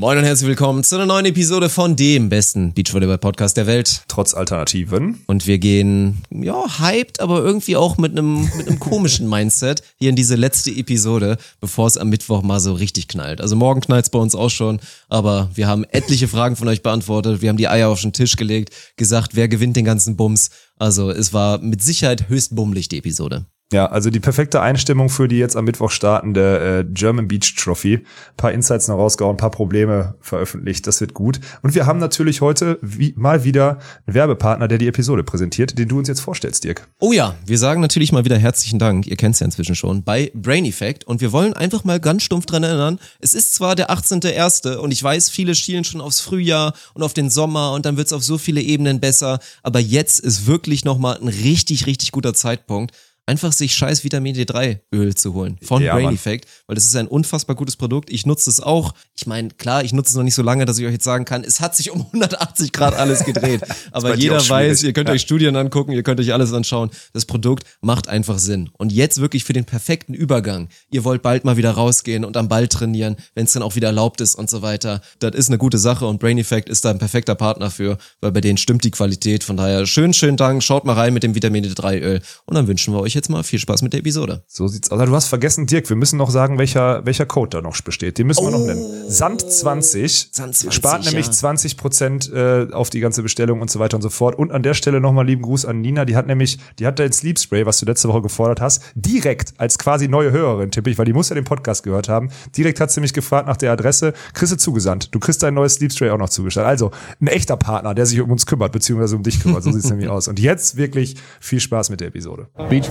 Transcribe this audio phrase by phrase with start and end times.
[0.00, 4.00] Moin und herzlich willkommen zu einer neuen Episode von dem besten Beachvolleyball-Podcast der Welt.
[4.08, 5.20] Trotz Alternativen.
[5.26, 10.08] Und wir gehen, ja, hyped, aber irgendwie auch mit einem, mit einem komischen Mindset hier
[10.08, 13.42] in diese letzte Episode, bevor es am Mittwoch mal so richtig knallt.
[13.42, 16.82] Also morgen knallt es bei uns auch schon, aber wir haben etliche Fragen von euch
[16.82, 17.42] beantwortet.
[17.42, 20.48] Wir haben die Eier auf den Tisch gelegt, gesagt, wer gewinnt den ganzen Bums.
[20.78, 23.44] Also es war mit Sicherheit höchst bummelig, die Episode.
[23.72, 27.98] Ja, also die perfekte Einstimmung für die jetzt am Mittwoch startende äh, German Beach Trophy.
[27.98, 28.04] Ein
[28.36, 31.38] paar Insights noch rausgehauen, ein paar Probleme veröffentlicht, das wird gut.
[31.62, 35.88] Und wir haben natürlich heute wie, mal wieder einen Werbepartner, der die Episode präsentiert, den
[35.88, 36.88] du uns jetzt vorstellst, Dirk.
[36.98, 40.02] Oh ja, wir sagen natürlich mal wieder herzlichen Dank, ihr kennt es ja inzwischen schon,
[40.02, 41.04] bei Brain Effect.
[41.04, 44.78] Und wir wollen einfach mal ganz stumpf dran erinnern, es ist zwar der 18.01.
[44.78, 48.08] und ich weiß, viele schielen schon aufs Frühjahr und auf den Sommer und dann wird
[48.08, 52.34] es auf so viele Ebenen besser, aber jetzt ist wirklich nochmal ein richtig, richtig guter
[52.34, 52.92] Zeitpunkt,
[53.30, 56.14] einfach sich scheiß Vitamin D3 Öl zu holen von ja, Brain Mann.
[56.14, 58.10] Effect, weil das ist ein unfassbar gutes Produkt.
[58.10, 58.92] Ich nutze es auch.
[59.16, 61.24] Ich meine, klar, ich nutze es noch nicht so lange, dass ich euch jetzt sagen
[61.24, 63.60] kann, es hat sich um 180 Grad alles gedreht.
[63.92, 65.14] Aber jeder weiß, ihr könnt ja.
[65.14, 66.90] euch Studien angucken, ihr könnt euch alles anschauen.
[67.12, 68.70] Das Produkt macht einfach Sinn.
[68.78, 70.68] Und jetzt wirklich für den perfekten Übergang.
[70.90, 73.88] Ihr wollt bald mal wieder rausgehen und am Ball trainieren, wenn es dann auch wieder
[73.88, 75.02] erlaubt ist und so weiter.
[75.20, 78.32] Das ist eine gute Sache und Brain Effect ist da ein perfekter Partner für, weil
[78.32, 79.44] bei denen stimmt die Qualität.
[79.44, 80.64] Von daher schön, schönen Dank.
[80.64, 82.20] Schaut mal rein mit dem Vitamin D3 Öl.
[82.46, 84.42] Und dann wünschen wir euch jetzt mal viel Spaß mit der Episode.
[84.46, 84.98] So sieht's aus.
[84.98, 88.18] Also du hast vergessen, Dirk, wir müssen noch sagen, welcher, welcher Code da noch besteht.
[88.18, 88.82] Den müssen oh, wir noch nennen.
[89.08, 91.10] Sand20, Sand 20 spart ja.
[91.10, 94.36] nämlich 20 Prozent äh, auf die ganze Bestellung und so weiter und so fort.
[94.36, 96.04] Und an der Stelle nochmal lieben Gruß an Nina.
[96.04, 99.54] Die hat nämlich, die hat dein Sleep Spray, was du letzte Woche gefordert hast, direkt
[99.58, 102.30] als quasi neue Hörerin, tippe ich, weil die muss ja den Podcast gehört haben.
[102.56, 104.12] Direkt hat sie mich gefragt nach der Adresse.
[104.34, 105.14] Kriegst du zugesandt.
[105.14, 106.66] Du kriegst dein neues Sleep Spray auch noch zugestellt.
[106.66, 109.62] Also ein echter Partner, der sich um uns kümmert, beziehungsweise um dich kümmert.
[109.62, 110.28] So sieht's nämlich aus.
[110.28, 112.48] Und jetzt wirklich viel Spaß mit der Episode.
[112.68, 112.90] Beach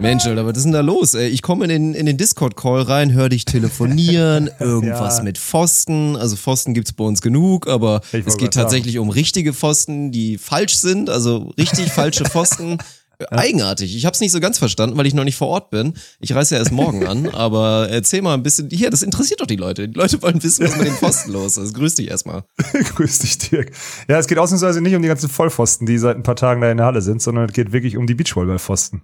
[0.00, 1.12] Mensch, Alter, was ist denn da los?
[1.12, 1.28] Ey?
[1.28, 5.24] Ich komme in den, in den Discord-Call rein, höre dich telefonieren, irgendwas ja.
[5.24, 6.16] mit Pfosten.
[6.16, 9.04] Also Pfosten gibt's bei uns genug, aber es geht tatsächlich sagen.
[9.04, 12.78] um richtige Pfosten, die falsch sind, also richtig falsche Pfosten.
[13.30, 13.94] Eigenartig.
[13.94, 15.92] Ich habe es nicht so ganz verstanden, weil ich noch nicht vor Ort bin.
[16.20, 18.70] Ich reise ja erst morgen an, aber erzähl mal ein bisschen.
[18.70, 19.86] Hier, das interessiert doch die Leute.
[19.86, 21.74] Die Leute wollen wissen, was mit den Pfosten los ist.
[21.74, 22.44] Grüß dich erstmal.
[22.72, 23.72] Grüß dich, Dirk.
[24.08, 26.70] Ja, es geht ausnahmsweise nicht um die ganzen Vollpfosten, die seit ein paar Tagen da
[26.70, 29.02] in der Halle sind, sondern es geht wirklich um die Beachvolleyball-Pfosten.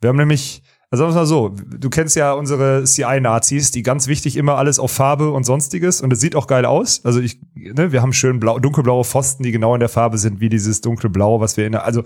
[0.00, 4.06] Wir haben nämlich also sagen wir mal so, du kennst ja unsere CI-Nazis, die ganz
[4.06, 7.04] wichtig immer alles auf Farbe und sonstiges und es sieht auch geil aus.
[7.04, 10.40] Also ich, ne, wir haben schön blau, dunkelblaue Pfosten, die genau in der Farbe sind
[10.40, 12.04] wie dieses dunkelblau, was wir in der, also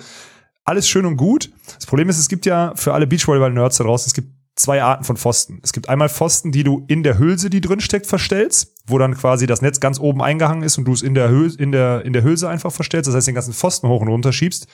[0.65, 1.53] alles schön und gut.
[1.77, 5.05] Das Problem ist, es gibt ja für alle Beachvolleyball-Nerds da draußen, es gibt zwei Arten
[5.05, 5.61] von Pfosten.
[5.63, 9.15] Es gibt einmal Pfosten, die du in der Hülse, die drin steckt, verstellst, wo dann
[9.17, 12.05] quasi das Netz ganz oben eingehangen ist und du es in der, Hülse, in der,
[12.05, 14.67] in der Hülse einfach verstellst, das heißt den ganzen Pfosten hoch und runter schiebst.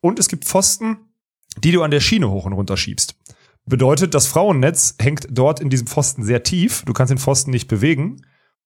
[0.00, 0.96] Und es gibt Pfosten,
[1.58, 3.16] die du an der Schiene hoch und runter schiebst.
[3.66, 6.82] Bedeutet, das Frauennetz hängt dort in diesem Pfosten sehr tief.
[6.86, 8.22] Du kannst den Pfosten nicht bewegen.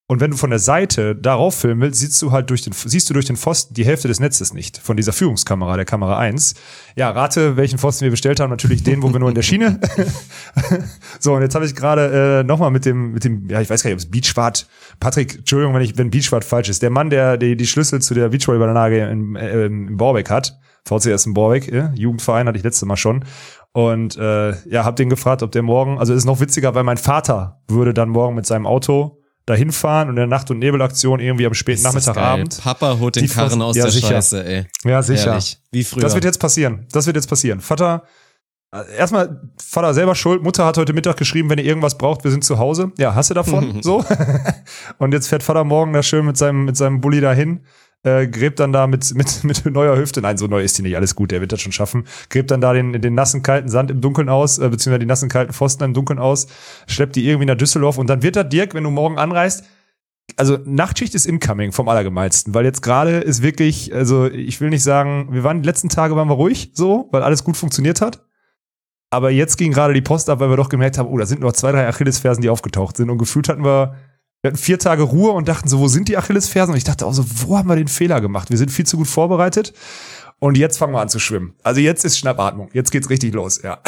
[0.07, 3.09] Und wenn du von der Seite darauf filmen willst, siehst du halt durch den, siehst
[3.09, 4.77] du durch den Pfosten die Hälfte des Netzes nicht.
[4.77, 6.53] Von dieser Führungskamera, der Kamera 1.
[6.95, 8.51] Ja, rate, welchen Pfosten wir bestellt haben.
[8.51, 9.79] Natürlich den, wo wir nur in der Schiene.
[11.19, 13.81] so, und jetzt habe ich gerade äh, nochmal mit dem, mit dem, ja, ich weiß
[13.81, 14.67] gar nicht, ob es Beachwart,
[14.99, 16.83] Patrick, Entschuldigung, wenn ich, wenn Beachwart falsch ist.
[16.83, 20.59] Der Mann, der die, die Schlüssel zu der Beachvolleyballanlage in, äh, in Borbeck hat.
[20.87, 23.25] VCS in Borbeck, äh, Jugendverein hatte ich letzte Mal schon.
[23.71, 26.97] Und äh, ja, hab den gefragt, ob der morgen, also ist noch witziger, weil mein
[26.97, 31.19] Vater würde dann morgen mit seinem Auto dahin fahren und in der Nacht- und Nebelaktion
[31.19, 32.61] irgendwie am späten Nachmittagabend.
[32.63, 34.07] Papa holt den Karren aus ja, der sicher.
[34.07, 34.65] Scheiße, ey.
[34.83, 35.31] Ja, sicher.
[35.31, 35.59] Ehrlich.
[35.71, 36.01] Wie früher.
[36.01, 36.87] Das wird jetzt passieren.
[36.91, 37.59] Das wird jetzt passieren.
[37.59, 38.03] Vater,
[38.71, 40.41] äh, erstmal, Vater selber schuld.
[40.41, 42.91] Mutter hat heute Mittag geschrieben, wenn ihr irgendwas braucht, wir sind zu Hause.
[42.97, 43.81] Ja, hast du davon?
[43.83, 44.03] so.
[44.97, 47.61] und jetzt fährt Vater morgen da schön mit seinem, mit seinem Bulli dahin
[48.05, 50.95] äh, gräbt dann da mit, mit, mit neuer Hüfte, nein, so neu ist die nicht,
[50.95, 53.91] alles gut, der wird das schon schaffen, gräbt dann da den, den nassen, kalten Sand
[53.91, 56.47] im Dunkeln aus, äh, beziehungsweise die nassen, kalten Pfosten im Dunkeln aus,
[56.87, 59.65] schleppt die irgendwie nach Düsseldorf und dann wird da Dirk, wenn du morgen anreist,
[60.37, 64.83] also Nachtschicht ist incoming vom Allergemeinsten, weil jetzt gerade ist wirklich, also ich will nicht
[64.83, 68.23] sagen, wir waren die letzten Tage waren wir ruhig so, weil alles gut funktioniert hat.
[69.11, 71.41] Aber jetzt ging gerade die Post ab, weil wir doch gemerkt haben, oh, da sind
[71.41, 73.09] noch zwei, drei Achillesfersen, die aufgetaucht sind.
[73.09, 73.95] Und gefühlt hatten wir
[74.45, 76.71] wir hatten vier Tage Ruhe und dachten so, wo sind die Achillesfersen?
[76.71, 78.51] Und ich dachte auch so, wo haben wir den Fehler gemacht?
[78.51, 79.73] Wir sind viel zu gut vorbereitet.
[80.37, 81.55] Und jetzt fangen wir an zu schwimmen.
[81.63, 82.69] Also jetzt ist Schnappatmung.
[82.71, 83.79] Jetzt geht's richtig los, ja.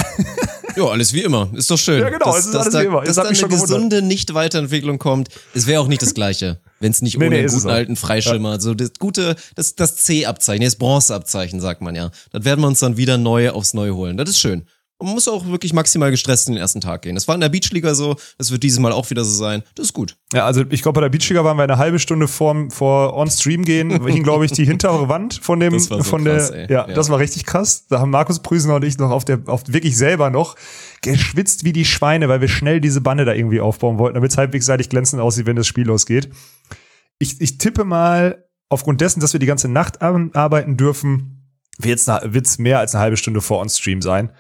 [0.75, 1.49] Ja, alles wie immer.
[1.53, 1.99] Ist doch schön.
[1.99, 3.01] Ja, genau, dass, es ist alles da, wie immer.
[3.01, 5.29] Das Dass da eine gesunde Nicht-Weiterentwicklung kommt.
[5.53, 7.95] Es wäre auch nicht das Gleiche, wenn es nicht Nee, ohne nee, es guten alten
[7.95, 12.09] Freischimmer, so das gute, das, das C-Abzeichen, das Bronze-Abzeichen, sagt man ja.
[12.31, 14.17] Das werden wir uns dann wieder neu aufs Neue holen.
[14.17, 14.65] Das ist schön.
[14.99, 17.13] Man muss auch wirklich maximal gestresst in den ersten Tag gehen.
[17.13, 19.61] Das war in der Beachliga so, das wird dieses Mal auch wieder so sein.
[19.75, 20.17] Das ist gut.
[20.33, 23.63] Ja, also ich glaube, bei der Beachliga waren wir eine halbe Stunde vor, vor On-Stream
[23.63, 26.93] gehen, hing, glaube ich, die hintere Wand von dem, so von krass, der, ja, Ja.
[26.95, 27.85] das war richtig krass.
[27.87, 30.55] Da haben Markus Prüsen und ich noch auf der, auf wirklich selber noch
[31.03, 34.37] geschwitzt wie die Schweine, weil wir schnell diese Bande da irgendwie aufbauen wollten, damit es
[34.37, 36.29] halbwegs seitig glänzend aussieht, wenn das Spiel losgeht.
[37.19, 41.51] Ich, ich tippe mal, aufgrund dessen, dass wir die ganze Nacht ar- arbeiten dürfen,
[42.07, 44.31] na- wird's mehr als eine halbe Stunde vor On-Stream sein.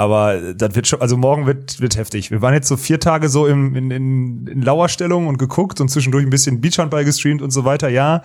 [0.00, 2.30] Aber das wird schon, also morgen wird, wird heftig.
[2.30, 5.90] Wir waren jetzt so vier Tage so im, in, in, in Lauerstellung und geguckt und
[5.90, 8.22] zwischendurch ein bisschen Beachhandball gestreamt und so weiter, ja.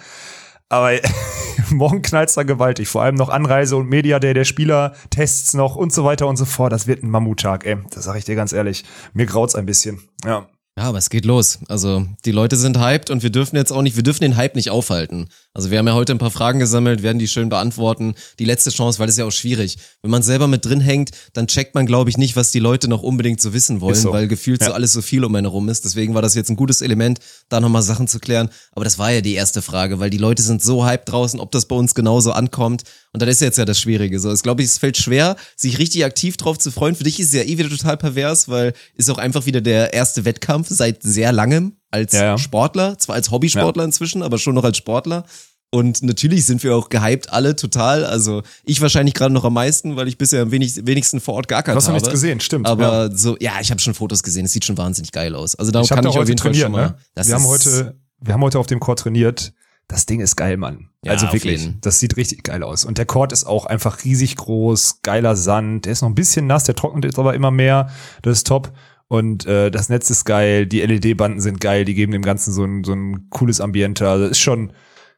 [0.70, 0.92] Aber
[1.72, 2.88] morgen knallt's da gewaltig.
[2.88, 6.38] Vor allem noch Anreise und Media Day der Spieler, Tests noch und so weiter und
[6.38, 6.72] so fort.
[6.72, 7.76] Das wird ein Mammuttag, ey.
[7.90, 8.86] Das sage ich dir ganz ehrlich.
[9.14, 10.00] Mir graut's ein bisschen.
[10.24, 10.48] Ja.
[10.78, 11.60] Ja, aber es geht los.
[11.70, 14.58] Also die Leute sind hyped und wir dürfen jetzt auch nicht, wir dürfen den Hype
[14.58, 15.30] nicht aufhalten.
[15.54, 18.14] Also wir haben ja heute ein paar Fragen gesammelt, werden die schön beantworten.
[18.40, 19.78] Die letzte Chance, weil das ist ja auch schwierig.
[20.02, 22.90] Wenn man selber mit drin hängt, dann checkt man, glaube ich, nicht, was die Leute
[22.90, 24.12] noch unbedingt so wissen wollen, so.
[24.12, 24.74] weil gefühlt so Ja.
[24.74, 25.86] alles so viel um einen herum ist.
[25.86, 28.50] Deswegen war das jetzt ein gutes Element, da nochmal Sachen zu klären.
[28.74, 31.54] Aber das war ja die erste Frage, weil die Leute sind so hyped draußen, ob
[31.54, 32.84] das bei uns genauso ankommt.
[33.16, 34.20] Und das ist jetzt ja das Schwierige.
[34.20, 36.96] So, es glaube ich, es fällt schwer, sich richtig aktiv drauf zu freuen.
[36.96, 39.94] Für dich ist es ja eh wieder total pervers, weil ist auch einfach wieder der
[39.94, 42.38] erste Wettkampf seit sehr langem als Ja, ja.
[42.38, 45.24] Sportler, zwar als Hobbysportler inzwischen, aber schon noch als Sportler.
[45.72, 48.06] Und natürlich sind wir auch gehypt alle total.
[48.06, 51.48] Also ich wahrscheinlich gerade noch am meisten, weil ich bisher am wenig, wenigsten vor Ort
[51.48, 52.02] geackert Du hast noch habe.
[52.02, 54.46] nichts gesehen, stimmt, Aber so, ja, ich habe schon Fotos gesehen.
[54.46, 55.56] Es sieht schon wahnsinnig geil aus.
[55.56, 56.88] Also darum Ich habe kann da ich auf heute jeden Fall trainiert, schon mal.
[57.16, 57.26] ne?
[57.28, 59.54] Wir haben heute, wir haben heute auf dem Court trainiert.
[59.88, 60.90] Das Ding ist geil, Mann.
[61.04, 61.70] Ja, also wirklich.
[61.82, 62.86] Das sieht richtig geil aus.
[62.86, 65.86] Und der Court ist auch einfach riesig groß, geiler Sand.
[65.86, 67.90] Der ist noch ein bisschen nass, der trocknet jetzt aber immer mehr.
[68.24, 68.74] Das ist top.
[69.08, 72.64] Und äh, das Netz ist geil, die LED-Banden sind geil, die geben dem Ganzen so
[72.64, 74.10] ein, so ein cooles Ambiente.
[74.10, 74.74] Also ist schon,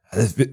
[0.10, 0.44] also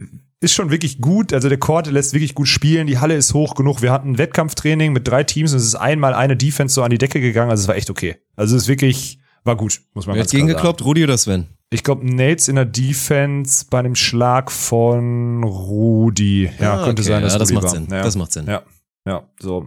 [0.41, 1.33] ist schon wirklich gut.
[1.33, 2.87] Also der Court lässt wirklich gut spielen.
[2.87, 3.83] Die Halle ist hoch genug.
[3.83, 6.91] Wir hatten ein Wettkampftraining mit drei Teams und es ist einmal eine Defense so an
[6.91, 7.51] die Decke gegangen.
[7.51, 8.17] Also es war echt okay.
[8.37, 10.47] Also es ist wirklich, war gut, muss man Wer ganz hat klar sagen.
[10.47, 10.85] gegengekloppt?
[10.85, 11.49] Rudi oder Sven?
[11.71, 16.51] Ich glaube, Nates in der Defense bei einem Schlag von Rudi.
[16.61, 17.11] Ja, Ah, könnte okay.
[17.11, 17.71] sein, dass Ja, das Rudi macht war.
[17.71, 17.87] Sinn.
[17.91, 18.03] Ja.
[18.03, 18.47] Das macht Sinn.
[18.47, 18.63] Ja,
[19.07, 19.67] ja, so.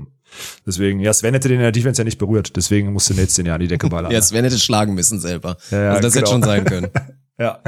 [0.65, 2.55] Deswegen, ja, Sven hätte den in der Defense ja nicht berührt.
[2.55, 4.11] Deswegen musste Nates den ja an die Decke ballern.
[4.13, 5.57] Ja, Sven hätte schlagen müssen selber.
[5.71, 6.31] Ja, ja, also das hätte genau.
[6.33, 6.87] schon sein können.
[7.39, 7.59] Ja.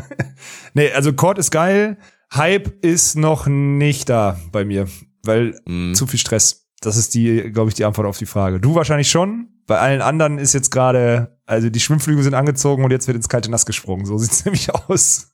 [0.73, 1.97] Nee, also Court ist geil.
[2.33, 4.87] Hype ist noch nicht da bei mir,
[5.23, 5.93] weil Mhm.
[5.93, 6.65] zu viel Stress.
[6.81, 8.59] Das ist die, glaube ich, die Antwort auf die Frage.
[8.59, 9.49] Du wahrscheinlich schon.
[9.67, 13.27] Bei allen anderen ist jetzt gerade, also die Schwimmflügel sind angezogen und jetzt wird ins
[13.27, 14.05] kalte Nass gesprungen.
[14.05, 15.33] So sieht's nämlich aus.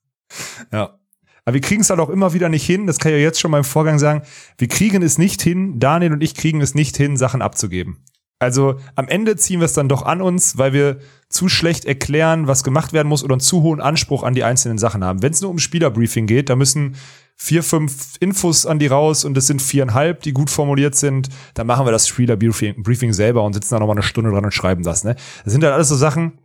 [0.71, 0.97] Ja.
[1.43, 3.39] Aber wir kriegen es halt auch immer wieder nicht hin, das kann ich ja jetzt
[3.39, 4.23] schon mal im Vorgang sagen,
[4.57, 8.03] wir kriegen es nicht hin, Daniel und ich kriegen es nicht hin, Sachen abzugeben.
[8.39, 12.47] Also am Ende ziehen wir es dann doch an uns, weil wir zu schlecht erklären,
[12.47, 15.21] was gemacht werden muss oder einen zu hohen Anspruch an die einzelnen Sachen haben.
[15.21, 16.95] Wenn es nur um Spielerbriefing geht, da müssen
[17.35, 21.67] vier, fünf Infos an die raus und es sind viereinhalb, die gut formuliert sind, dann
[21.67, 24.83] machen wir das Spielerbriefing Briefing selber und sitzen da nochmal eine Stunde dran und schreiben
[24.83, 25.03] das.
[25.03, 25.15] Ne?
[25.43, 26.39] Das sind halt alles so Sachen,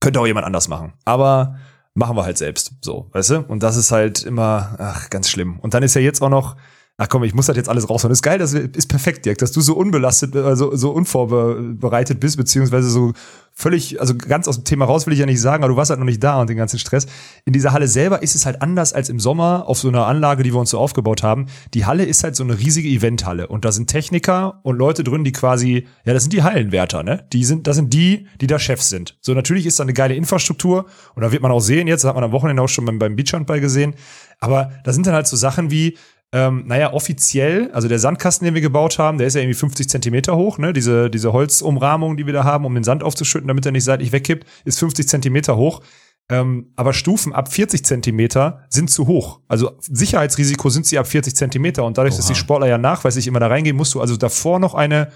[0.00, 0.92] könnte auch jemand anders machen.
[1.04, 1.56] Aber
[1.94, 2.72] machen wir halt selbst.
[2.82, 3.40] So, weißt du?
[3.40, 5.58] Und das ist halt immer, ach, ganz schlimm.
[5.60, 6.56] Und dann ist ja jetzt auch noch,
[6.98, 8.10] ach komm, ich muss das jetzt alles raushauen.
[8.10, 12.38] Das ist geil, das ist perfekt, Dirk, dass du so unbelastet, also so unvorbereitet bist,
[12.38, 13.12] beziehungsweise so
[13.52, 15.90] völlig, also ganz aus dem Thema raus will ich ja nicht sagen, aber du warst
[15.90, 17.06] halt noch nicht da und den ganzen Stress.
[17.44, 20.42] In dieser Halle selber ist es halt anders als im Sommer auf so einer Anlage,
[20.42, 21.46] die wir uns so aufgebaut haben.
[21.74, 25.24] Die Halle ist halt so eine riesige Eventhalle und da sind Techniker und Leute drin,
[25.24, 27.26] die quasi, ja, das sind die Hallenwärter, ne?
[27.32, 29.18] Die sind, das sind die, die da Chefs sind.
[29.20, 32.14] So, natürlich ist da eine geile Infrastruktur und da wird man auch sehen, jetzt hat
[32.14, 33.94] man am Wochenende auch schon beim, beim Beachhandball gesehen,
[34.38, 35.96] aber da sind dann halt so Sachen wie,
[36.36, 39.88] ähm, naja, offiziell, also der Sandkasten, den wir gebaut haben, der ist ja irgendwie 50
[39.88, 40.74] Zentimeter hoch, ne?
[40.74, 44.12] Diese, diese Holzumrahmung, die wir da haben, um den Sand aufzuschütten, damit er nicht seitlich
[44.12, 45.80] wegkippt, ist 50 Zentimeter hoch.
[46.28, 49.40] Ähm, aber Stufen ab 40 Zentimeter sind zu hoch.
[49.48, 53.40] Also Sicherheitsrisiko sind sie ab 40 Zentimeter und dadurch, dass die Sportler ja nachweislich immer
[53.40, 55.12] da reingehen, musst du also davor noch eine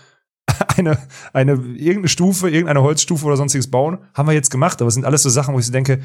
[0.78, 0.96] eine,
[1.34, 5.04] eine, irgendeine Stufe, irgendeine Holzstufe oder sonstiges bauen, haben wir jetzt gemacht, aber es sind
[5.04, 6.00] alles so Sachen, wo ich so denke,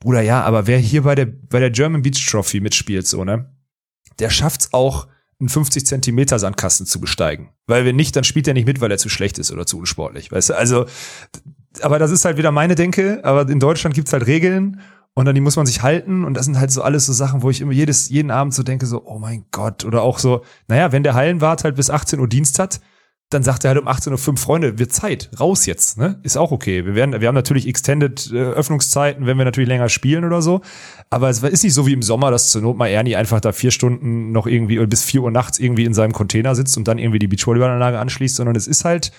[0.00, 3.48] Bruder, ja, aber wer hier bei der, bei der German Beach Trophy mitspielt, so, ne,
[4.18, 5.06] der schafft's auch,
[5.40, 7.48] einen 50 Zentimeter Sandkasten zu besteigen.
[7.66, 9.78] Weil wenn nicht, dann spielt er nicht mit, weil er zu schlecht ist oder zu
[9.78, 10.86] unsportlich, weißt du, also,
[11.80, 14.80] aber das ist halt wieder meine Denke, aber in Deutschland gibt's halt Regeln
[15.14, 17.42] und an die muss man sich halten und das sind halt so alles so Sachen,
[17.42, 20.44] wo ich immer jedes, jeden Abend so denke, so, oh mein Gott, oder auch so,
[20.68, 22.80] naja, wenn der Hallenwart halt bis 18 Uhr Dienst hat,
[23.30, 26.18] dann sagt er halt um 18.05 Uhr, Freunde, wird Zeit, raus jetzt, ne?
[26.24, 26.84] Ist auch okay.
[26.84, 30.62] Wir werden, wir haben natürlich Extended äh, Öffnungszeiten, wenn wir natürlich länger spielen oder so.
[31.10, 33.52] Aber es ist nicht so wie im Sommer, dass zur Not mal Ernie einfach da
[33.52, 36.98] vier Stunden noch irgendwie bis vier Uhr nachts irgendwie in seinem Container sitzt und dann
[36.98, 39.12] irgendwie die Beachvolleyballanlage anschließt, sondern es ist halt,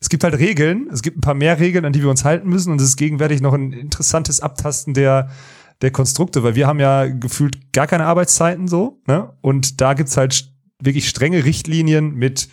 [0.00, 2.48] es gibt halt Regeln, es gibt ein paar mehr Regeln, an die wir uns halten
[2.48, 5.28] müssen und es ist gegenwärtig noch ein interessantes Abtasten der,
[5.82, 9.34] der Konstrukte, weil wir haben ja gefühlt gar keine Arbeitszeiten so, ne?
[9.42, 10.50] Und da gibt's halt
[10.80, 12.48] wirklich strenge Richtlinien mit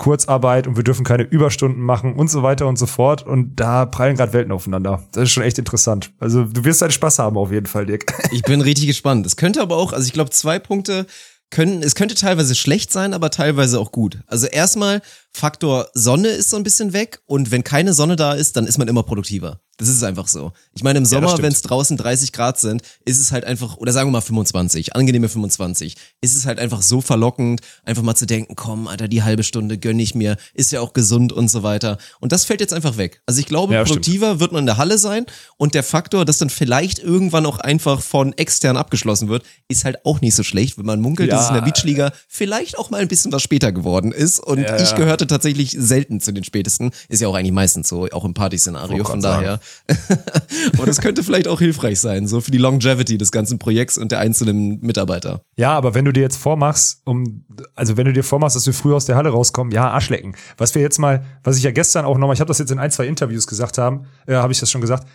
[0.00, 3.24] Kurzarbeit und wir dürfen keine Überstunden machen und so weiter und so fort.
[3.24, 5.04] Und da prallen gerade Welten aufeinander.
[5.12, 6.10] Das ist schon echt interessant.
[6.18, 8.06] Also du wirst deinen Spaß haben auf jeden Fall, Dirk.
[8.32, 9.26] Ich bin richtig gespannt.
[9.26, 11.06] Es könnte aber auch, also ich glaube, zwei Punkte
[11.50, 14.18] können, es könnte teilweise schlecht sein, aber teilweise auch gut.
[14.26, 15.02] Also erstmal,
[15.32, 18.78] Faktor Sonne ist so ein bisschen weg und wenn keine Sonne da ist, dann ist
[18.78, 19.60] man immer produktiver.
[19.78, 20.52] Das ist einfach so.
[20.74, 21.42] Ich meine, im Sommer, stimmt.
[21.44, 24.94] wenn es draußen 30 Grad sind, ist es halt einfach, oder sagen wir mal 25,
[24.94, 29.22] angenehme 25, ist es halt einfach so verlockend, einfach mal zu denken, komm, Alter, die
[29.22, 31.96] halbe Stunde gönn ich mir, ist ja auch gesund und so weiter.
[32.20, 33.22] Und das fällt jetzt einfach weg.
[33.24, 34.02] Also ich glaube, Ja, stimmt.
[34.04, 35.24] produktiver wird man in der Halle sein
[35.56, 40.04] und der Faktor, dass dann vielleicht irgendwann auch einfach von extern abgeschlossen wird, ist halt
[40.04, 41.36] auch nicht so schlecht, wenn man munkelt, Ja.
[41.36, 44.40] dass es in der Beachliga vielleicht auch mal ein bisschen was später geworden ist.
[44.40, 44.96] Und Ja, ich ja.
[45.20, 46.90] Gehörte tatsächlich selten zu den spätesten.
[47.08, 49.04] Ist ja auch eigentlich meistens so, auch im Partyszenario.
[49.04, 49.60] Von daher.
[50.74, 54.12] Aber das könnte vielleicht auch hilfreich sein, so für die Longevity des ganzen Projekts und
[54.12, 55.42] der einzelnen Mitarbeiter.
[55.56, 58.72] Ja, aber wenn du dir jetzt vormachst, um, also wenn du dir vormachst, dass wir
[58.72, 60.34] früh aus der Halle rauskommen, ja, Arschlecken.
[60.56, 62.78] Was wir jetzt mal, was ich ja gestern auch nochmal, ich habe das jetzt in
[62.78, 65.06] ein, zwei Interviews gesagt haben, äh, habe ich das schon gesagt.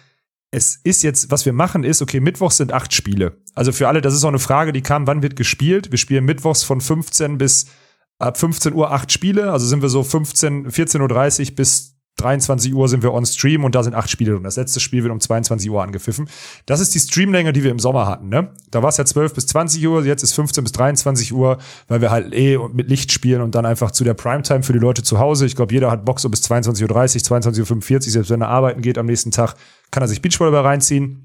[0.52, 3.38] Es ist jetzt, was wir machen ist, okay, Mittwochs sind acht Spiele.
[3.56, 5.92] Also für alle, das ist auch eine Frage, die kam, wann wird gespielt?
[5.92, 7.66] Wir spielen Mittwochs von 15 bis
[8.20, 12.88] ab 15 Uhr acht Spiele, also sind wir so 15, 14.30 Uhr bis 23 Uhr
[12.88, 14.44] sind wir on Stream und da sind acht Spiele drin.
[14.44, 16.30] Das letzte Spiel wird um 22 Uhr angepfiffen.
[16.66, 18.52] Das ist die Streamlänge, die wir im Sommer hatten, ne?
[18.72, 21.58] Da war es ja 12 bis 20 Uhr, jetzt ist 15 bis 23 Uhr,
[21.88, 24.80] weil wir halt eh mit Licht spielen und dann einfach zu der Primetime für die
[24.80, 25.46] Leute zu Hause.
[25.46, 28.82] Ich glaube, jeder hat Bock so bis 22.30 Uhr, 22.45 Uhr, selbst wenn er arbeiten
[28.82, 29.56] geht am nächsten Tag,
[29.92, 31.25] kann er sich Beachvolleyball reinziehen.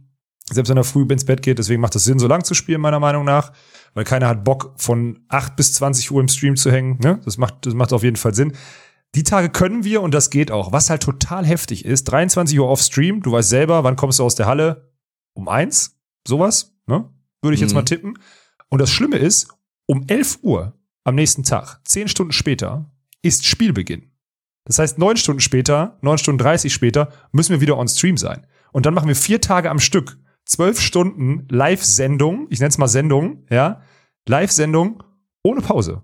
[0.52, 2.80] Selbst wenn er früh ins Bett geht, deswegen macht es Sinn, so lang zu spielen,
[2.80, 3.52] meiner Meinung nach.
[3.94, 6.98] Weil keiner hat Bock, von 8 bis 20 Uhr im Stream zu hängen.
[7.02, 7.20] Ne?
[7.24, 8.52] Das, macht, das macht auf jeden Fall Sinn.
[9.14, 10.72] Die Tage können wir und das geht auch.
[10.72, 14.24] Was halt total heftig ist, 23 Uhr auf Stream, du weißt selber, wann kommst du
[14.24, 14.92] aus der Halle?
[15.34, 15.96] Um eins?
[16.26, 17.08] Sowas, ne?
[17.42, 17.74] Würde ich jetzt Mhm.
[17.76, 18.18] mal tippen.
[18.68, 19.48] Und das Schlimme ist,
[19.86, 22.90] um 11 Uhr am nächsten Tag, 10 Stunden später,
[23.22, 24.12] ist Spielbeginn.
[24.64, 28.46] Das heißt, neun Stunden später, neun Stunden 30 später, müssen wir wieder on Stream sein.
[28.72, 30.18] Und dann machen wir vier Tage am Stück,
[30.50, 33.80] zwölf Stunden Live-Sendung, ich nenne es mal Sendung, ja,
[34.28, 35.02] Live-Sendung
[35.42, 36.02] ohne Pause.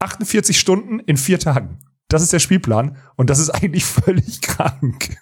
[0.00, 1.78] 48 Stunden in vier Tagen.
[2.08, 5.16] Das ist der Spielplan und das ist eigentlich völlig krank.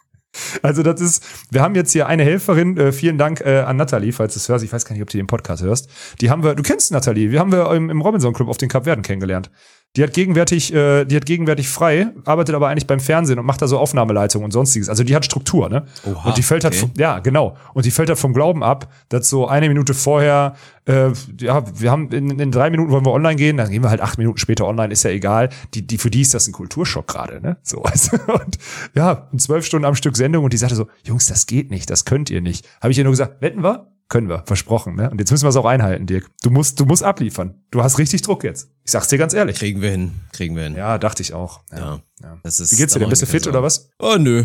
[0.63, 4.13] Also das ist, wir haben jetzt hier eine Helferin, äh, vielen Dank äh, an Nathalie,
[4.13, 5.91] falls du es hörst, ich weiß gar nicht, ob du den Podcast hörst.
[6.21, 8.71] Die haben wir, du kennst Nathalie, wir haben wir im, im Robinson Club auf den
[8.71, 9.51] Kapverden kennengelernt.
[9.95, 13.61] Die hat gegenwärtig, äh, die hat gegenwärtig frei, arbeitet aber eigentlich beim Fernsehen und macht
[13.61, 14.89] da so Aufnahmeleitung und sonstiges.
[14.89, 15.85] Also die hat Struktur, ne?
[16.07, 16.81] Oha, und die fällt halt, okay.
[16.81, 17.59] vom- ja, genau.
[17.75, 20.55] Und die fällt halt vom Glauben ab, dass so eine Minute vorher,
[20.87, 23.91] äh, ja, wir haben in, in drei Minuten wollen wir online gehen, dann gehen wir
[23.91, 25.51] halt acht Minuten später online, ist ja egal.
[25.75, 27.59] Die, die, für die ist das ein Kulturschock gerade, ne?
[27.63, 28.57] So, also, und
[28.95, 32.07] ja, zwölf Stunden am Stück Sendung und die sagte so, Jungs, das geht nicht, das
[32.07, 32.67] könnt ihr nicht.
[32.81, 33.92] Habe ich ihr nur gesagt, wetten wir?
[34.13, 35.09] Können wir, versprochen, ne?
[35.09, 36.29] Und jetzt müssen wir es auch einhalten, Dirk.
[36.43, 37.55] Du musst, du musst abliefern.
[37.71, 38.69] Du hast richtig Druck jetzt.
[38.85, 39.57] Ich sag's dir ganz ehrlich.
[39.57, 40.77] Kriegen wir hin, kriegen wir hin.
[40.77, 41.61] Ja, dachte ich auch.
[41.75, 42.03] Ja.
[42.23, 42.39] ja.
[42.43, 43.09] Das ist, Wie geht's dir denn?
[43.09, 43.89] Bist du fit oder was?
[43.99, 44.45] Oh, nö.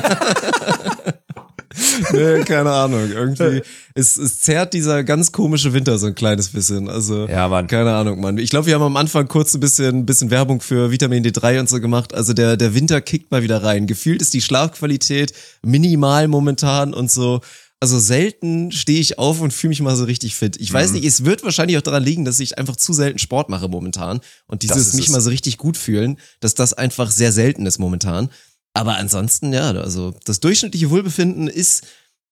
[2.11, 3.09] nee, keine Ahnung.
[3.09, 3.61] Irgendwie,
[3.95, 6.89] es, es zerrt dieser ganz komische Winter so ein kleines bisschen.
[6.89, 7.67] Also, Ja, Mann.
[7.67, 8.37] keine Ahnung, Mann.
[8.37, 11.69] Ich glaube, wir haben am Anfang kurz ein bisschen, bisschen Werbung für Vitamin D3 und
[11.69, 12.13] so gemacht.
[12.13, 13.87] Also der, der Winter kickt mal wieder rein.
[13.87, 17.39] Gefühlt ist die Schlafqualität minimal momentan und so.
[17.83, 20.55] Also selten stehe ich auf und fühle mich mal so richtig fit.
[20.61, 20.75] Ich Mhm.
[20.75, 23.67] weiß nicht, es wird wahrscheinlich auch daran liegen, dass ich einfach zu selten Sport mache
[23.67, 24.21] momentan.
[24.47, 25.11] Und dieses mich es.
[25.11, 28.29] mal so richtig gut fühlen, dass das einfach sehr selten ist momentan.
[28.73, 31.83] Aber ansonsten, ja, also das durchschnittliche Wohlbefinden ist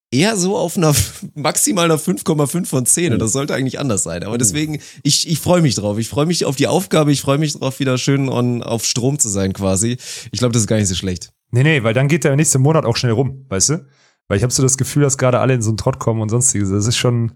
[0.10, 0.96] eher so auf einer
[1.36, 4.24] maximal einer 5,5 von 10 und das sollte eigentlich anders sein.
[4.24, 5.98] Aber deswegen, ich, ich freue mich drauf.
[5.98, 9.20] Ich freue mich auf die Aufgabe, ich freue mich drauf, wieder schön on, auf Strom
[9.20, 9.98] zu sein quasi.
[10.32, 11.34] Ich glaube, das ist gar nicht so schlecht.
[11.52, 13.86] Nee, nee, weil dann geht der nächste Monat auch schnell rum, weißt du?
[14.32, 16.30] Weil ich habe so das Gefühl, dass gerade alle in so einen Trott kommen und
[16.30, 16.70] sonstiges.
[16.70, 17.34] Das ist schon,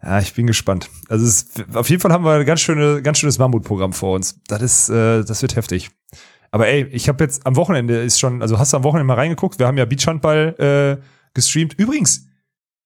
[0.00, 0.88] ja, ich bin gespannt.
[1.08, 4.14] Also es, ist- auf jeden Fall haben wir ein ganz, schöne, ganz schönes Mammutprogramm vor
[4.14, 4.38] uns.
[4.46, 5.90] Das ist, äh, das wird heftig.
[6.52, 9.14] Aber ey, ich habe jetzt am Wochenende ist schon, also hast du am Wochenende mal
[9.14, 9.58] reingeguckt?
[9.58, 11.74] Wir haben ja Beachhandball äh, gestreamt.
[11.78, 12.28] Übrigens,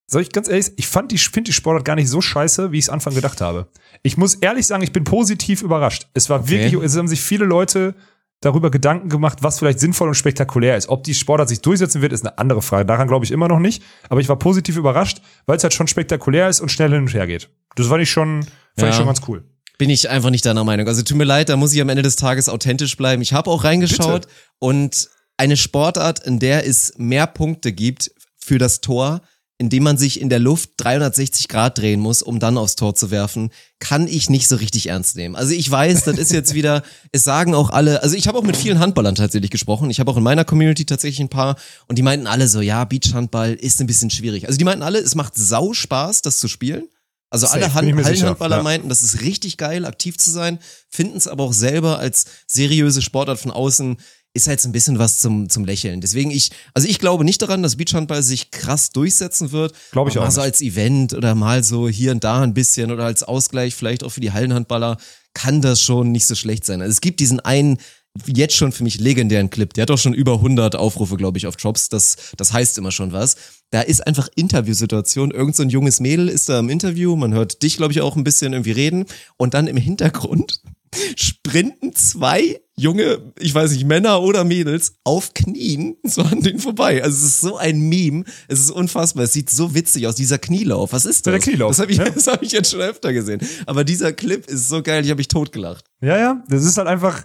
[0.06, 2.78] soll ich ganz ehrlich, ich fand die, finde die Sportart gar nicht so scheiße, wie
[2.78, 3.68] ich es Anfang gedacht habe.
[4.02, 6.08] Ich muss ehrlich sagen, ich bin positiv überrascht.
[6.14, 6.50] Es war Okay.
[6.72, 7.94] wirklich, es haben sich viele Leute
[8.40, 10.88] darüber Gedanken gemacht, was vielleicht sinnvoll und spektakulär ist.
[10.88, 12.86] Ob die Sportart sich durchsetzen wird, ist eine andere Frage.
[12.86, 13.82] Daran glaube ich immer noch nicht.
[14.08, 17.12] Aber ich war positiv überrascht, weil es halt schon spektakulär ist und schnell hin und
[17.14, 17.50] her geht.
[17.76, 18.88] Das fand ich schon, fand Ja.
[18.88, 19.44] ich schon ganz cool.
[19.78, 20.88] Bin ich einfach nicht deiner Meinung.
[20.88, 23.22] Also tut mir leid, da muss ich am Ende des Tages authentisch bleiben.
[23.22, 24.26] Ich habe auch reingeschaut
[24.58, 29.20] und eine Sportart, in der es mehr Punkte gibt für das Tor,
[29.60, 32.94] in dem man sich in der Luft 360 Grad drehen muss, um dann aufs Tor
[32.94, 35.36] zu werfen, kann ich nicht so richtig ernst nehmen.
[35.36, 38.42] Also ich weiß, das ist jetzt wieder, es sagen auch alle, also ich habe auch
[38.42, 39.90] mit vielen Handballern tatsächlich gesprochen.
[39.90, 41.56] Ich habe auch in meiner Community tatsächlich ein paar
[41.88, 44.46] und die meinten alle so, ja, Beachhandball ist ein bisschen schwierig.
[44.46, 46.84] Also die meinten alle, es macht sau Spaß, das zu spielen.
[47.28, 48.62] Also Safe, alle sicher, Hallenhandballer ja.
[48.62, 53.02] meinten, das ist richtig geil, aktiv zu sein, finden es aber auch selber als seriöse
[53.02, 53.98] Sportart von außen
[54.32, 56.00] ist halt so ein bisschen was zum, zum Lächeln.
[56.00, 59.74] Deswegen ich, also ich glaube nicht daran, dass Beachhandball sich krass durchsetzen wird.
[59.90, 62.92] Glaube ich auch Mal so als Event oder mal so hier und da ein bisschen
[62.92, 64.98] oder als Ausgleich vielleicht auch für die Hallenhandballer
[65.34, 66.80] kann das schon nicht so schlecht sein.
[66.80, 67.78] Also es gibt diesen einen
[68.26, 69.72] jetzt schon für mich legendären Clip.
[69.72, 71.88] Der hat doch schon über 100 Aufrufe, glaube ich, auf Drops.
[71.88, 73.36] Das, das heißt immer schon was.
[73.70, 75.30] Da ist einfach Interviewsituation.
[75.30, 77.14] Irgend so ein junges Mädel ist da im Interview.
[77.16, 79.06] Man hört dich, glaube ich, auch ein bisschen irgendwie reden.
[79.36, 80.60] Und dann im Hintergrund
[81.16, 87.02] sprinten zwei junge, ich weiß nicht, Männer oder Mädels auf Knien so an denen vorbei.
[87.02, 88.24] Also es ist so ein Meme.
[88.48, 89.24] Es ist unfassbar.
[89.24, 90.14] Es sieht so witzig aus.
[90.14, 90.92] Dieser Knielauf.
[90.92, 91.32] Was ist das?
[91.32, 92.08] Der Knielauf, Das habe ich, ja.
[92.14, 93.40] das hab ich jetzt schon öfter gesehen.
[93.66, 95.04] Aber dieser Clip ist so geil.
[95.04, 95.84] Ich habe mich totgelacht.
[96.00, 97.24] Ja, ja, das ist halt einfach,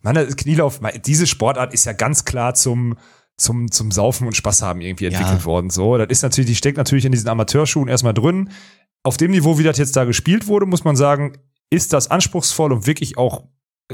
[0.00, 2.96] Mann, das Knielauf, diese Sportart ist ja ganz klar zum,
[3.36, 5.44] zum, zum Saufen und Spaß haben irgendwie entwickelt Ja.
[5.44, 5.70] worden.
[5.70, 8.50] So, das ist natürlich, die steckt natürlich in diesen Amateurschuhen erstmal drin.
[9.04, 11.32] Auf dem Niveau, wie das jetzt da gespielt wurde, muss man sagen,
[11.70, 13.44] ist das anspruchsvoll und wirklich auch,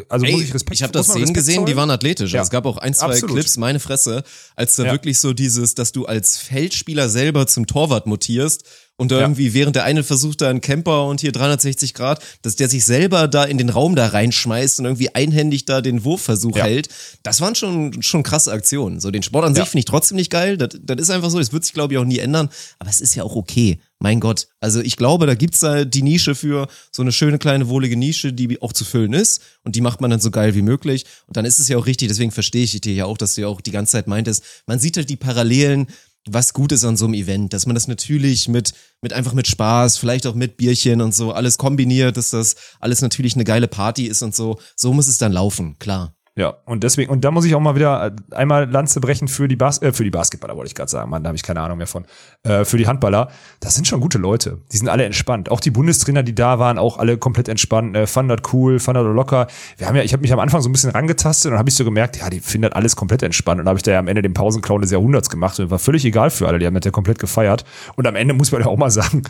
[0.08, 2.32] also muss ich Respekt ich habe das Szenen gesehen, die waren athletisch.
[2.32, 2.42] Ja.
[2.42, 3.36] Es gab auch ein, zwei Absolut.
[3.36, 4.22] Clips, meine Fresse,
[4.56, 4.92] als da Ja.
[4.92, 8.64] wirklich so dieses, dass du als Feldspieler selber zum Torwart mutierst
[8.98, 9.20] und da Ja.
[9.22, 12.84] irgendwie während der eine versucht da einen Camper und hier 360 Grad, dass der sich
[12.84, 16.64] selber da in den Raum da reinschmeißt und irgendwie einhändig da den Wurfversuch Ja.
[16.64, 16.88] hält.
[17.22, 19.00] Das waren schon, schon krasse Aktionen.
[19.00, 19.62] So den Sport an Ja.
[19.62, 20.58] sich finde ich trotzdem nicht geil.
[20.58, 21.38] Das, das ist einfach so.
[21.38, 22.50] Das wird sich glaube ich auch nie ändern.
[22.78, 23.78] Aber es ist ja auch okay.
[24.00, 24.46] Mein Gott.
[24.60, 28.32] Also ich glaube, da gibt's da die Nische für so eine schöne kleine wohlige Nische,
[28.32, 29.40] die auch zu füllen ist.
[29.64, 31.04] Und die macht man dann so geil wie möglich.
[31.26, 33.40] Und dann ist es ja auch richtig, deswegen verstehe ich dir ja auch, dass du
[33.40, 35.88] ja auch die ganze Zeit meintest, man sieht halt die Parallelen,
[36.30, 39.46] was gut ist an so einem Event, dass man das natürlich mit, mit einfach mit
[39.46, 43.68] Spaß, vielleicht auch mit Bierchen und so alles kombiniert, dass das alles natürlich eine geile
[43.68, 44.58] Party ist und so.
[44.76, 46.17] So muss es dann laufen, klar.
[46.38, 49.48] Ja, und deswegen, und da muss ich auch mal wieder äh, einmal Lanze brechen für
[49.48, 51.60] die Bas äh, für die Basketballer, wollte ich gerade sagen, Mann, da habe ich keine
[51.60, 52.04] Ahnung mehr von.
[52.44, 53.28] Äh, für die Handballer,
[53.58, 54.60] das sind schon gute Leute.
[54.70, 55.50] Die sind alle entspannt.
[55.50, 59.04] Auch die Bundestrainer, die da waren, auch alle komplett entspannt, äh, fanden das cool, fanden
[59.04, 59.48] das locker.
[59.78, 61.74] Wir haben ja, ich habe mich am Anfang so ein bisschen rangetastet und habe ich
[61.74, 63.60] so gemerkt, ja, die finden das alles komplett entspannt.
[63.60, 66.04] Und habe ich da ja am Ende den Pausenclown des Jahrhunderts gemacht und war völlig
[66.04, 67.64] egal für alle, die haben das ja komplett gefeiert.
[67.96, 69.24] Und am Ende muss man ja auch mal sagen,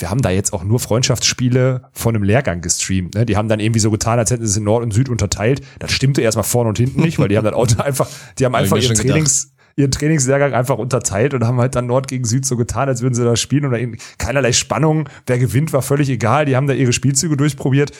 [0.00, 3.14] wir haben da jetzt auch nur Freundschaftsspiele von einem Lehrgang gestreamt.
[3.14, 3.26] Ne?
[3.26, 5.60] Die haben dann irgendwie so getan, als hätten sie es in Nord und Süd unterteilt.
[5.78, 8.08] Das stimmte erstmal vorne und hinten nicht, weil die haben dann Auto einfach,
[8.38, 9.08] die haben einfach ihren schon gedacht.
[9.08, 13.02] Trainings, ihren Trainingslehrgang einfach unterteilt und haben halt dann Nord gegen Süd so getan, als
[13.02, 15.08] würden sie da spielen und da irgendwie keinerlei Spannung.
[15.26, 16.44] Wer gewinnt, war völlig egal.
[16.44, 17.92] Die haben da ihre Spielzüge durchprobiert.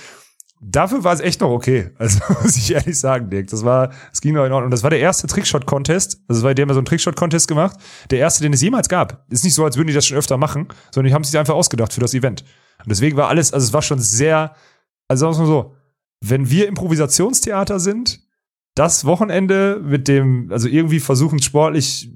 [0.62, 1.90] Dafür war es echt noch okay.
[1.98, 3.48] Also muss ich ehrlich sagen, Dirk.
[3.48, 4.70] Das war, es ging noch in Ordnung.
[4.70, 6.22] Das war der erste Trickshot-Contest.
[6.28, 7.78] Also war, die haben ja so einen Trickshot-Contest gemacht.
[8.10, 9.24] Der erste, den es jemals gab.
[9.30, 11.54] Ist nicht so, als würden die das schon öfter machen, sondern die haben sich einfach
[11.54, 12.42] ausgedacht für das Event.
[12.78, 14.54] Und deswegen war alles, also es war schon sehr,
[15.08, 15.74] also sagen wir mal so,
[16.20, 18.20] wenn wir Improvisationstheater sind,
[18.74, 22.10] das Wochenende mit dem, also irgendwie versuchen sportlich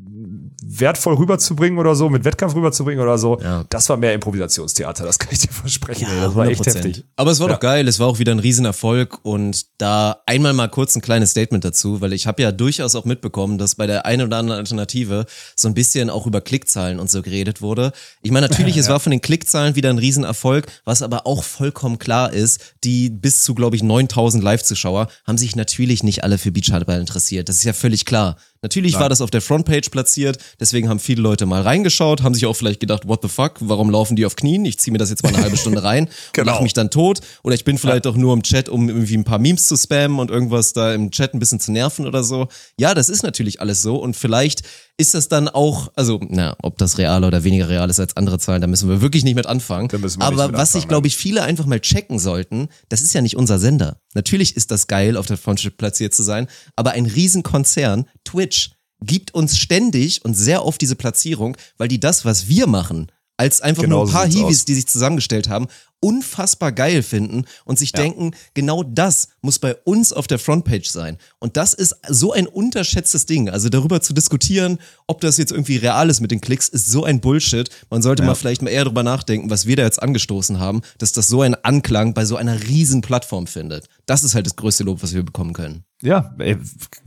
[0.81, 3.65] wertvoll rüberzubringen oder so, mit Wettkampf rüberzubringen oder so, Ja.
[3.69, 6.07] das war mehr Improvisationstheater, das kann ich dir versprechen.
[6.11, 6.21] ey.
[6.21, 6.75] das war echt 100%.
[6.77, 7.05] heftig.
[7.17, 7.55] Aber es war Ja.
[7.55, 11.31] doch geil, es war auch wieder ein Riesenerfolg und da einmal mal kurz ein kleines
[11.31, 14.59] Statement dazu, weil ich habe ja durchaus auch mitbekommen, dass bei der einen oder anderen
[14.59, 17.93] Alternative so ein bisschen auch über Klickzahlen und so geredet wurde.
[18.23, 21.99] Ich meine, natürlich, es war von den Klickzahlen wieder ein Riesenerfolg, was aber auch vollkommen
[21.99, 26.53] klar ist, die bis zu, glaube ich, 9000 Live-Zuschauer haben sich natürlich nicht alle für
[26.53, 27.49] Beachhandball interessiert.
[27.49, 28.37] Das ist ja völlig klar.
[28.65, 32.47] Natürlich war das auf der Frontpage platziert, deswegen haben viele Leute mal reingeschaut, haben sich
[32.47, 34.65] auch vielleicht gedacht, what the fuck, warum laufen die auf Knien?
[34.65, 36.53] Ich ziehe mir das jetzt mal eine halbe Stunde rein und Genau.
[36.53, 37.21] lach mich dann tot.
[37.43, 40.19] Oder ich bin vielleicht auch nur im Chat, um irgendwie ein paar Memes zu spammen
[40.19, 42.49] und irgendwas da im Chat ein bisschen zu nerven oder so.
[42.79, 44.63] Ja, das ist natürlich alles so und vielleicht
[44.97, 48.39] ist das dann auch, also, na, ob das real oder weniger real ist als andere
[48.39, 49.89] Zahlen, da müssen wir wirklich nicht mit anfangen.
[50.21, 53.21] Aber mit was sich, anfangen, glaube ich, viele einfach mal checken sollten, das ist ja
[53.21, 54.01] nicht unser Sender.
[54.15, 59.35] Natürlich ist das geil, auf der Frontship platziert zu sein, aber ein Riesenkonzern, Twitch, gibt
[59.35, 63.83] uns ständig und sehr oft diese Platzierung, weil die das, was wir machen, als einfach
[63.83, 64.65] Genau nur ein so paar Hiwis, aus.
[64.65, 65.67] die sich zusammengestellt haben,
[66.05, 71.17] unfassbar geil finden und sich denken, genau das muss bei uns auf der Frontpage sein.
[71.39, 73.49] Und das ist so ein unterschätztes Ding.
[73.49, 77.05] Also darüber zu diskutieren, ob das jetzt irgendwie real ist mit den Klicks, ist so
[77.05, 77.71] ein Bullshit.
[77.89, 81.13] Man sollte mal vielleicht mal eher drüber nachdenken, was wir da jetzt angestoßen haben, dass
[81.13, 83.89] das so einen Anklang bei so einer riesen Plattform findet.
[84.05, 85.85] Das ist halt das größte Lob, was wir bekommen können.
[86.05, 86.59] Ja, ey,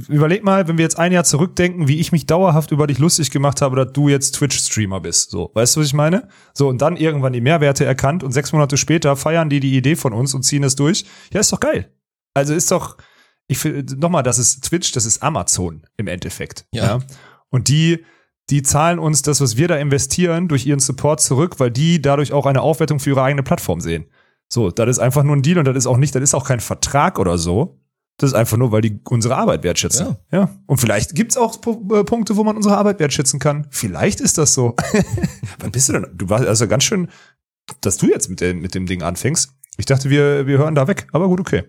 [0.08, 3.30] überleg mal, wenn wir jetzt ein Jahr zurückdenken, wie ich mich dauerhaft über dich lustig
[3.30, 5.30] gemacht habe, dass du jetzt Twitch-Streamer bist.
[5.30, 6.28] So, weißt du, was ich meine?
[6.56, 9.96] So, und dann irgendwann die Mehrwerte erkannt und sechs Monate später feiern die die Idee
[9.96, 11.06] von uns und ziehen es durch.
[11.32, 11.94] Ja, ist doch geil.
[12.34, 12.98] Also ist doch,
[13.48, 16.66] ich finde, nochmal, das ist Twitch, das ist Amazon im Endeffekt.
[16.72, 17.00] Ja.
[17.50, 18.04] Und die,
[18.50, 22.34] die zahlen uns das, was wir da investieren, durch ihren Support zurück, weil die dadurch
[22.34, 24.08] auch eine Aufwertung für ihre eigene Plattform sehen.
[24.50, 26.48] So, das ist einfach nur ein Deal und das ist auch nicht, das ist auch
[26.48, 27.80] kein Vertrag oder so.
[28.20, 30.16] Das ist einfach nur, weil die unsere Arbeit wertschätzen.
[30.32, 30.40] Ja.
[30.40, 30.50] ja.
[30.66, 33.68] Und vielleicht gibt's auch P- äh, Punkte, wo man unsere Arbeit wertschätzen kann.
[33.70, 34.76] Vielleicht ist das so.
[35.60, 36.08] Wann bist du denn?
[36.16, 37.10] Du warst also ganz schön,
[37.82, 39.52] dass du jetzt mit, dem mit dem Ding anfängst.
[39.78, 41.08] Ich dachte, wir, wir hören da weg.
[41.12, 41.64] Aber gut, okay.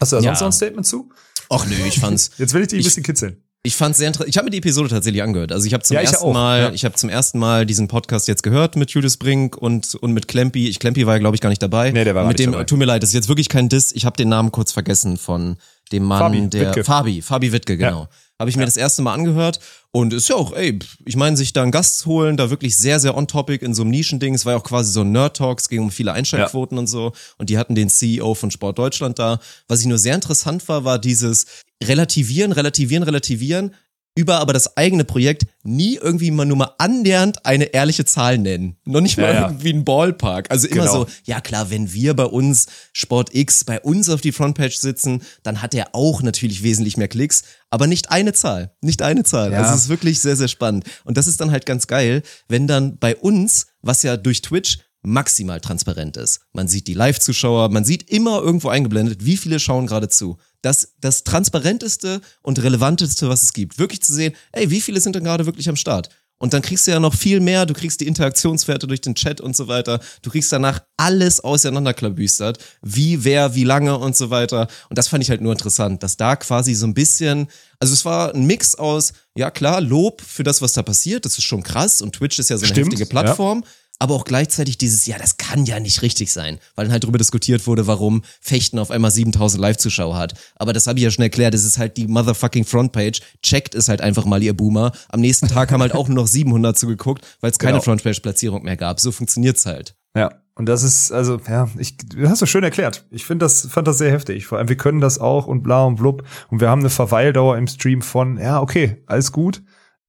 [0.00, 0.28] Hast du da Ja.
[0.30, 1.10] sonst noch ein Statement zu?
[1.50, 2.30] Ach nö, ich fand's.
[2.38, 3.36] Jetzt will ich dich ein bisschen kitzeln.
[3.64, 4.28] Ich fand's sehr interessant.
[4.30, 5.52] Ich habe mir die Episode tatsächlich angehört.
[5.52, 6.72] Also ich habe zum Ja, ich ersten auch, Mal, ja.
[6.72, 10.26] ich habe zum ersten Mal diesen Podcast jetzt gehört mit Julius Brink und und mit
[10.26, 10.68] Klempi.
[10.68, 11.92] Ich Klempi war ja glaube ich gar nicht dabei.
[11.92, 12.64] Nee, der war mit nicht dem dabei.
[12.64, 13.92] tut mir leid, das ist jetzt wirklich kein Diss.
[13.92, 15.58] Ich habe den Namen kurz vergessen von
[15.92, 16.84] dem Mann, Fabi der Wittke.
[16.84, 18.08] Fabi, Fabi Wittke, genau.
[18.38, 19.60] Habe ich mir das erste Mal angehört
[19.92, 22.98] und ist ja auch, ey, ich meine, sich da einen Gast holen, da wirklich sehr,
[22.98, 24.34] sehr on topic in so einem Nischending.
[24.34, 27.12] Es war ja auch quasi so ein Nerd-Talk, es ging um viele Einschaltquoten und so.
[27.38, 29.38] Und die hatten den CEO von Sport Deutschland da.
[29.68, 31.46] Was ich nur sehr interessant war, war dieses
[31.84, 33.74] Relativieren, Relativieren, Relativieren
[34.14, 38.76] über aber das eigene Projekt nie irgendwie mal nur mal annähernd eine ehrliche Zahl nennen.
[38.84, 39.46] Noch nicht mal Ja, ja.
[39.48, 40.50] irgendwie ein Ballpark.
[40.50, 40.92] Also immer Genau.
[40.92, 45.22] so, ja klar, wenn wir bei uns Sport X bei uns auf die Frontpage sitzen,
[45.42, 49.52] dann hat er auch natürlich wesentlich mehr Klicks, aber nicht eine Zahl, nicht eine Zahl.
[49.52, 49.60] Ja.
[49.62, 50.84] Also es ist wirklich sehr, sehr spannend.
[51.04, 54.78] Und das ist dann halt ganz geil, wenn dann bei uns, was ja durch Twitch
[55.02, 56.40] maximal transparent ist.
[56.52, 60.38] Man sieht die Live-Zuschauer, man sieht immer irgendwo eingeblendet, wie viele schauen gerade zu.
[60.62, 63.78] Das, das transparenteste und relevanteste, was es gibt.
[63.78, 66.08] Wirklich zu sehen, ey, wie viele sind denn gerade wirklich am Start?
[66.42, 69.40] Und dann kriegst du ja noch viel mehr, du kriegst die Interaktionswerte durch den Chat
[69.40, 70.00] und so weiter.
[70.22, 74.66] Du kriegst danach alles auseinanderklabüstert, wie, wer, wie lange und so weiter.
[74.88, 77.46] Und das fand ich halt nur interessant, dass da quasi so ein bisschen,
[77.78, 81.38] also es war ein Mix aus, ja klar, Lob für das, was da passiert, das
[81.38, 83.62] ist schon krass und Twitch ist ja so eine Stimmt, heftige Plattform.
[84.02, 87.18] Aber auch gleichzeitig dieses, ja, das kann ja nicht richtig sein, weil dann halt darüber
[87.18, 90.34] diskutiert wurde, warum Fechten auf einmal 7000 Live-Zuschauer hat.
[90.56, 93.20] Aber das habe ich ja schon erklärt, das ist halt die motherfucking Frontpage.
[93.44, 94.90] Checkt es halt einfach mal, ihr Boomer.
[95.10, 97.84] Am nächsten Tag haben halt auch nur noch 700 zugeguckt, weil es keine Genau.
[97.84, 98.98] Frontpage-Platzierung mehr gab.
[98.98, 99.94] So funktioniert's halt.
[100.16, 100.32] Ja.
[100.56, 103.06] Und das ist, also, ja, ich, du hast das schön erklärt.
[103.12, 104.46] Ich finde das, fand das sehr heftig.
[104.46, 106.24] Vor allem, wir können das auch und bla und blub.
[106.50, 109.62] Und wir haben eine Verweildauer im Stream von, ja, okay, alles gut.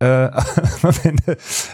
[0.03, 0.29] Äh,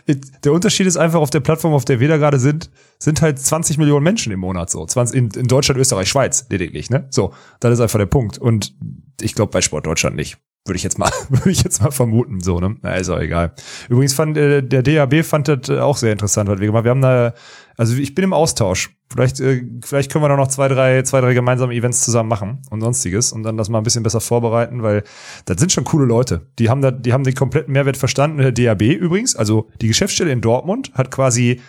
[0.43, 3.39] der Unterschied ist einfach auf der Plattform, auf der wir da gerade sind, sind halt
[3.39, 4.85] 20 Millionen Menschen im Monat so.
[4.85, 7.07] 20, in, in Deutschland, Österreich, Schweiz lediglich, ne?
[7.09, 8.37] So, das ist einfach der Punkt.
[8.37, 8.75] Und
[9.19, 10.37] ich glaube bei Sport Deutschland nicht.
[10.69, 12.75] Würde ich jetzt mal, würde ich jetzt mal vermuten, so, ne?
[12.83, 13.53] Na, ist auch egal.
[13.89, 17.01] Übrigens fand, äh, der DAB fand das äh, auch sehr interessant, was wir gemacht haben.
[17.01, 17.33] Wir haben da,
[17.75, 18.95] also ich bin im Austausch.
[19.11, 22.61] Vielleicht, äh, vielleicht können wir da noch zwei, drei, zwei, drei gemeinsame Events zusammen machen
[22.69, 25.03] und sonstiges und dann das mal ein bisschen besser vorbereiten, weil
[25.45, 26.45] das sind schon coole Leute.
[26.59, 28.37] Die haben da, die haben den kompletten Mehrwert verstanden.
[28.37, 31.61] Der DAB übrigens, also die Geschäftsstelle in Dortmund hat quasi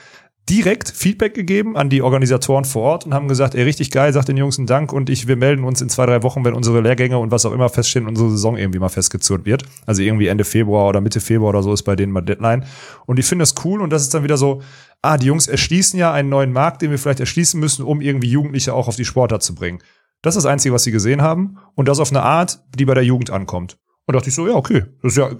[0.51, 4.27] direkt Feedback gegeben an die Organisatoren vor Ort und haben gesagt, ey, richtig geil, sagt
[4.27, 6.81] den Jungs einen Dank und ich, wir melden uns in zwei, drei Wochen, wenn unsere
[6.81, 9.63] Lehrgänge und was auch immer feststehen, unsere Saison irgendwie mal festgezurrt wird.
[9.87, 12.65] Also irgendwie Ende Februar oder Mitte Februar oder so ist bei denen mal Deadline.
[13.07, 14.61] Und ich finde das cool und das ist dann wieder so,
[15.03, 18.29] ah, die Jungs erschließen ja einen neuen Markt, den wir vielleicht erschließen müssen, um irgendwie
[18.29, 19.79] Jugendliche auch auf die Sportart zu bringen.
[20.21, 22.95] Das ist das Einzige, was sie gesehen haben und das auf eine Art, die bei
[22.95, 23.79] der Jugend ankommt.
[24.07, 24.85] Und dachte ich so, ja, okay.
[25.03, 25.31] Das ist ja,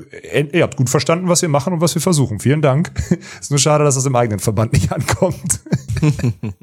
[0.53, 2.39] ihr habt gut verstanden, was wir machen und was wir versuchen.
[2.39, 2.93] Vielen Dank.
[3.41, 5.61] ist nur schade, dass das im eigenen Verband nicht ankommt.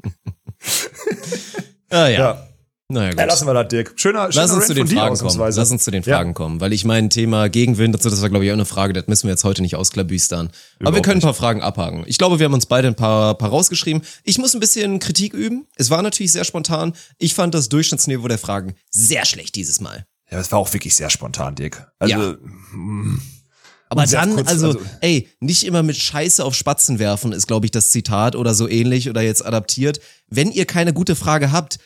[1.90, 2.18] Ah ja.
[2.18, 2.48] Ja.
[2.90, 3.18] Naja, gut.
[3.20, 3.92] Ja, lassen wir das, Dirk.
[3.96, 5.38] Schöner, schöner Lass uns Rant zu den Fragen kommen.
[5.38, 6.16] Lass uns zu den Ja.
[6.16, 8.94] Fragen kommen, weil ich mein Thema Gegenwind dazu, das war glaube ich auch eine Frage,
[8.94, 10.50] das müssen wir jetzt heute nicht ausklabüstern.
[10.80, 12.04] Aber wir können ein paar Fragen abhaken.
[12.06, 14.02] Ich glaube, wir haben uns beide ein paar, paar rausgeschrieben.
[14.24, 15.66] Ich muss ein bisschen Kritik üben.
[15.76, 16.94] Es war natürlich sehr spontan.
[17.18, 20.06] Ich fand das Durchschnittsniveau der Fragen sehr schlecht dieses Mal.
[20.30, 21.90] Ja, das war auch wirklich sehr spontan, Dirk.
[21.98, 22.36] Also, Ja.
[22.72, 23.20] mm,
[23.90, 27.64] Aber dann, kurz, also, also- ey, nicht immer mit Scheiße auf Spatzen werfen, ist, glaube
[27.66, 30.00] ich, das Zitat oder so ähnlich oder jetzt adaptiert.
[30.28, 31.78] Wenn ihr keine gute Frage habt,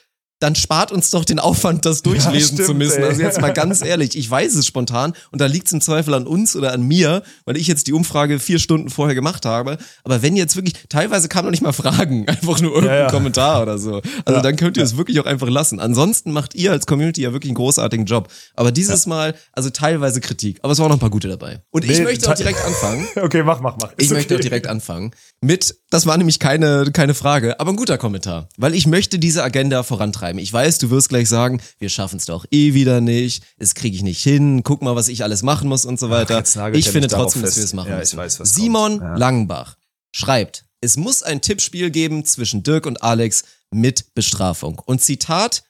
[0.42, 2.98] dann spart uns doch den Aufwand, das durchlesen stimmt, zu müssen.
[3.02, 3.08] ey.
[3.08, 6.14] Also jetzt mal ganz ehrlich, ich weiß es spontan und da liegt es im Zweifel
[6.14, 9.78] an uns oder an mir, weil ich jetzt die Umfrage vier Stunden vorher gemacht habe.
[10.02, 13.10] Aber wenn jetzt wirklich, teilweise kamen noch nicht mal Fragen, einfach nur irgendein Ja, ja.
[13.10, 14.02] Kommentar oder so.
[14.24, 15.78] Also dann könnt ihr es wirklich auch einfach lassen.
[15.78, 18.28] Ansonsten macht ihr als Community ja wirklich einen großartigen Job.
[18.54, 20.58] Aber dieses Mal, also teilweise Kritik.
[20.62, 21.62] Aber es waren noch ein paar gute dabei.
[21.70, 23.06] Und ich Nee, möchte auch direkt anfangen.
[23.22, 23.92] okay, mach, mach, mach.
[23.96, 24.48] Ich Ist möchte auch okay.
[24.48, 28.86] direkt anfangen mit, das war nämlich keine, keine Frage, aber ein guter Kommentar, weil ich
[28.86, 30.31] möchte diese Agenda vorantreiben.
[30.38, 33.96] Ich weiß, du wirst gleich sagen, wir schaffen es doch eh wieder nicht, es kriege
[33.96, 36.42] ich nicht hin, guck mal, was ich alles machen muss und so weiter.
[36.54, 38.16] nagelt ich finde trotzdem, dass wir es machen Ja, müssen.
[38.16, 39.00] weiß, Simon.
[39.00, 39.16] Ja.
[39.16, 39.76] Langenbach
[40.14, 44.80] schreibt, es muss ein Tippspiel geben zwischen Dirk und Alex mit Bestrafung.
[44.84, 45.62] Und Zitat,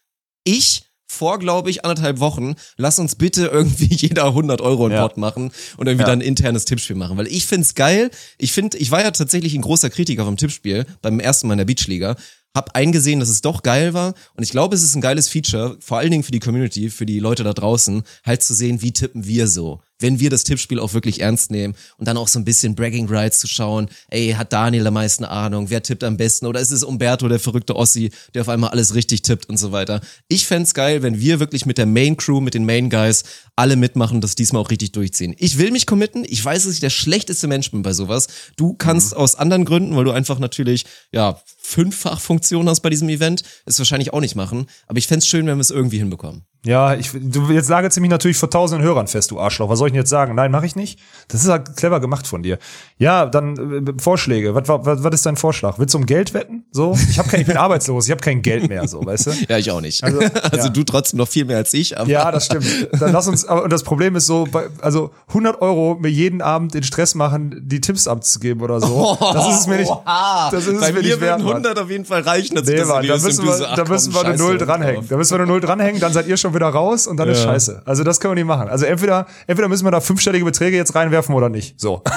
[0.44, 5.02] ich vor, glaube ich, anderthalb Wochen, lass uns bitte irgendwie jeder 100 Euro in Ja.
[5.06, 6.06] Pot machen und irgendwie Ja.
[6.08, 7.18] dann ein internes Tippspiel machen.
[7.18, 8.10] Weil ich find's geil.
[8.38, 11.58] Ich finde, ich war ja tatsächlich ein großer Kritiker vom Tippspiel beim ersten Mal in
[11.58, 12.16] der Beachliga.
[12.54, 14.14] Hab eingesehen, dass es doch geil war.
[14.34, 17.06] Und ich glaube, es ist ein geiles Feature, vor allen Dingen für die Community, für
[17.06, 19.80] die Leute da draußen, halt zu sehen, wie tippen wir so.
[20.02, 23.08] Wenn wir das Tippspiel auch wirklich ernst nehmen und dann auch so ein bisschen Bragging
[23.08, 26.70] Rights zu schauen, ey, hat Daniel am meisten Ahnung, wer tippt am besten oder ist
[26.70, 30.00] es Umberto, der verrückte Ossi, der auf einmal alles richtig tippt und so weiter.
[30.28, 33.24] Ich fänd's geil, wenn wir wirklich mit der Main Crew, mit den Main Guys
[33.56, 35.34] alle mitmachen, das diesmal auch richtig durchziehen.
[35.38, 38.28] Ich will mich committen, ich weiß, dass ich der schlechteste Mensch bin bei sowas.
[38.56, 43.08] Du kannst aus anderen Gründen, weil du einfach natürlich, ja, fünffach Funktion hast bei diesem
[43.08, 44.66] Event, es wahrscheinlich auch nicht machen.
[44.86, 46.44] Aber ich fänd's schön, wenn wir es irgendwie hinbekommen.
[46.64, 49.68] Ja, ich, du jetzt nagelst mich natürlich vor tausenden Hörern fest, du Arschloch.
[49.68, 50.36] Was soll ich denn jetzt sagen?
[50.36, 51.00] Nein, mache ich nicht.
[51.26, 52.58] Das ist halt clever gemacht von dir.
[52.98, 54.54] Ja, dann äh, Vorschläge.
[54.54, 55.80] Was, was, was ist dein Vorschlag?
[55.80, 56.64] Willst du um Geld wetten?
[56.70, 59.30] So, ich habe kein, ich bin arbeitslos, ich habe kein Geld mehr, so, weißt du?
[59.48, 60.04] Ja, ich auch nicht.
[60.04, 60.20] Also,
[60.52, 60.68] Also, ja.
[60.68, 61.98] du trotzdem noch viel mehr als ich.
[61.98, 62.64] Aber Ja, das stimmt.
[62.92, 66.42] Dann lass uns, aber und das Problem ist so, bei, also 100 Euro mir jeden
[66.42, 69.18] Abend den Stress machen, die Tipps abzugeben oder so.
[69.32, 70.50] Das ist es mir nicht, Oha.
[70.52, 71.40] das ist es Bei mir mir nicht wert.
[71.40, 71.64] würden Mann.
[71.64, 72.54] 100 auf jeden Fall reichen.
[72.54, 75.08] Dass Nee, das Mann, da müssen du wir, da müssen wir eine Null dranhängen.
[75.08, 77.38] Da müssen wir eine Null dranhängen, dann seid ihr schon wieder raus und dann ist
[77.38, 77.44] Ja.
[77.52, 77.82] scheiße.
[77.84, 78.68] Also das können wir nicht machen.
[78.68, 81.80] Also entweder, entweder müssen wir da fünfstellige Beträge jetzt reinwerfen oder nicht.
[81.80, 82.02] So.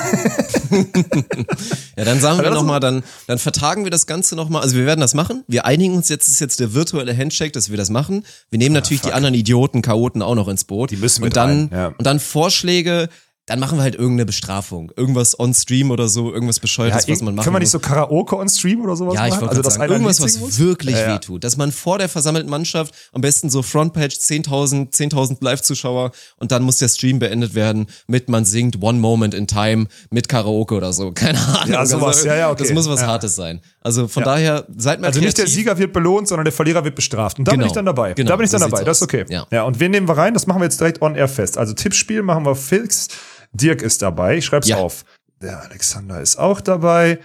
[1.98, 4.62] Ja, dann sagen wir nochmal, dann, dann vertagen wir das Ganze nochmal.
[4.62, 5.44] Also wir werden das machen.
[5.48, 8.26] Wir einigen uns jetzt, ist jetzt der virtuelle Handshake, dass wir das machen.
[8.50, 10.92] Wir nehmen natürlich die anderen Idioten, Chaoten auch noch ins Boot.
[10.92, 11.88] Die müssen und mit dann, rein, ja.
[11.98, 13.08] Und dann Vorschläge,
[13.48, 14.92] dann machen wir halt irgendeine Bestrafung.
[14.96, 17.78] Irgendwas on Stream oder so, irgendwas Bescheuertes, was man machen können wir nicht so.
[17.80, 19.42] Karaoke on Stream oder sowas Ja, ich machen?
[19.42, 20.58] wollte Also also dass sagen, irgendwas, was muss?
[20.60, 21.14] wirklich Ja, ja.
[21.16, 21.44] wehtut.
[21.44, 26.64] Dass man vor der versammelten Mannschaft am besten so Frontpage 10.000 10.000 Live-Zuschauer und dann
[26.64, 30.92] muss der Stream beendet werden mit man singt One Moment in Time mit Karaoke oder
[30.92, 31.12] so.
[31.14, 31.72] Keine Ahnung.
[31.74, 32.24] Ja, sowas.
[32.24, 32.64] Ja, ja, okay.
[32.64, 33.08] Das muss was Ja.
[33.08, 33.62] Hartes sein.
[33.82, 34.34] Also von Ja.
[34.34, 35.56] daher, seid mal Also nicht der kreativ.
[35.56, 37.38] Sieger wird belohnt, sondern der Verlierer wird bestraft.
[37.38, 37.68] Und da bin Genau.
[37.68, 38.14] ich dann dabei.
[38.14, 38.84] Genau, da bin ich dann dabei.
[38.84, 39.26] Das ist okay.
[39.30, 39.46] Ja.
[39.52, 40.34] ja, und wen nehmen wir rein?
[40.34, 41.60] Das machen wir jetzt direkt on air fest.
[41.60, 43.08] Also Tippspiel machen wir fix.
[43.56, 44.38] Dirk ist dabei.
[44.38, 44.78] Ich schreib's Ja.
[44.78, 45.06] auf.
[45.42, 47.20] Der Alexander ist auch dabei.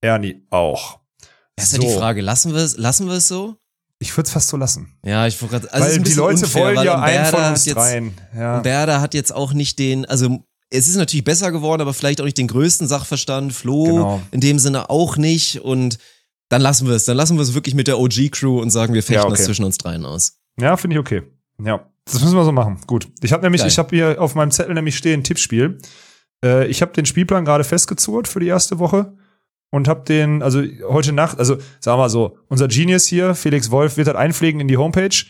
[0.00, 0.98] Ernie auch.
[1.56, 3.56] Das ist ja die Frage, lassen wir es, lassen wir es so?
[3.98, 4.98] Ich würde es fast so lassen.
[5.04, 7.64] Ja, ich wollte gerade, also weil die Leute unfair, wollen ja einen von hat uns
[7.66, 8.14] jetzt, dreien.
[8.36, 8.56] Ja.
[8.56, 12.24] Umberda hat jetzt auch nicht den, also es ist natürlich besser geworden, aber vielleicht auch
[12.24, 13.52] nicht den größten Sachverstand.
[13.52, 14.22] Flo Genau.
[14.32, 15.60] in dem Sinne auch nicht.
[15.60, 15.98] Und
[16.48, 17.04] dann lassen wir es.
[17.04, 19.36] Dann lassen wir es wirklich mit der OG-Crew und sagen, wir fechten Ja, okay.
[19.36, 20.38] das zwischen uns dreien aus.
[20.58, 21.22] Ja, finde ich okay.
[21.62, 22.78] Ja, das müssen wir so machen.
[22.86, 23.08] Gut.
[23.22, 23.68] Ich habe nämlich, Geil.
[23.68, 25.78] ich habe hier auf meinem Zettel nämlich stehen Tippspiel.
[26.44, 29.16] Äh, ich habe den Spielplan gerade festgezurrt für die erste Woche
[29.70, 33.70] und habe den, also heute Nacht, also sagen wir mal so, unser Genius hier, Felix
[33.70, 35.24] Wolf, wird das einpflegen in die Homepage.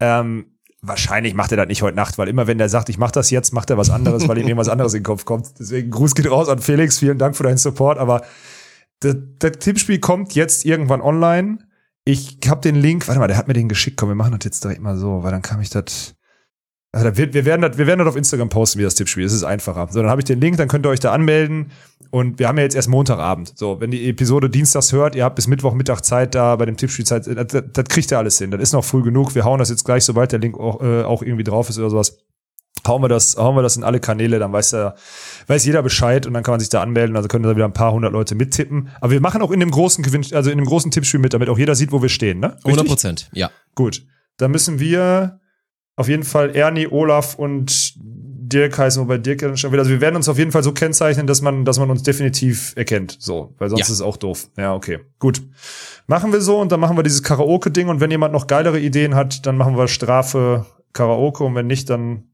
[0.00, 0.46] Ähm,
[0.82, 3.30] wahrscheinlich macht er das nicht heute Nacht, weil immer wenn der sagt, ich mache das
[3.30, 5.48] jetzt, macht er was anderes, weil ihm irgendwas anderes in den Kopf kommt.
[5.58, 8.22] Deswegen Gruß geht raus an Felix, vielen Dank für deinen Support, aber
[9.00, 11.58] das, das Tippspiel kommt jetzt irgendwann online.
[12.04, 13.96] Ich habe den Link, warte mal, der hat mir den geschickt.
[13.96, 16.14] Komm, wir machen das jetzt direkt mal so, weil dann kann ich das.
[16.94, 19.24] Also da wird, wir, werden das, wir werden das auf Instagram posten, wie das Tippspiel.
[19.24, 19.88] Das ist einfacher.
[19.90, 21.70] So, dann habe ich den Link, dann könnt ihr euch da anmelden.
[22.10, 23.56] Und wir haben ja jetzt erst Montagabend.
[23.56, 27.06] So, wenn die Episode dienstags hört, ihr habt bis Mittwochmittag Zeit da bei dem Tippspiel
[27.06, 27.26] Zeit.
[27.26, 28.50] Das, das, das kriegt ihr alles hin.
[28.50, 29.34] Das ist noch früh genug.
[29.34, 31.88] Wir hauen das jetzt gleich, sobald der Link auch, äh, auch irgendwie drauf ist oder
[31.88, 32.18] sowas.
[32.86, 34.96] Hauen wir das, hauen wir das in alle Kanäle, dann weiß der,
[35.46, 37.14] weiß jeder Bescheid und dann kann man sich da anmelden.
[37.16, 38.88] Also können da wieder ein paar hundert Leute mittippen.
[39.00, 41.48] Aber wir machen auch in dem großen Gewinn, also in dem großen Tippspiel mit, damit
[41.48, 42.56] auch jeder sieht, wo wir stehen, ne?
[42.64, 42.88] 100 Richtig?
[42.88, 43.50] Prozent, ja.
[43.76, 44.04] Gut.
[44.38, 45.38] Da müssen wir
[45.94, 49.82] auf jeden Fall Ernie, Olaf und Dirk heißen, wobei Dirk dann schon wieder.
[49.82, 52.72] Also wir werden uns auf jeden Fall so kennzeichnen, dass man, dass man uns definitiv
[52.76, 53.16] erkennt.
[53.20, 53.84] So, weil sonst Ja.
[53.86, 54.48] ist es auch doof.
[54.58, 54.98] Ja, okay.
[55.18, 55.42] Gut.
[56.08, 59.14] Machen wir so und dann machen wir dieses Karaoke-Ding und wenn jemand noch geilere Ideen
[59.14, 62.24] hat, dann machen wir Strafe Karaoke und wenn nicht, dann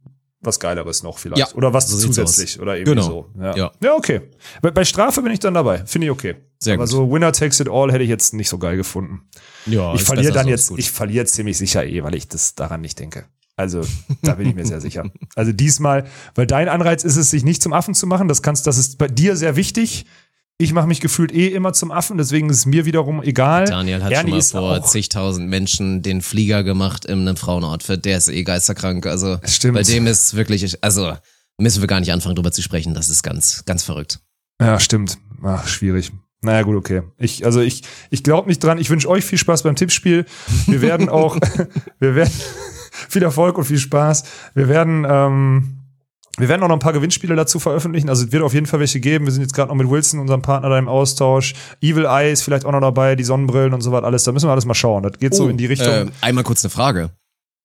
[0.40, 1.38] was Geileres noch vielleicht.
[1.50, 3.06] Ja, oder was so zusätzlich oder irgendwie Genau.
[3.34, 3.40] so.
[3.42, 3.56] Ja.
[3.56, 3.72] Ja.
[3.82, 4.20] ja, okay.
[4.62, 5.84] Bei, bei Strafe bin ich dann dabei.
[5.86, 6.36] Finde ich okay.
[6.60, 6.90] Sehr Aber gut.
[6.92, 9.22] so Winner takes it all hätte ich jetzt nicht so geil gefunden.
[9.66, 10.78] Ja, Ich verliere dann jetzt, gut.
[10.78, 13.26] ich verliere ziemlich sicher eh, weil ich das daran nicht denke.
[13.56, 13.82] Also,
[14.22, 15.10] da bin ich mir sehr sicher.
[15.34, 18.28] Also diesmal, weil dein Anreiz ist es, sich nicht zum Affen zu machen.
[18.28, 20.06] Das kannst, das ist bei dir sehr wichtig.
[20.60, 23.66] Ich mache mich gefühlt eh immer zum Affen, deswegen ist es mir wiederum egal.
[23.66, 28.04] Daniel hat Ernie schon mal vor zigtausend Menschen den Flieger gemacht in einem Frauenoutfit.
[28.04, 29.06] Der ist eh geisterkrank.
[29.06, 29.74] Also Stimmt.
[29.74, 31.12] bei dem ist wirklich, also
[31.58, 32.92] müssen wir gar nicht anfangen drüber zu sprechen.
[32.92, 34.18] Das ist ganz, ganz verrückt.
[34.60, 35.18] Ja, stimmt.
[35.44, 36.10] Ach, schwierig.
[36.42, 37.02] Naja, gut, okay.
[37.18, 38.78] Ich, also ich, ich glaube nicht dran.
[38.78, 40.26] Ich wünsche euch viel Spaß beim Tippspiel.
[40.66, 41.36] Wir werden auch,
[42.00, 42.32] wir werden
[43.08, 44.24] viel Erfolg und viel Spaß.
[44.54, 45.77] Wir werden, ähm,
[46.38, 48.08] wir werden auch noch ein paar Gewinnspiele dazu veröffentlichen.
[48.08, 49.26] Also es wird auf jeden Fall welche geben.
[49.26, 51.54] Wir sind jetzt gerade noch mit Wilson, unserem Partner, da im Austausch.
[51.80, 54.24] Evil Eye ist vielleicht auch noch dabei, die Sonnenbrillen und so was alles.
[54.24, 55.02] Da müssen wir alles mal schauen.
[55.02, 55.88] Das geht so in die Richtung.
[55.88, 57.10] Äh, einmal kurz eine Frage.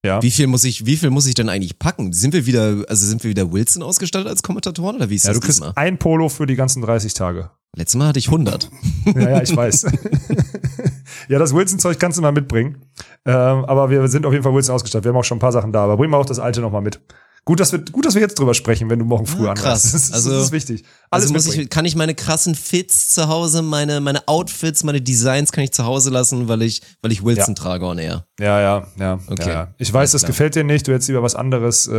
[0.05, 0.21] ja.
[0.21, 2.13] Wie viel muss ich, wie viel muss ich denn eigentlich packen?
[2.13, 5.31] Sind wir wieder, also sind wir wieder Wilson ausgestattet als Kommentatoren oder wie ist ja,
[5.31, 5.73] das du kriegst diesmal?
[5.75, 7.51] ein Polo für die ganzen 30 Tage.
[7.75, 8.69] Letztes Mal hatte ich 100.
[9.15, 9.85] Ja, ja, ich weiß.
[11.27, 12.77] ja, das Wilson-Zeug kannst du mal mitbringen.
[13.25, 15.05] Ähm, aber wir sind auf jeden Fall Wilson ausgestattet.
[15.05, 16.81] Wir haben auch schon ein paar Sachen da, aber bringen wir auch das alte nochmal
[16.81, 16.99] mit.
[17.45, 19.63] Gut, dass wir, gut, dass wir jetzt drüber sprechen, wenn du morgen früh Ah, anreist.
[19.63, 19.83] krass.
[19.91, 20.83] Das ist, Also- das ist wichtig.
[21.09, 21.63] Alles also muss mitbringen.
[21.65, 25.71] ich, kann ich meine krassen Fits zu Hause, meine, meine Outfits, meine Designs kann ich
[25.73, 27.61] zu Hause lassen, weil ich, weil ich Wilson Ja.
[27.61, 28.25] trage on air.
[28.39, 29.19] Ja, ja, ja.
[29.27, 29.47] Okay.
[29.49, 29.73] ja, ja.
[29.77, 30.87] Ich weiß, das gefällt dir nicht.
[30.87, 31.85] Du hättest lieber was anderes.
[31.87, 31.91] Äh,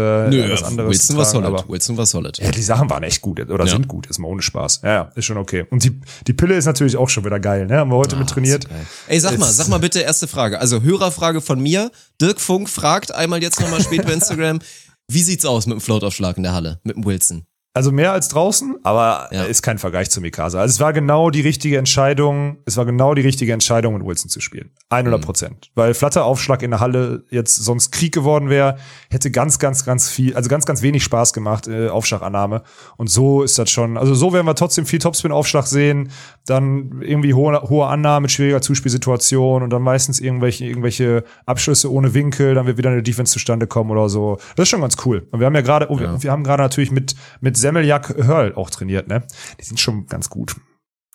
[0.51, 1.61] was anderes Wilson war tragen, solid.
[1.61, 2.39] aber- Wilson war solid.
[2.39, 3.71] Ja, die Sachen waren echt gut oder Ja.
[3.71, 4.81] sind gut, ist mal ohne Spaß.
[4.83, 5.65] Ja, ja, ist schon okay.
[5.71, 7.77] Und die, die Pille ist natürlich auch schon wieder geil, ne?
[7.77, 8.67] Haben wir heute mit trainiert.
[9.07, 10.59] Ey, sag mal, sag mal bitte erste Frage.
[10.59, 11.93] Also Hörerfrage von mir.
[12.21, 14.59] Dirk Funk fragt einmal jetzt nochmal spät bei Instagram.
[15.11, 17.47] Wie sieht's aus mit dem Floataufschlag in der Halle, mit dem Wilson?
[17.77, 19.43] Also mehr als draußen, aber Ja.
[19.45, 20.61] ist kein Vergleich zu Mikasa.
[20.61, 24.31] Also es war genau die richtige Entscheidung, es war genau die richtige Entscheidung, mit Wilson
[24.31, 24.71] zu spielen.
[24.91, 25.71] 100 Prozent.
[25.75, 28.77] Weil Flatteraufschlag in der Halle jetzt sonst Krieg geworden wäre,
[29.11, 32.63] hätte ganz, ganz, ganz viel, also ganz, ganz wenig Spaß gemacht, äh, Aufschlagannahme.
[32.97, 36.11] Und so ist das schon, also so werden wir trotzdem viel Topspin-Aufschlag sehen,
[36.47, 42.15] dann irgendwie hohe, hohe Annahme mit schwieriger Zuspielsituation und dann meistens irgendwelche, irgendwelche Abschlüsse ohne
[42.15, 44.39] Winkel, dann wird wieder eine Defense zustande kommen oder so.
[44.55, 45.27] Das ist schon ganz cool.
[45.33, 48.55] Und wir haben ja gerade, oh, wir, wir haben gerade natürlich mit, mit Semmeljak Hörl
[48.55, 49.27] auch trainiert, ne?
[49.59, 50.55] Die sind schon ganz gut,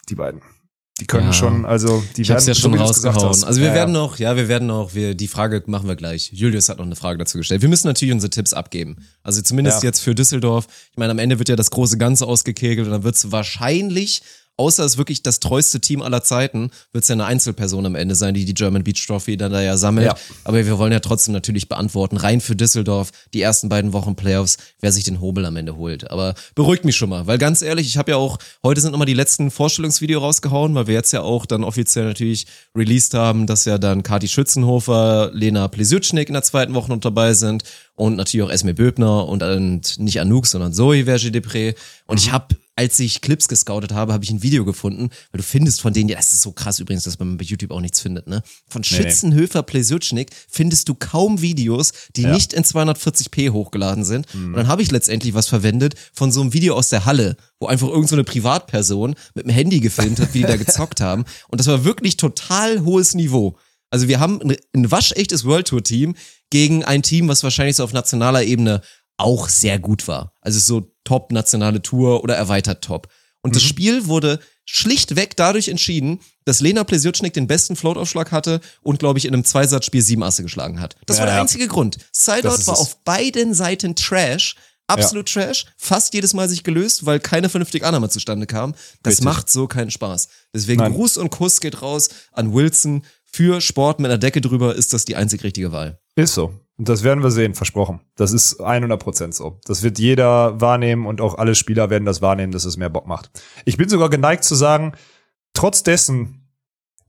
[0.10, 0.42] die beiden.
[1.00, 1.34] Die können Ja.
[1.34, 3.44] schon, also die Ich hab's ja so schon gesagt rausgehauen.
[3.46, 6.32] Also wir Ja, werden noch, ja, wir werden noch, wir, die Frage machen wir gleich.
[6.34, 7.62] Julius hat noch eine Frage dazu gestellt.
[7.62, 8.98] Wir müssen natürlich unsere Tipps abgeben.
[9.24, 9.90] Also zumindest Ja.
[9.90, 10.66] jetzt für Düsseldorf.
[10.92, 14.24] Ich meine, am Ende wird ja das große Ganze ausgekegelt und dann wird's wahrscheinlich
[14.60, 18.34] außer es wirklich das treueste Team aller Zeiten, wird's ja eine Einzelperson am Ende sein,
[18.34, 20.08] die die German Beach Trophy dann da ja sammelt.
[20.08, 20.16] Ja.
[20.44, 24.58] Aber wir wollen ja trotzdem natürlich beantworten, rein für Düsseldorf, die ersten beiden Wochen Playoffs,
[24.82, 26.12] wer sich den Hobel am Ende holt.
[26.12, 29.08] Aber beruhigt mich schon mal, weil ganz ehrlich, ich habe ja auch, heute sind nochmal
[29.08, 32.46] die letzten Vorstellungsvideo rausgehauen, weil wir jetzt ja auch dann offiziell natürlich
[32.76, 37.34] released haben, dass ja dann Kati Schützenhofer, Lena Plesutschnik in der zweiten Woche noch dabei
[37.34, 37.64] sind
[37.96, 41.76] und natürlich auch Esme Böbner und, und nicht Anouk, sondern Zoe Verge Depré.
[42.06, 45.44] Und ich habe als ich Clips gescoutet habe, habe ich ein Video gefunden, weil du
[45.44, 48.00] findest von denen, ja, das ist so krass übrigens, dass man bei YouTube auch nichts
[48.00, 48.42] findet, ne?
[48.70, 49.04] Von Nee, nee.
[49.04, 52.32] Schützenhöfer Plesutschnik findest du kaum Videos, die Ja.
[52.34, 54.34] nicht in 240p hochgeladen sind.
[54.34, 54.46] Mhm.
[54.48, 57.68] Und dann habe ich letztendlich was verwendet von so einem Video aus der Halle, wo
[57.68, 61.26] einfach irgendeine so eine Privatperson mit dem Handy gefilmt hat, wie die da gezockt haben.
[61.50, 63.58] Und das war wirklich total hohes Niveau.
[63.90, 66.16] Also wir haben ein, ein waschechtes World Tour Team
[66.50, 68.80] gegen ein Team, was wahrscheinlich so auf nationaler Ebene
[69.18, 70.32] auch sehr gut war.
[70.40, 73.08] Also so top nationale Tour oder erweitert top.
[73.42, 79.00] Und das Spiel wurde schlichtweg dadurch entschieden, dass Lena Plesiotschnik den besten Floataufschlag hatte und,
[79.00, 80.96] glaube ich, in einem Zweisatzspiel sieben Asse geschlagen hat.
[81.08, 81.42] Das Ja, war der ja.
[81.42, 81.98] einzige Grund.
[82.12, 82.68] Sideout war es.
[82.68, 84.56] auf beiden Seiten Trash.
[84.88, 85.66] Absolut Trash.
[85.78, 88.74] Fast jedes Mal sich gelöst, weil keine vernünftige Annahme zustande kam.
[89.04, 89.26] Das Richtig.
[89.26, 90.28] macht so keinen Spaß.
[90.54, 90.94] Deswegen Nein.
[90.94, 93.04] Gruß und Kuss geht raus an Wilson.
[93.32, 96.00] Für Sport mit einer Decke drüber ist das die einzig richtige Wahl.
[96.16, 96.54] Ist so.
[96.80, 98.00] Und das werden wir sehen, versprochen.
[98.16, 99.60] Das ist 100 Prozent so.
[99.66, 103.06] Das wird jeder wahrnehmen und auch alle Spieler werden das wahrnehmen, dass es mehr Bock
[103.06, 103.30] macht.
[103.66, 104.94] Ich bin sogar geneigt zu sagen,
[105.54, 106.48] trotz dessen,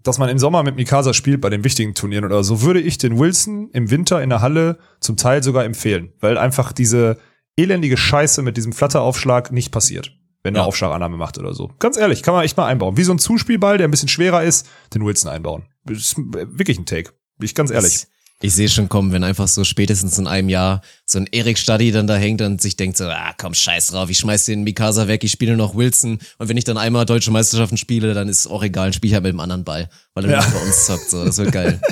[0.03, 2.99] dass man im Sommer mit Mikasa spielt bei den wichtigen Turnieren oder so, würde ich
[2.99, 7.19] den Wilson im Winter in der Halle zum Teil sogar empfehlen, weil einfach diese
[7.57, 10.11] elendige Scheiße mit diesem Flatteraufschlag nicht passiert,
[10.43, 10.67] wenn er Ja.
[10.67, 11.71] Aufschlagannahme macht oder so.
[11.79, 12.97] Ganz ehrlich, kann man echt mal einbauen.
[12.97, 15.63] Wie so ein Zuspielball, der ein bisschen schwerer ist, den Wilson einbauen.
[15.85, 17.13] Das ist wirklich ein Take.
[17.39, 17.95] Bin ich ganz ehrlich.
[17.95, 18.07] Ich,
[18.43, 21.93] ich sehe schon kommen, wenn einfach so spätestens in einem Jahr so ein Erik Stadi
[21.93, 25.09] dann da hängt und sich denkt so, ah komm, scheiß drauf, ich schmeiß den Mikasa
[25.09, 28.47] weg, ich spiele noch Wilson und wenn ich dann einmal deutsche Meisterschaften spiele, dann ist
[28.47, 30.43] auch egal, spiele ich halt mit dem anderen Ball, weil er Ja.
[30.43, 31.81] nur bei uns zockt, so, das wird geil.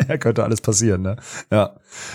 [0.08, 1.16] Ja, könnte alles passieren, ne?
[1.50, 1.74] Ja.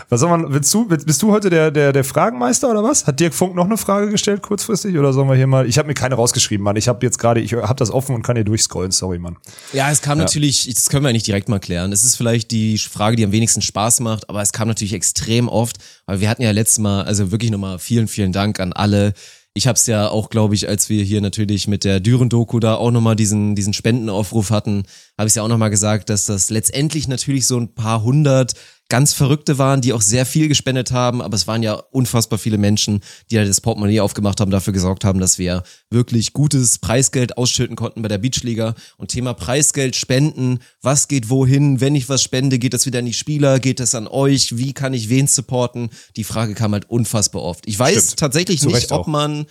[0.09, 3.07] Was soll man, willst du, bist du heute der, der, der Fragenmeister oder was?
[3.07, 5.87] Hat Dirk Funk noch eine Frage gestellt kurzfristig oder sollen wir hier mal, ich habe
[5.87, 6.75] mir keine rausgeschrieben, Mann.
[6.75, 9.37] Ich habe jetzt gerade, ich habe das offen und kann hier durchscrollen, sorry, Mann.
[9.73, 11.91] Ja, es kam natürlich, das können wir nicht direkt mal klären.
[11.91, 15.47] Es ist vielleicht die Frage, die am wenigsten Spaß macht, aber es kam natürlich extrem
[15.47, 19.13] oft, weil wir hatten ja letztes Mal, also wirklich nochmal vielen, vielen Dank an alle.
[19.57, 22.75] Ich habe es ja auch, glaube ich, als wir hier natürlich mit der Düren-Doku da
[22.75, 24.83] auch nochmal diesen, diesen Spendenaufruf hatten,
[25.17, 28.55] habe ich ja auch nochmal gesagt, dass das letztendlich natürlich so ein paar hundert
[28.89, 32.57] ganz Verrückte waren, die auch sehr viel gespendet haben, aber es waren ja unfassbar viele
[32.59, 37.37] Menschen, die halt das Portemonnaie aufgemacht haben, dafür gesorgt haben, dass wir wirklich gutes Preisgeld
[37.37, 38.75] ausschütten konnten bei der Beachliga.
[38.97, 41.81] Und Thema Preisgeld, Spenden, was geht wohin?
[41.81, 43.59] Wenn ich was spende, geht das wieder an die Spieler?
[43.59, 44.57] Geht das an euch?
[44.57, 45.89] Wie kann ich wen supporten?
[46.15, 47.67] Die Frage kam halt unfassbar oft.
[47.67, 48.19] Ich weiß Stimmt.
[48.19, 49.47] tatsächlich Zu nicht, ob man,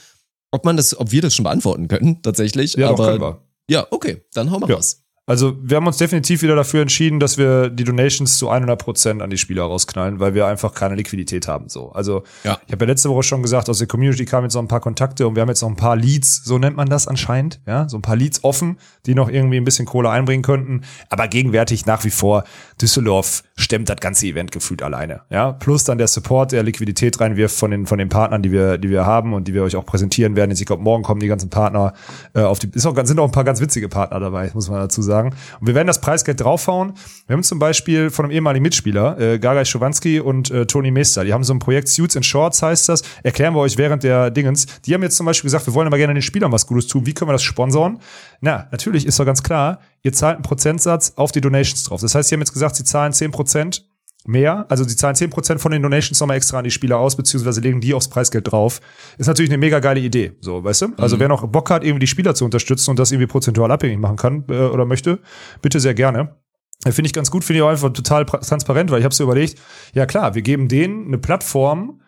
[0.52, 2.74] ob man das, ob wir das schon beantworten können, tatsächlich.
[2.74, 3.42] Ja, doch, aber können wir.
[3.68, 4.76] ja, okay, dann hau mal Ja.
[4.76, 5.03] raus.
[5.26, 9.22] Also wir haben uns definitiv wieder dafür entschieden, dass wir die Donations zu 100 Prozent
[9.22, 11.70] an die Spieler rausknallen, weil wir einfach keine Liquidität haben.
[11.70, 12.58] So, also Ja.
[12.66, 14.80] ich habe ja letzte Woche schon gesagt, aus der Community kamen jetzt noch ein paar
[14.80, 17.88] Kontakte und wir haben jetzt noch ein paar Leads, so nennt man das anscheinend, ja,
[17.88, 20.82] so ein paar Leads offen, die noch irgendwie ein bisschen Kohle einbringen könnten.
[21.08, 22.44] Aber gegenwärtig nach wie vor
[22.82, 25.52] Düsseldorf stemmt das ganze Event gefühlt alleine, ja.
[25.52, 28.90] Plus dann der Support, der Liquidität reinwirft von den von den Partnern, die wir die
[28.90, 30.50] wir haben und die wir euch auch präsentieren werden.
[30.50, 31.94] Jetzt, ich glaube, morgen kommen die ganzen Partner
[32.34, 32.68] äh, auf die.
[32.74, 35.13] Ist auch, sind auch ein paar ganz witzige Partner dabei, muss man dazu sagen.
[35.14, 35.34] Sagen.
[35.60, 36.94] Und wir werden das Preisgeld draufhauen.
[37.26, 41.24] Wir haben zum Beispiel von einem ehemaligen Mitspieler, äh, Gagai Schovanski und äh, Toni Meester,
[41.24, 43.02] die haben so ein Projekt Suits and Shorts heißt das.
[43.22, 44.66] Erklären wir euch während der Dingens.
[44.82, 47.06] Die haben jetzt zum Beispiel gesagt, wir wollen aber gerne den Spielern was Gutes tun.
[47.06, 48.00] Wie können wir das sponsoren?
[48.40, 52.00] Na, natürlich ist doch ganz klar, ihr zahlt einen Prozentsatz auf die Donations drauf.
[52.00, 53.84] Das heißt, sie haben jetzt gesagt, sie zahlen 10 Prozent
[54.26, 54.66] mehr.
[54.70, 57.80] Also sie zahlen 10% von den Donations nochmal extra an die Spieler aus, beziehungsweise legen
[57.80, 58.80] die aufs Preisgeld drauf.
[59.18, 60.32] Ist natürlich eine mega geile Idee.
[60.40, 60.86] So, weißt du?
[60.96, 63.98] Also wer noch Bock hat, irgendwie die Spieler zu unterstützen und das irgendwie prozentual abhängig
[63.98, 65.20] machen kann äh, oder möchte,
[65.62, 66.36] bitte sehr gerne.
[66.84, 69.24] Äh, Finde ich ganz gut, finde ich auch einfach total transparent, weil ich habe so
[69.24, 69.60] überlegt,
[69.92, 72.00] ja klar, wir geben denen eine Plattform,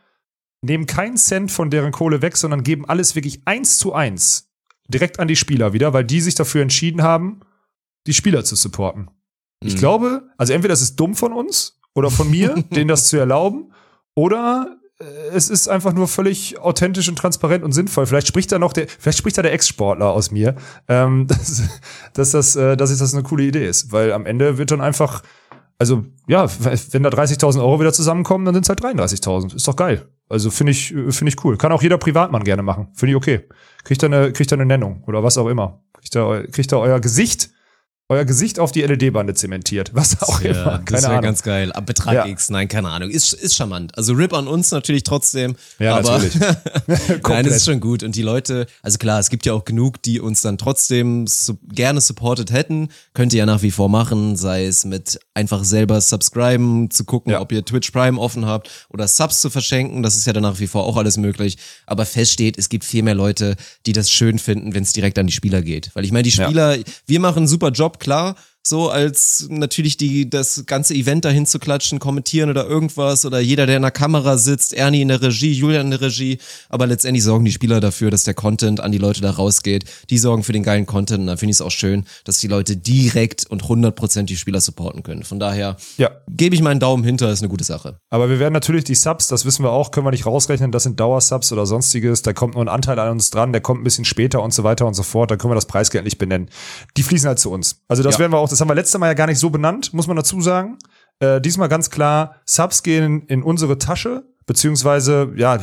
[0.62, 4.50] nehmen keinen Cent von deren Kohle weg, sondern geben alles wirklich eins zu eins
[4.88, 7.40] direkt an die Spieler wieder, weil die sich dafür entschieden haben,
[8.06, 9.10] die Spieler zu supporten.
[9.64, 9.78] Ich Mhm.
[9.78, 13.72] glaube, also entweder es ist dumm von uns oder von mir, denen das zu erlauben,
[14.14, 18.06] oder äh, es ist einfach nur völlig authentisch und transparent und sinnvoll.
[18.06, 20.54] Vielleicht spricht da noch der, vielleicht spricht da der Ex-Sportler aus mir,
[20.88, 21.62] ähm, dass,
[22.12, 25.22] dass das, äh, dass das eine coole Idee ist, weil am Ende wird dann einfach,
[25.78, 26.46] also ja,
[26.92, 29.56] wenn da 30.000 Euro wieder zusammenkommen, dann sind es halt 33.000.
[29.56, 30.06] Ist doch geil.
[30.28, 31.56] Also finde ich, äh, finde ich cool.
[31.56, 32.88] Kann auch jeder Privatmann gerne machen.
[32.92, 33.48] Finde ich okay.
[33.84, 35.82] Kriegt da eine, kriegt da eine Nennung oder was auch immer.
[35.94, 37.50] Kriegt da, kriegt da euer Gesicht,
[38.08, 39.90] euer Gesicht auf die LED-Bande zementiert.
[39.92, 40.64] Was auch Ja, immer.
[40.78, 41.22] das Keine wäre Ahnung.
[41.22, 41.72] ganz geil.
[41.72, 42.26] Ab Betrag Ja.
[42.26, 43.10] X, nein, keine Ahnung.
[43.10, 43.96] Ist, ist charmant.
[43.98, 45.56] Also RIP an uns natürlich trotzdem.
[45.80, 46.34] Ja, aber natürlich.
[47.28, 48.02] Nein, das ist schon gut.
[48.04, 51.54] Und die Leute, also klar, es gibt ja auch genug, die uns dann trotzdem su
[51.68, 52.90] gerne supported hätten.
[53.12, 57.32] Könnt ihr ja nach wie vor machen, sei es mit einfach selber subscriben, zu gucken,
[57.32, 57.40] Ja.
[57.40, 60.02] ob ihr Twitch Prime offen habt oder Subs zu verschenken.
[60.04, 61.58] Das ist ja dann nach wie vor auch alles möglich.
[61.86, 65.18] Aber fest steht, es gibt viel mehr Leute, die das schön finden, wenn es direkt
[65.18, 65.90] an die Spieler geht.
[65.94, 66.30] Weil ich meine, die.
[66.30, 66.76] Spieler,
[67.06, 68.34] wir machen einen super Job, klar
[68.68, 73.66] so als natürlich die das ganze Event dahin zu klatschen, kommentieren oder irgendwas oder jeder,
[73.66, 76.38] der in der Kamera sitzt, Ernie in der Regie, Julian in der Regie,
[76.68, 79.84] aber letztendlich sorgen die Spieler dafür, dass der Content an die Leute da rausgeht.
[80.10, 82.48] Die sorgen für den geilen Content und da finde ich es auch schön, dass die
[82.48, 85.22] Leute direkt und 100% die Spieler supporten können.
[85.22, 86.10] Von daher Ja.
[86.28, 87.98] gebe ich meinen Daumen hinter, ist eine gute Sache.
[88.10, 90.82] Aber wir werden natürlich die Subs, das wissen wir auch, können wir nicht rausrechnen, das
[90.82, 93.84] sind Dauersubs oder sonstiges, da kommt nur ein Anteil an uns dran, der kommt ein
[93.84, 96.48] bisschen später und so weiter und so fort, dann können wir das Preisgeld nicht benennen.
[96.96, 97.76] Die fließen halt zu uns.
[97.88, 98.20] Also das Ja.
[98.20, 100.16] werden wir auch, das haben wir letztes Mal ja gar nicht so benannt, muss man
[100.16, 100.78] dazu sagen.
[101.18, 105.58] Äh, diesmal ganz klar, Subs gehen in unsere Tasche, beziehungsweise, ja,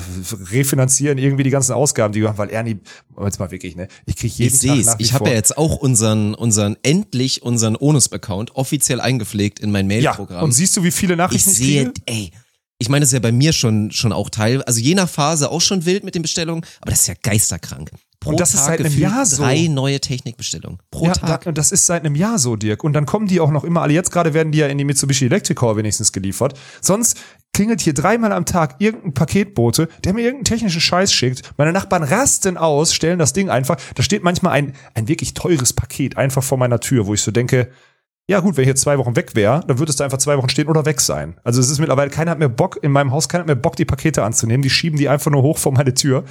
[0.52, 2.80] refinanzieren irgendwie die ganzen Ausgaben, die wir haben, weil Ernie,
[3.24, 5.78] jetzt mal wirklich, ne, ich kriege jeden Ich Tag wie Ich habe ja jetzt auch
[5.78, 10.44] unseren, unseren, endlich unseren Onus-Account offiziell eingepflegt in mein ja, Mail-Programm.
[10.44, 12.02] und siehst du, wie viele ich Nachrichten ich, sehe, kriege?
[12.06, 12.32] ey,
[12.78, 15.50] ich meine, das ist ja bei mir schon, schon auch Teil, also je nach Phase
[15.50, 17.92] auch schon wild mit den Bestellungen, aber das ist ja geisterkrank.
[18.24, 19.44] Pro Und das ist Tag seit einem Jahr so.
[19.44, 20.80] drei neue Technikbestellungen.
[20.92, 21.44] Pro ja, Tag.
[21.44, 22.84] Da, und das ist seit einem Jahr so, Dirk.
[22.84, 23.94] Und dann kommen die auch noch immer alle.
[23.94, 26.58] Jetzt gerade werden die ja in die Mitsubishi Electric Core wenigstens geliefert.
[26.82, 27.18] Sonst
[27.54, 31.42] klingelt hier dreimal am Tag irgendein Paketbote, der mir irgendeinen technischen Scheiß schickt.
[31.58, 33.78] Meine Nachbarn rasten aus, stellen das Ding einfach.
[33.96, 37.32] Da steht manchmal ein, ein wirklich teures Paket einfach vor meiner Tür, wo ich so
[37.32, 37.70] denke,
[38.28, 40.38] ja gut, wenn ich jetzt zwei Wochen weg wäre, dann würde es da einfach zwei
[40.38, 41.40] Wochen stehen oder weg sein.
[41.44, 43.76] Also es ist mittlerweile, keiner hat mehr Bock, in meinem Haus, keiner hat mehr Bock,
[43.76, 44.62] die Pakete anzunehmen.
[44.62, 46.24] Die schieben die einfach nur hoch vor meine Tür.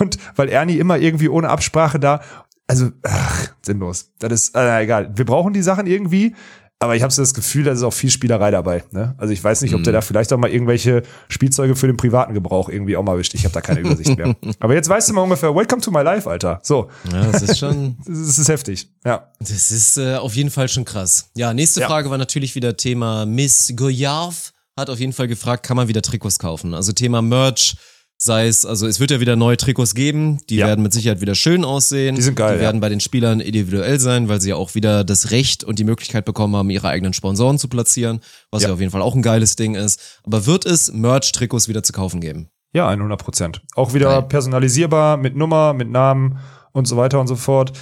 [0.00, 2.20] Und weil Ernie immer irgendwie ohne Absprache da,
[2.66, 4.12] also, ach, sinnlos.
[4.18, 5.12] Das ist, äh, egal.
[5.16, 6.34] Wir brauchen die Sachen irgendwie,
[6.80, 8.84] aber ich habe so das Gefühl, da ist auch viel Spielerei dabei.
[8.92, 9.14] Ne?
[9.18, 12.34] Also ich weiß nicht, ob der da vielleicht auch mal irgendwelche Spielzeuge für den privaten
[12.34, 13.34] Gebrauch irgendwie auch mal wischt.
[13.34, 14.36] Ich habe da keine Übersicht mehr.
[14.60, 16.60] Aber jetzt weißt du mal ungefähr, welcome to my life, Alter.
[16.62, 18.88] So, Ja, das ist schon, das ist, heftig.
[19.04, 19.32] Ja.
[19.40, 21.30] das ist äh, auf jeden Fall schon krass.
[21.34, 21.88] Ja, nächste Ja.
[21.88, 24.36] Frage war natürlich wieder Thema Miss Goyave.
[24.76, 26.74] Hat auf jeden Fall gefragt, kann man wieder Trikots kaufen?
[26.74, 27.74] Also Thema Merch,
[28.20, 30.66] sei es, also es wird ja wieder neue Trikots geben, die Ja.
[30.66, 32.16] werden mit Sicherheit wieder schön aussehen.
[32.16, 32.62] Die sind geil, Die ja.
[32.62, 35.84] werden bei den Spielern individuell sein, weil sie ja auch wieder das Recht und die
[35.84, 38.74] Möglichkeit bekommen haben, ihre eigenen Sponsoren zu platzieren, was ja, Ja.
[38.74, 40.20] auf jeden Fall auch ein geiles Ding ist.
[40.24, 42.48] Aber wird es Merch-Trikots wieder zu kaufen geben?
[42.74, 43.62] Ja, 100 Prozent.
[43.76, 44.22] Auch wieder Geil.
[44.28, 46.38] personalisierbar mit Nummer, mit Namen
[46.72, 47.72] und so weiter und so fort.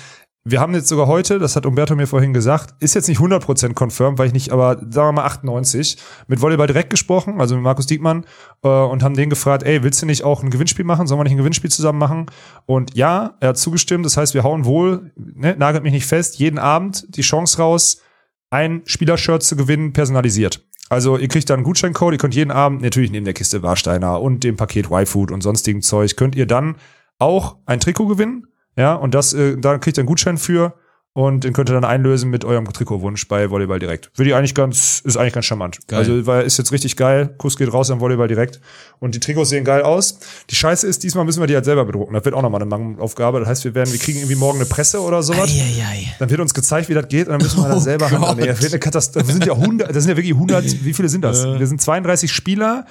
[0.49, 3.45] Wir haben jetzt sogar heute, das hat Umberto mir vorhin gesagt, ist jetzt nicht 100
[3.45, 5.97] Prozent confirmed, weil ich nicht, aber sagen wir mal 98,
[6.29, 8.25] mit Volleyball direkt gesprochen, also mit Markus Diekmann,
[8.63, 11.09] äh, und haben den gefragt, ey, willst du nicht auch ein Gewinnspiel machen?
[11.09, 12.27] Sollen wir nicht ein Gewinnspiel zusammen machen?
[12.65, 14.07] Und ja, er hat zugestimmt.
[14.07, 18.03] Das heißt, wir hauen wohl, ne, nagelt mich nicht fest, jeden Abend die Chance raus,
[18.49, 20.65] ein Spielershirt zu gewinnen, personalisiert.
[20.89, 24.21] Also ihr kriegt dann einen Gutscheincode, ihr könnt jeden Abend, natürlich neben der Kiste Warsteiner
[24.21, 26.77] und dem Paket Y-Food und sonstigem Zeug, könnt ihr dann
[27.19, 28.47] auch ein Trikot gewinnen.
[28.77, 30.75] Ja, und das, äh, da kriegt ihr einen Gutschein für
[31.15, 34.11] und den könnt ihr dann einlösen mit eurem Trikotwunsch bei Volleyball direkt.
[34.17, 35.79] Würde ich eigentlich ganz, ist eigentlich ganz charmant.
[35.89, 36.01] Geil.
[36.01, 37.35] Also, weil ist jetzt richtig geil.
[37.39, 38.61] Kuss geht raus am Volleyball direkt.
[38.99, 40.19] Und die Trikots sehen geil aus.
[40.51, 42.13] Die Scheiße ist, diesmal müssen wir die halt selber bedrucken.
[42.13, 43.41] Das wird auch nochmal eine Mangenaufgabe.
[43.41, 45.49] Das heißt, wir werden, wir kriegen irgendwie morgen eine Presse oder sowas.
[45.49, 46.15] Eieiei.
[46.19, 48.21] Dann wird uns gezeigt, wie das geht, und dann müssen wir das Oh selber Gott.
[48.21, 48.49] handeln.
[48.49, 49.25] Das wird eine Katastrophe.
[49.25, 51.45] Das sind ja 100, das sind ja wirklich 100, wie viele sind das?
[51.47, 52.85] Wir sind 32 Spieler,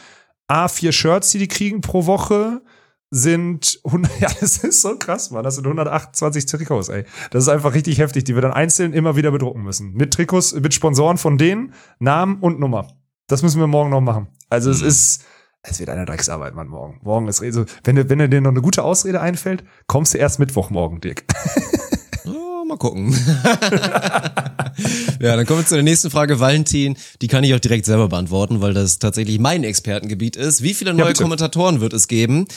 [0.50, 2.62] A4 Shirts, die die kriegen pro Woche,
[3.16, 5.44] sind 100, ja, das ist so krass, Mann.
[5.44, 7.06] Das sind 128 Trikots, ey.
[7.32, 9.94] Das ist einfach richtig heftig, die wir dann einzeln immer wieder bedrucken müssen.
[9.94, 12.88] Mit Trikots, mit Sponsoren von denen, Namen und Nummer.
[13.28, 14.28] Das müssen wir morgen noch machen.
[14.50, 15.24] Also es ist,
[15.64, 17.00] es wird eine Drecksarbeit, Mann, morgen.
[17.04, 20.40] Morgen ist so, wenn dir, wenn dir noch eine gute Ausrede einfällt, kommst du erst
[20.40, 21.24] Mittwoch morgen, Dirk.
[22.28, 23.14] Oh, mal gucken.
[25.20, 26.40] ja, dann kommen wir zu der nächsten Frage.
[26.40, 30.62] Valentin, die kann ich auch direkt selber beantworten, weil das tatsächlich mein Expertengebiet ist.
[30.64, 31.24] Wie viele neue bitte.
[31.24, 32.48] Kommentatoren wird es geben?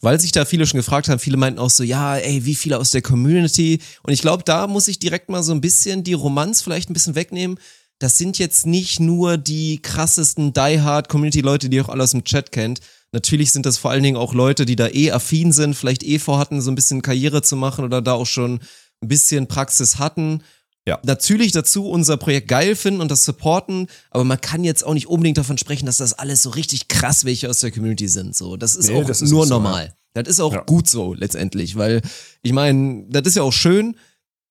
[0.00, 2.78] Weil sich da viele schon gefragt haben, viele meinten auch so, ja, ey, wie viele
[2.78, 3.80] aus der Community?
[4.02, 6.94] Und ich glaube, da muss ich direkt mal so ein bisschen die Romanz vielleicht ein
[6.94, 7.58] bisschen wegnehmen.
[7.98, 12.52] Das sind jetzt nicht nur die krassesten Die-Hard-Community-Leute, die ihr auch alle aus dem Chat
[12.52, 12.80] kennt.
[13.10, 16.18] Natürlich sind das vor allen Dingen auch Leute, die da eh affin sind, vielleicht eh
[16.18, 18.60] vorhatten, so ein bisschen Karriere zu machen oder da auch schon
[19.02, 20.42] ein bisschen Praxis hatten.
[20.86, 20.98] Ja.
[21.04, 25.06] Natürlich dazu unser Projekt geil finden und das supporten, aber man kann jetzt auch nicht
[25.06, 28.34] unbedingt davon sprechen, dass das alles so richtig krass welche aus der Community sind.
[28.34, 29.94] So, das ist Nee, auch das ist nur nicht so, normal.
[30.14, 30.62] Das ist auch Ja.
[30.62, 32.00] gut so letztendlich, weil
[32.42, 33.96] ich meine, das ist ja auch schön.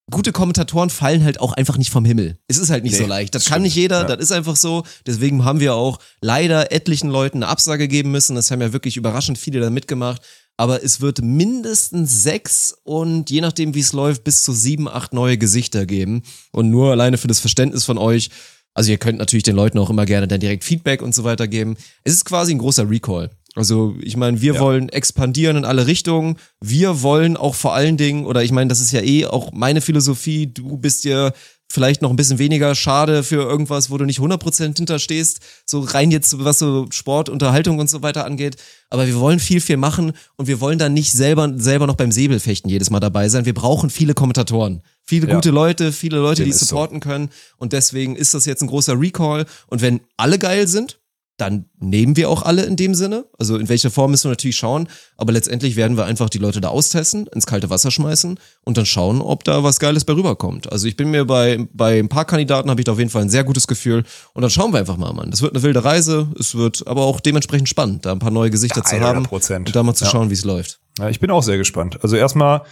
[0.09, 2.37] Gute Kommentatoren fallen halt auch einfach nicht vom Himmel.
[2.47, 3.35] Es ist halt nicht Nee, so leicht.
[3.35, 3.63] Das das kann stimmt.
[3.65, 4.15] nicht jeder, Ja.
[4.15, 4.83] das ist einfach so.
[5.05, 8.35] Deswegen haben wir auch leider etlichen Leuten eine Absage geben müssen.
[8.35, 10.21] Das haben ja wirklich überraschend viele da mitgemacht.
[10.55, 15.13] Aber es wird mindestens sechs und je nachdem, wie es läuft, bis zu sieben, acht
[15.13, 16.23] neue Gesichter geben.
[16.51, 18.29] Und nur alleine für das Verständnis von euch.
[18.73, 21.47] Also ihr könnt natürlich den Leuten auch immer gerne dann direkt Feedback und so weiter
[21.47, 21.75] geben.
[22.03, 23.29] Es ist quasi ein großer Recall.
[23.57, 24.59] Also ich meine, wir Ja.
[24.59, 26.37] wollen expandieren in alle Richtungen.
[26.61, 29.81] Wir wollen auch vor allen Dingen, oder ich meine, das ist ja eh auch meine
[29.81, 31.31] Philosophie, du bist ja
[31.69, 36.11] vielleicht noch ein bisschen weniger schade für irgendwas, wo du nicht 100% hinterstehst, so rein
[36.11, 38.55] jetzt, was so Sport, Unterhaltung und so weiter angeht.
[38.89, 42.11] Aber wir wollen viel, viel machen und wir wollen dann nicht selber, selber noch beim
[42.13, 43.45] Säbelfechten jedes Mal dabei sein.
[43.45, 44.81] Wir brauchen viele Kommentatoren.
[45.03, 45.35] Viele Ja.
[45.35, 46.67] gute Leute, viele Leute, Dem die ist so.
[46.67, 47.29] supporten können.
[47.57, 49.45] Und deswegen ist das jetzt ein großer Recall.
[49.67, 50.99] Und wenn alle geil sind,
[51.37, 53.25] dann nehmen wir auch alle in dem Sinne.
[53.37, 54.89] Also in welcher Form müssen wir natürlich schauen.
[55.17, 58.87] Aber letztendlich werden wir einfach die Leute da austesten, ins kalte Wasser schmeißen und dann
[58.87, 60.71] schauen, ob da was Geiles bei rüberkommt.
[60.71, 63.21] Also ich bin mir bei, bei ein paar Kandidaten habe ich da auf jeden Fall
[63.21, 64.03] ein sehr gutes Gefühl.
[64.33, 65.29] Und dann schauen wir einfach mal, Mann.
[65.29, 66.27] Das wird eine wilde Reise.
[66.39, 69.57] Es wird aber auch dementsprechend spannend, da ein paar neue Gesichter Ja, zu haben 100%.
[69.57, 70.79] und da mal zu schauen, wie es läuft.
[70.97, 71.99] Ja, ich bin auch sehr gespannt.
[72.01, 72.63] Also erstmal,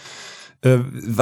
[0.65, 0.79] äh,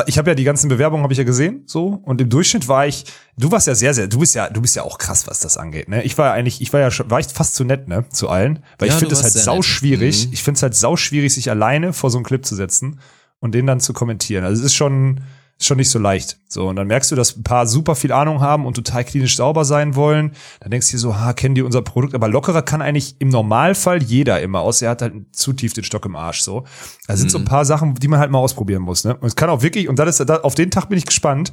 [0.07, 2.87] ich habe ja die ganzen Bewerbungen habe ich ja gesehen, so und im Durchschnitt war
[2.87, 3.05] ich.
[3.37, 4.07] Du warst ja sehr, sehr.
[4.07, 5.89] Du bist ja, du bist ja auch krass, was das angeht.
[5.89, 6.03] Ne?
[6.03, 8.29] Ich war ja eigentlich, ich war ja schon, war ich fast zu nett, ne, zu
[8.29, 9.65] allen, weil Ja, ich finde es halt sau nett.
[9.65, 10.27] schwierig.
[10.27, 10.33] Mhm.
[10.33, 12.99] Ich finde es halt sau schwierig, sich alleine vor so einen Clip zu setzen
[13.39, 14.43] und den dann zu kommentieren.
[14.45, 15.21] Also es ist schon,
[15.59, 16.39] ist schon nicht so leicht.
[16.47, 19.37] So und dann merkst du, dass ein paar super viel Ahnung haben und total klinisch
[19.37, 20.31] sauber sein wollen.
[20.59, 22.15] Dann denkst du dir so, ha, kennen die unser Produkt?
[22.15, 25.83] Aber lockerer kann eigentlich im Normalfall jeder immer, außer er hat halt zu tief den
[25.83, 26.41] Stock im Arsch.
[26.41, 26.65] So,
[27.07, 29.03] da sind so ein paar Sachen, die man halt mal ausprobieren muss.
[29.03, 29.15] Ne?
[29.15, 31.51] Und es kann auch wirklich, und das ist, da, auf den Tag bin ich gespannt.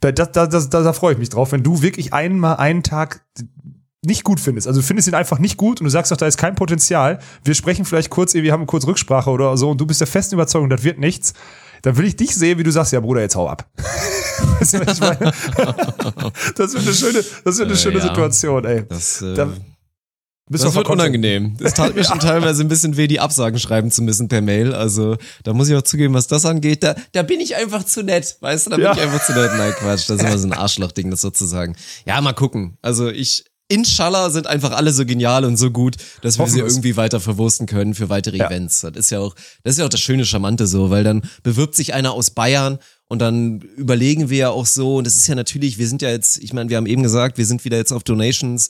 [0.00, 3.26] Da, da, da, da, da freue ich mich drauf, wenn du wirklich einmal einen Tag
[4.06, 4.68] nicht gut findest.
[4.68, 7.18] Also du findest ihn einfach nicht gut und du sagst doch, da ist kein Potenzial.
[7.44, 10.36] Wir sprechen vielleicht kurz, wir haben kurz Rücksprache oder so und du bist der festen
[10.36, 11.34] Überzeugung, das wird nichts.
[11.86, 13.64] Dann will ich dich sehen, wie du sagst, ja Bruder, jetzt hau ab.
[14.58, 14.94] Das wird eine
[16.94, 18.02] schöne, das wird eine Äh, schöne ja.
[18.08, 18.84] Situation, ey.
[18.88, 19.52] Das, äh, Da
[20.50, 21.00] Das wird verkonnt.
[21.00, 21.56] unangenehm.
[21.60, 24.74] Es tat mir schon teilweise ein bisschen weh, die Absagen schreiben zu müssen per Mail.
[24.74, 26.82] Also da muss ich auch zugeben, was das angeht.
[26.82, 28.36] Da, da bin ich einfach zu nett.
[28.40, 28.92] Weißt du, da bin Ja.
[28.92, 29.50] ich einfach zu nett.
[29.56, 30.08] Nein, Quatsch.
[30.10, 31.76] Das ist immer so ein Arschlochding, das sozusagen.
[32.04, 32.78] Ja, mal gucken.
[32.82, 36.96] Also ich, Inshallah sind einfach alle so genial und so gut, dass wir sie irgendwie
[36.96, 38.46] weiter verwursten können für weitere Ja.
[38.46, 38.80] Events.
[38.82, 41.74] Das ist ja auch, das ist ja auch das schöne Charmante so, weil dann bewirbt
[41.74, 45.34] sich einer aus Bayern und dann überlegen wir ja auch so, und das ist ja
[45.34, 47.92] natürlich, wir sind ja jetzt, ich meine, wir haben eben gesagt, wir sind wieder jetzt
[47.92, 48.68] auf Donations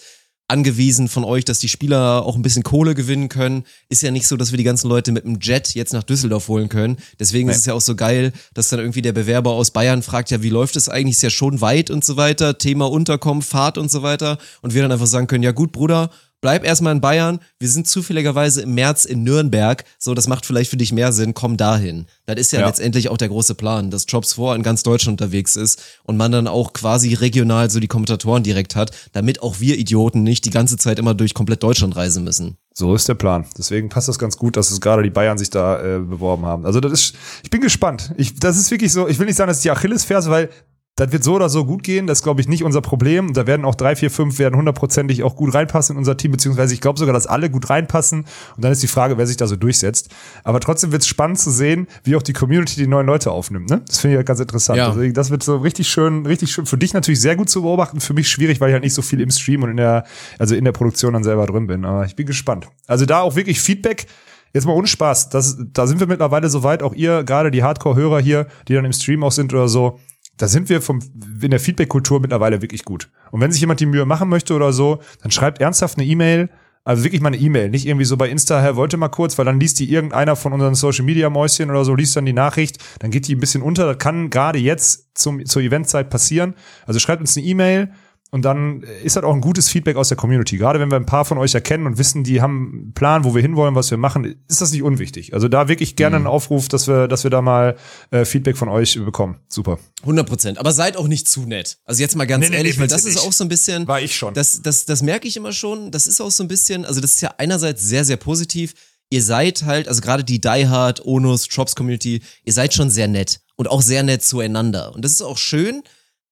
[0.48, 3.64] angewiesen von euch, dass die Spieler auch ein bisschen Kohle gewinnen können.
[3.88, 6.48] Ist ja nicht so, dass wir die ganzen Leute mit dem Jet jetzt nach Düsseldorf
[6.48, 6.98] holen können.
[7.18, 10.30] Deswegen ist es ja auch so geil, dass dann irgendwie der Bewerber aus Bayern fragt,
[10.30, 11.16] ja, wie läuft es eigentlich?
[11.16, 12.58] Ist ja schon weit und so weiter.
[12.58, 14.38] Thema Unterkommen, Fahrt und so weiter.
[14.62, 16.10] Und wir dann einfach sagen können, ja gut, Bruder,
[16.40, 17.40] bleib erstmal in Bayern.
[17.58, 19.84] Wir sind zufälligerweise im März in Nürnberg.
[19.98, 21.34] So, das macht vielleicht für dich mehr Sinn.
[21.34, 22.06] Komm dahin.
[22.26, 22.66] Das ist ja, Ja.
[22.66, 26.32] letztendlich auch der große Plan, dass Jobs vor in ganz Deutschland unterwegs ist und man
[26.32, 30.50] dann auch quasi regional so die Kommentatoren direkt hat, damit auch wir Idioten nicht die
[30.50, 32.56] ganze Zeit immer durch komplett Deutschland reisen müssen.
[32.74, 33.46] So ist der Plan.
[33.56, 36.66] Deswegen passt das ganz gut, dass es gerade die Bayern sich da äh, beworben haben.
[36.66, 38.12] Also das ist, ich bin gespannt.
[38.18, 40.50] Ich, das ist wirklich so, ich will nicht sagen, das ist die Achillesferse, weil
[40.96, 42.06] das wird so oder so gut gehen.
[42.06, 43.34] Das ist, glaube ich, nicht unser Problem.
[43.34, 46.72] Da werden auch drei, vier, fünf werden hundertprozentig auch gut reinpassen in unser Team, beziehungsweise
[46.72, 48.20] ich glaube sogar, dass alle gut reinpassen.
[48.56, 50.08] Und dann ist die Frage, wer sich da so durchsetzt.
[50.42, 53.68] Aber trotzdem wird es spannend zu sehen, wie auch die Community die neuen Leute aufnimmt.
[53.68, 53.82] Ne?
[53.86, 54.78] Das finde ich halt ganz interessant.
[54.78, 54.88] Ja.
[54.88, 56.64] Deswegen, das wird so richtig schön, richtig schön.
[56.64, 58.00] Für dich natürlich sehr gut zu beobachten.
[58.00, 60.04] Für mich schwierig, weil ich halt nicht so viel im Stream und in der,
[60.38, 61.84] also in der Produktion dann selber drin bin.
[61.84, 62.68] Aber ich bin gespannt.
[62.86, 64.06] Also da auch wirklich Feedback.
[64.54, 65.28] Jetzt mal ohne Spaß.
[65.28, 68.86] Das, da sind wir mittlerweile so weit, auch ihr, gerade die Hardcore-Hörer hier, die dann
[68.86, 69.98] im Stream auch sind oder so.
[70.36, 71.00] Da sind wir vom,
[71.40, 73.10] in der Feedback-Kultur mittlerweile wirklich gut.
[73.30, 76.50] Und wenn sich jemand die Mühe machen möchte oder so, dann schreibt ernsthaft eine E-Mail
[76.84, 79.44] Also wirklich mal eine E-Mail, nicht irgendwie so bei Insta, Herr, wollte mal kurz, weil
[79.44, 82.78] dann liest die irgendeiner von unseren Social Media Mäuschen oder so, liest dann die Nachricht,
[83.00, 83.86] dann geht die ein bisschen unter.
[83.86, 86.54] Das kann gerade jetzt zum, zur Eventzeit passieren.
[86.86, 87.90] Also schreibt uns eine E-Mail
[88.32, 90.58] und dann ist halt auch ein gutes Feedback aus der Community.
[90.58, 93.34] Gerade wenn wir ein paar von euch erkennen und wissen, die haben einen Plan, wo
[93.34, 95.32] wir hinwollen, was wir machen, ist das nicht unwichtig.
[95.32, 97.76] Also da wirklich gerne einen Aufruf, dass wir, dass wir da mal
[98.10, 99.38] äh, Feedback von euch bekommen.
[99.48, 99.78] Super.
[100.02, 100.58] 100 Prozent.
[100.58, 101.78] Aber seid auch nicht zu nett.
[101.84, 103.86] Also jetzt mal ganz Nee, nee, ehrlich, nee, weil das ist auch so ein bisschen.
[103.86, 104.34] War ich schon.
[104.34, 105.92] Das, das, das merke ich immer schon.
[105.92, 108.74] Das ist auch so ein bisschen, also das ist ja einerseits sehr, sehr positiv.
[109.08, 113.06] Ihr seid halt, also gerade die Die Hard, Onus, Chops Community, ihr seid schon sehr
[113.06, 114.92] nett und auch sehr nett zueinander.
[114.94, 115.82] Und das ist auch schön.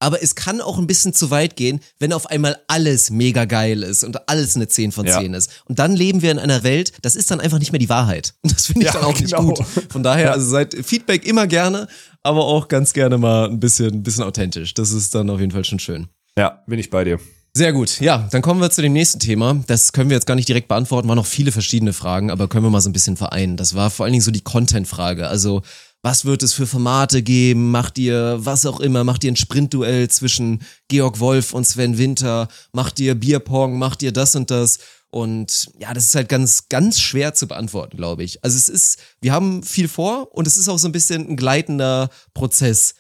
[0.05, 3.83] Aber es kann auch ein bisschen zu weit gehen, wenn auf einmal alles mega geil
[3.83, 5.19] ist und alles eine 10 von Ja.
[5.19, 5.63] 10 ist.
[5.65, 8.35] Und dann leben wir in einer Welt, das ist dann einfach nicht mehr die Wahrheit.
[8.43, 9.43] Und das finde ich Ja, dann auch genau.
[9.43, 9.67] nicht gut.
[9.91, 11.89] Von daher, also seid Feedback immer gerne,
[12.23, 14.75] aber auch ganz gerne mal ein bisschen, ein bisschen authentisch.
[14.75, 16.09] Das ist dann auf jeden Fall schon schön.
[16.37, 17.19] Ja, bin ich bei dir.
[17.57, 18.01] Sehr gut.
[18.01, 19.57] Ja, dann kommen wir zu dem nächsten Thema.
[19.69, 22.65] Das können wir jetzt gar nicht direkt beantworten, waren noch viele verschiedene Fragen, aber können
[22.67, 23.57] wir mal so ein bisschen vereinen.
[23.57, 25.29] Das war vor allen Dingen so die Content-Frage.
[25.29, 25.63] Also,
[26.05, 27.71] was wird es für Formate geben?
[27.71, 29.05] Macht ihr was auch immer?
[29.05, 32.49] Macht ihr ein Sprintduell zwischen Georg Wolf und Sven Winter?
[32.73, 33.79] Macht ihr Bierpong?
[33.79, 34.81] Macht ihr das und das?
[35.09, 38.45] Und ja, das ist halt ganz, ganz schwer zu beantworten, glaube ich.
[38.45, 41.37] Also es ist, wir haben viel vor und es ist auch so ein bisschen ein
[41.39, 42.97] gleitender Prozess.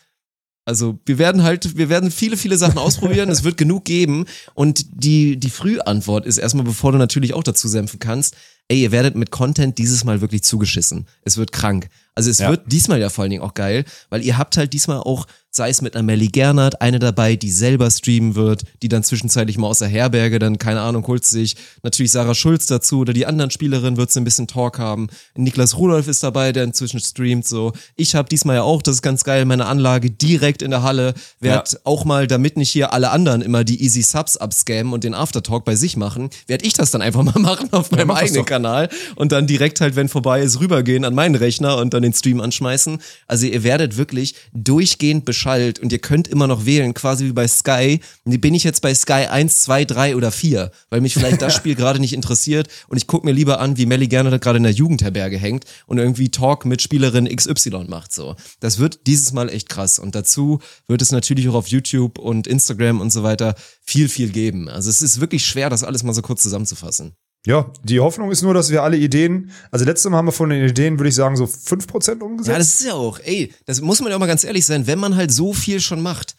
[0.64, 3.28] Also wir werden halt, wir werden viele, viele Sachen ausprobieren.
[3.28, 4.24] es wird genug geben.
[4.54, 8.34] Und die, die Frühantwort ist erstmal, bevor du natürlich auch dazu senfen kannst,
[8.68, 11.06] ey, ihr werdet mit Content dieses Mal wirklich zugeschissen.
[11.20, 11.90] Es wird krank.
[12.14, 12.50] Also es Ja.
[12.50, 15.68] wird diesmal ja vor allen Dingen auch geil, weil ihr habt halt diesmal auch, sei
[15.68, 19.68] es mit einer Melly Gernert, eine dabei, die selber streamen wird, die dann zwischenzeitlich mal
[19.68, 21.54] aus der Herberge, dann, keine Ahnung, holt sich
[21.84, 25.06] natürlich Sarah Schulz dazu oder die anderen Spielerinnen wird so ein bisschen Talk haben.
[25.36, 27.72] Niklas Rudolf ist dabei, der inzwischen streamt, so.
[27.94, 31.14] Ich habe diesmal ja auch, das ist ganz geil, meine Anlage direkt in der Halle,
[31.38, 35.14] werd auch mal, damit nicht hier alle anderen immer die Easy Subs abscammen und den
[35.14, 38.30] Aftertalk bei sich machen, werd ich das dann einfach mal machen auf meinem mach das
[38.30, 38.44] eigenen.
[38.44, 42.12] Kanal und dann direkt halt, wenn vorbei ist, rübergehen an meinen Rechner und dann den
[42.12, 42.98] Stream anschmeißen.
[43.26, 47.48] Also ihr werdet wirklich durchgehend beschallt und ihr könnt immer noch wählen, quasi wie bei
[47.48, 48.00] Sky.
[48.24, 51.74] Bin ich jetzt bei Sky 1, 2, 3 oder 4, weil mich vielleicht das Spiel
[51.74, 54.72] gerade nicht interessiert und ich gucke mir lieber an, wie Melly gerne gerade in der
[54.72, 58.12] Jugendherberge hängt und irgendwie Talk mit Spielerin XY macht.
[58.12, 62.18] So, Das wird dieses Mal echt krass und dazu wird es natürlich auch auf YouTube
[62.18, 64.68] und Instagram und so weiter viel, viel geben.
[64.68, 67.14] Also es ist wirklich schwer, das alles mal so kurz zusammenzufassen.
[67.46, 70.48] Ja, die Hoffnung ist nur, dass wir alle Ideen, also letztes Mal haben wir von
[70.48, 72.48] den Ideen, würde ich sagen, so 5% umgesetzt.
[72.48, 74.86] Ja, das ist ja auch, ey, das muss man ja auch mal ganz ehrlich sein,
[74.86, 76.36] wenn man halt so viel schon macht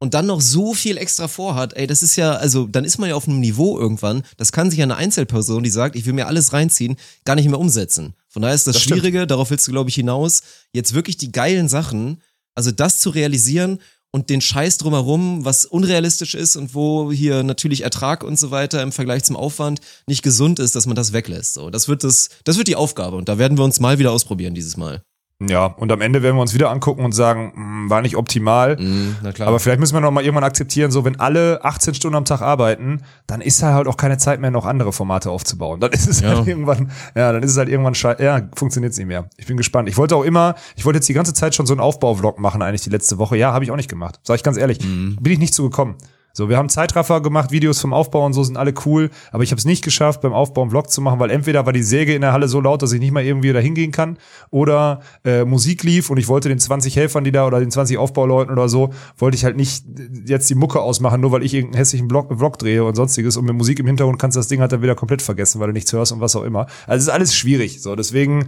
[0.00, 3.08] und dann noch so viel extra vorhat, ey, das ist ja, also dann ist man
[3.10, 6.14] ja auf einem Niveau irgendwann, das kann sich ja eine Einzelperson, die sagt, ich will
[6.14, 8.14] mir alles reinziehen, gar nicht mehr umsetzen.
[8.28, 9.00] Von daher ist das, Das stimmt.
[9.00, 10.42] Schwierige, darauf willst du, glaube ich, hinaus,
[10.72, 12.22] jetzt wirklich die geilen Sachen,
[12.56, 13.78] also das zu realisieren
[14.12, 18.82] und den Scheiß drumherum, was unrealistisch ist und wo hier natürlich Ertrag und so weiter
[18.82, 21.54] im Vergleich zum Aufwand nicht gesund ist, dass man das weglässt.
[21.54, 24.12] So, das wird das, das wird die Aufgabe und da werden wir uns mal wieder
[24.12, 25.02] ausprobieren dieses Mal.
[25.42, 28.76] Ja, und am Ende werden wir uns wieder angucken und sagen, "Hm, war nicht optimal.
[28.76, 29.16] Mhm.
[29.40, 32.42] Aber vielleicht müssen wir noch mal irgendwann akzeptieren, so wenn alle 18 Stunden am Tag
[32.42, 35.80] arbeiten, dann ist halt auch keine Zeit mehr, noch andere Formate aufzubauen.
[35.80, 36.36] Dann ist es Ja.
[36.36, 39.30] halt irgendwann, ja, dann ist es halt irgendwann schei ja, funktioniert es nicht mehr.
[39.38, 39.88] Ich bin gespannt.
[39.88, 42.60] Ich wollte auch immer, ich wollte jetzt die ganze Zeit schon so einen Aufbau-Vlog machen,
[42.60, 43.38] eigentlich die letzte Woche.
[43.38, 44.20] Ja, habe ich auch nicht gemacht.
[44.22, 44.84] Sag ich ganz ehrlich.
[44.84, 45.16] Mhm.
[45.20, 45.94] Bin ich nicht zu gekommen.
[46.32, 49.50] So, wir haben Zeitraffer gemacht, Videos vom Aufbau und so sind alle cool, aber ich
[49.50, 52.14] habe es nicht geschafft, beim Aufbau einen Vlog zu machen, weil entweder war die Säge
[52.14, 54.18] in der Halle so laut, dass ich nicht mal irgendwie da hingehen kann,
[54.50, 57.98] oder äh, Musik lief und ich wollte den 20 Helfern, die da oder den 20
[57.98, 59.84] Aufbauleuten oder so, wollte ich halt nicht
[60.26, 63.44] jetzt die Mucke ausmachen, nur weil ich irgendeinen hässlichen Vlog, Vlog drehe und sonstiges und
[63.44, 65.72] mit Musik im Hintergrund kannst du das Ding halt dann wieder komplett vergessen, weil du
[65.72, 66.66] nichts hörst und was auch immer.
[66.86, 67.82] Also es ist alles schwierig.
[67.82, 68.46] So, deswegen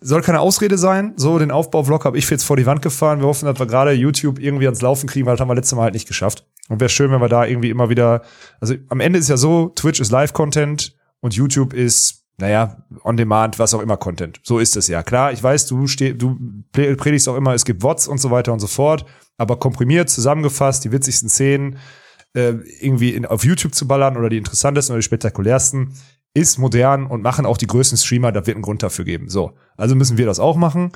[0.00, 1.14] soll keine Ausrede sein.
[1.16, 3.20] So, den Aufbau-Vlog habe ich jetzt vor die Wand gefahren.
[3.20, 5.76] Wir hoffen, dass wir gerade YouTube irgendwie ans Laufen kriegen, weil das haben wir letztes
[5.76, 6.44] Mal halt nicht geschafft.
[6.68, 8.22] Und wäre schön, wenn wir da irgendwie immer wieder,
[8.60, 13.58] also am Ende ist ja so, Twitch ist Live-Content und YouTube ist, naja, on demand,
[13.58, 14.40] was auch immer Content.
[14.44, 15.02] So ist es ja.
[15.02, 16.38] Klar, ich weiß, du steh, du
[16.72, 19.04] pre- predigst auch immer, es gibt Wots und so weiter und so fort,
[19.38, 21.78] aber komprimiert, zusammengefasst, die witzigsten Szenen
[22.34, 25.94] äh, irgendwie in, auf YouTube zu ballern oder die interessantesten oder die spektakulärsten,
[26.34, 29.28] ist modern und machen auch die größten Streamer, da wird einen Grund dafür geben.
[29.28, 30.92] So, also müssen wir das auch machen.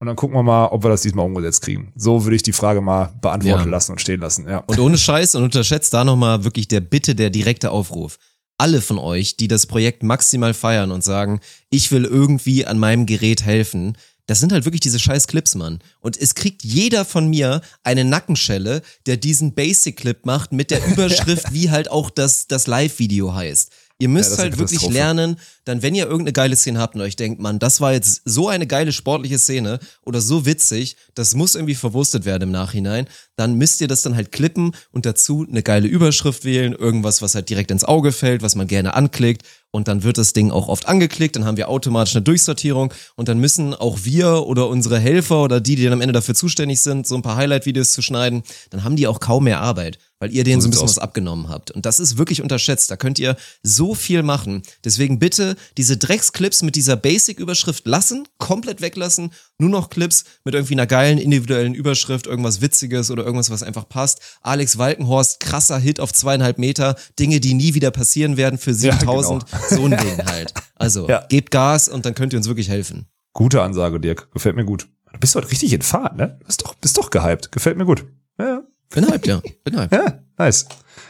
[0.00, 1.92] Und dann gucken wir mal, ob wir das diesmal umgesetzt kriegen.
[1.96, 3.70] So würde ich die Frage mal beantworten Ja.
[3.70, 4.48] lassen und stehen lassen.
[4.48, 4.58] Ja.
[4.58, 8.18] Und ohne Scheiß und unterschätzt da nochmal wirklich der Bitte, der direkte Aufruf.
[8.58, 11.40] Alle von euch, die das Projekt maximal feiern und sagen,
[11.70, 13.96] ich will irgendwie an meinem Gerät helfen,
[14.26, 15.78] das sind halt wirklich diese scheiß Clips, Mann.
[16.00, 21.52] Und es kriegt jeder von mir eine Nackenschelle, der diesen Basic-Clip macht mit der Überschrift,
[21.52, 23.72] wie halt auch das, das Live-Video heißt.
[24.00, 27.16] Ihr müsst Ja, halt wirklich lernen, dann wenn ihr irgendeine geile Szene habt und euch
[27.16, 31.56] denkt, Mann, das war jetzt so eine geile sportliche Szene oder so witzig, das muss
[31.56, 35.64] irgendwie verwurstet werden im Nachhinein, dann müsst ihr das dann halt klippen und dazu eine
[35.64, 39.42] geile Überschrift wählen, irgendwas, was halt direkt ins Auge fällt, was man gerne anklickt
[39.72, 43.28] und dann wird das Ding auch oft angeklickt, dann haben wir automatisch eine Durchsortierung und
[43.28, 46.80] dann müssen auch wir oder unsere Helfer oder die, die dann am Ende dafür zuständig
[46.82, 50.32] sind, so ein paar Highlight-Videos zu schneiden, dann haben die auch kaum mehr Arbeit, weil
[50.32, 51.70] ihr denen so, ein bisschen was abgenommen habt.
[51.70, 52.90] Und das ist wirklich unterschätzt.
[52.90, 54.62] Da könnt ihr so viel machen.
[54.84, 60.74] Deswegen bitte diese Drecksclips mit dieser Basic-Überschrift lassen, komplett weglassen, nur noch Clips mit irgendwie
[60.74, 64.20] einer geilen individuellen Überschrift, irgendwas Witziges oder irgendwas, was einfach passt.
[64.42, 68.92] Alex Walkenhorst, krasser Hit auf zweieinhalb Meter, Dinge, die nie wieder passieren werden für Ja,
[68.98, 69.44] 7000.
[69.70, 70.52] So ein Ding halt.
[70.74, 71.24] Also, Ja.
[71.28, 73.06] gebt Gas und dann könnt ihr uns wirklich helfen.
[73.32, 74.30] Gute Ansage, Dirk.
[74.32, 74.88] Gefällt mir gut.
[75.12, 76.36] Du bist heute richtig in Fahrt, ne?
[76.40, 77.50] Du bist doch, bist doch gehypt.
[77.52, 78.04] Gefällt mir gut.
[78.38, 78.62] Ja,
[78.94, 79.40] Bin hyped, ja.
[79.64, 79.92] Bin hyped.
[79.92, 80.66] ja, nice.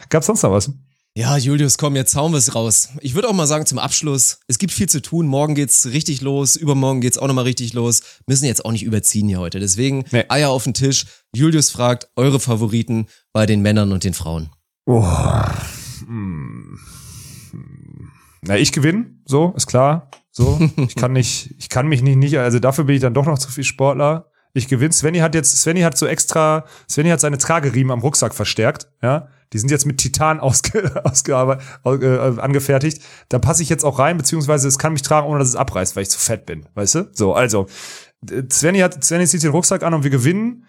[0.09, 0.71] Gab's sonst noch was?
[1.15, 2.89] Ja, Julius, komm, jetzt hauen wir es raus.
[3.01, 5.27] Ich würde auch mal sagen zum Abschluss, es gibt viel zu tun.
[5.27, 8.01] Morgen geht's richtig los, übermorgen geht's auch nochmal richtig los.
[8.27, 9.59] Müssen jetzt auch nicht überziehen hier heute.
[9.59, 10.25] Deswegen Nee.
[10.29, 11.05] Eier auf den Tisch.
[11.33, 14.49] Julius fragt eure Favoriten bei den Männern und den Frauen.
[14.85, 15.05] Oh.
[16.05, 16.79] Hm.
[18.41, 20.09] Na, ich gewinne, so, ist klar.
[20.31, 23.25] So, ich kann nicht, ich kann mich nicht, nicht, also dafür bin ich dann doch
[23.25, 24.28] noch zu viel Sportler.
[24.53, 24.91] Ich gewinne.
[24.91, 29.27] Svenny hat jetzt, Svenny hat so extra, Svenny hat seine Trageriemen am Rucksack verstärkt, ja.
[29.51, 33.01] Die sind jetzt mit Titan ausge, ausgearbeitet, äh, angefertigt.
[33.29, 35.95] Da passe ich jetzt auch rein, beziehungsweise es kann mich tragen, ohne dass es abreißt,
[35.95, 37.09] weil ich zu fett bin, weißt du?
[37.13, 37.67] So, also,
[38.51, 40.65] Svenny hat, Svenny zieht den Rucksack an und wir gewinnen,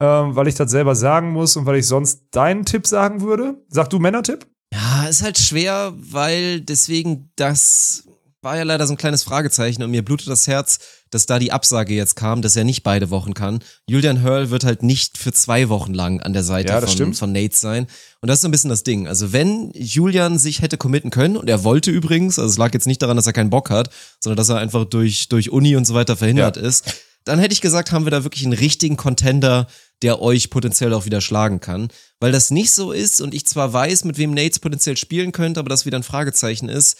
[0.00, 3.62] ähm, weil ich das selber sagen muss und weil ich sonst deinen Tipp sagen würde.
[3.68, 4.46] Sag du Männertipp?
[4.72, 8.04] Ja, ist halt schwer, weil deswegen das
[8.42, 10.78] war ja leider so ein kleines Fragezeichen und mir blutet das Herz,
[11.10, 13.62] dass da die Absage jetzt kam, dass er nicht beide Wochen kann.
[13.86, 17.32] Julian Hurl wird halt nicht für zwei Wochen lang an der Seite Ja, von, von
[17.32, 17.86] Nate sein.
[18.20, 19.08] Und das ist so ein bisschen das Ding.
[19.08, 22.86] Also wenn Julian sich hätte committen können, und er wollte übrigens, also es lag jetzt
[22.86, 25.86] nicht daran, dass er keinen Bock hat, sondern dass er einfach durch, durch Uni und
[25.86, 26.62] so weiter verhindert Ja.
[26.62, 29.66] ist, dann hätte ich gesagt, haben wir da wirklich einen richtigen Contender,
[30.00, 31.88] der euch potenziell auch wieder schlagen kann.
[32.18, 35.60] Weil das nicht so ist und ich zwar weiß, mit wem Nates potenziell spielen könnte,
[35.60, 36.96] aber das wieder ein Fragezeichen ist,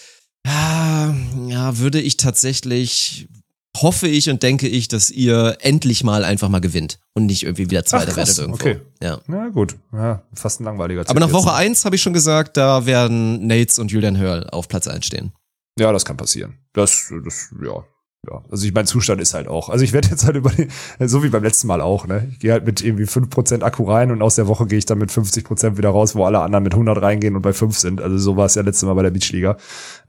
[0.47, 3.29] ja, würde ich tatsächlich,
[3.77, 7.71] hoffe ich und denke ich, dass ihr endlich mal einfach mal gewinnt und nicht irgendwie
[7.71, 8.61] wieder Zweiter Ach, werdet irgendwo.
[8.61, 8.81] okay.
[9.03, 9.21] Ja.
[9.27, 11.33] Na gut, ja, fast ein langweiliger Tipp Aber nach.
[11.33, 15.07] Woche eins habe ich schon gesagt, da werden Nates und Julian Hörl auf Platz eins
[15.07, 15.33] stehen.
[15.79, 16.59] Ja, das kann passieren.
[16.73, 17.85] Das, das, ja.
[18.29, 19.71] Ja, also ich mein Zustand ist halt auch.
[19.71, 20.69] Also ich werde jetzt halt über die,
[21.07, 22.29] so wie beim letzten Mal auch, ne?
[22.31, 24.99] Ich gehe halt mit irgendwie 5% Akku rein und aus der Woche gehe ich dann
[24.99, 28.03] mit 50% wieder raus, wo alle anderen mit 100 reingehen und bei 5 sind.
[28.03, 29.57] Also so war es ja letztes Mal bei der Beachliga.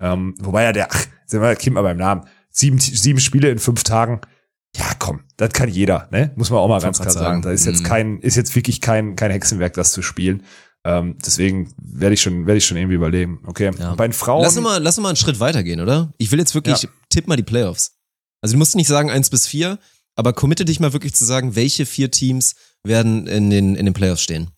[0.01, 2.23] Ähm, wobei ja der, ach, sind wir, kind mal beim Namen.
[2.49, 4.19] Sieben, sieben Spiele in fünf Tagen.
[4.75, 6.31] Ja, komm, das kann jeder, ne?
[6.35, 7.25] Muss man auch mal ganz klar sagen.
[7.25, 7.87] sagen, Da ist jetzt mhm.
[7.87, 10.43] kein, ist jetzt wirklich kein, kein Hexenwerk, das zu spielen.
[10.83, 13.39] Ähm, deswegen werde ich schon, werde ich schon irgendwie überleben.
[13.45, 13.71] Okay.
[13.79, 13.95] Ja.
[13.95, 14.43] Bei den Frauen.
[14.43, 16.11] Lass uns mal, lass uns mal einen Schritt weitergehen, oder?
[16.17, 16.89] Ich will jetzt wirklich, Ja.
[17.09, 18.00] tipp mal die Playoffs.
[18.41, 19.79] Also du musst nicht sagen eins bis vier,
[20.15, 23.93] aber committe dich mal wirklich zu sagen, welche vier Teams werden in den, in den
[23.93, 24.49] Playoffs stehen.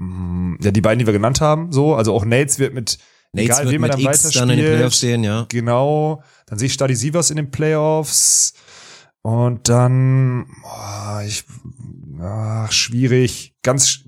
[0.00, 1.94] Mm, Ja, die beiden, die wir genannt haben, so.
[1.94, 2.98] Also auch Nates wird mit,
[3.32, 4.76] Nates egal wird wem mit dann X dann in den weiterspielt.
[4.76, 5.46] Playoffs stehen, ja.
[5.48, 6.22] Genau.
[6.46, 8.54] Dann sehe ich Stadi Sievers in den Playoffs.
[9.22, 11.44] Und dann, boah, ich,
[12.20, 13.54] ach, schwierig.
[13.62, 14.00] Ganz,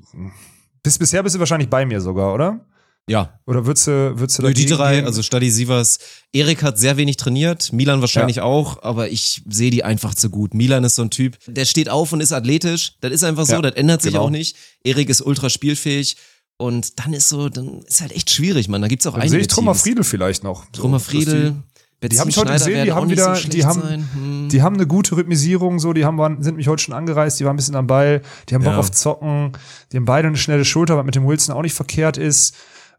[0.83, 2.67] bis, bisher bist du wahrscheinlich bei mir sogar, oder?
[3.09, 5.05] Ja, Oder würdest du, würdest du Nur die drei, gehen?
[5.07, 6.01] also Stadi Sievers.
[6.33, 10.55] Erik hat sehr wenig trainiert, Milan wahrscheinlich auch, aber ich sehe die einfach zu gut.
[10.55, 12.95] Milan ist so ein Typ, der steht auf und ist athletisch.
[13.01, 14.25] Das ist einfach so, Ja, das ändert sich genau.
[14.25, 14.57] auch nicht.
[14.83, 16.17] Erik ist ultra spielfähig
[16.57, 18.83] und dann ist so, dann ist halt echt schwierig, man.
[18.83, 19.77] Da gibt's auch Dann einige sehe ich Trummer.
[19.77, 20.65] Friedel vielleicht noch.
[20.73, 21.55] Trummer Friedel.
[22.03, 23.83] Die, die habe ich heute Schneider gesehen, die haben wieder, so die haben.
[24.15, 24.49] Hm.
[24.51, 27.45] die haben eine gute Rhythmisierung, so, die haben, waren, sind mich heute schon angereist, die
[27.45, 28.79] waren ein bisschen am Ball, die haben Bock Ja.
[28.81, 29.53] auf Zocken,
[29.93, 32.55] die haben beide eine schnelle Schulter, was mit dem Wilson auch nicht verkehrt ist.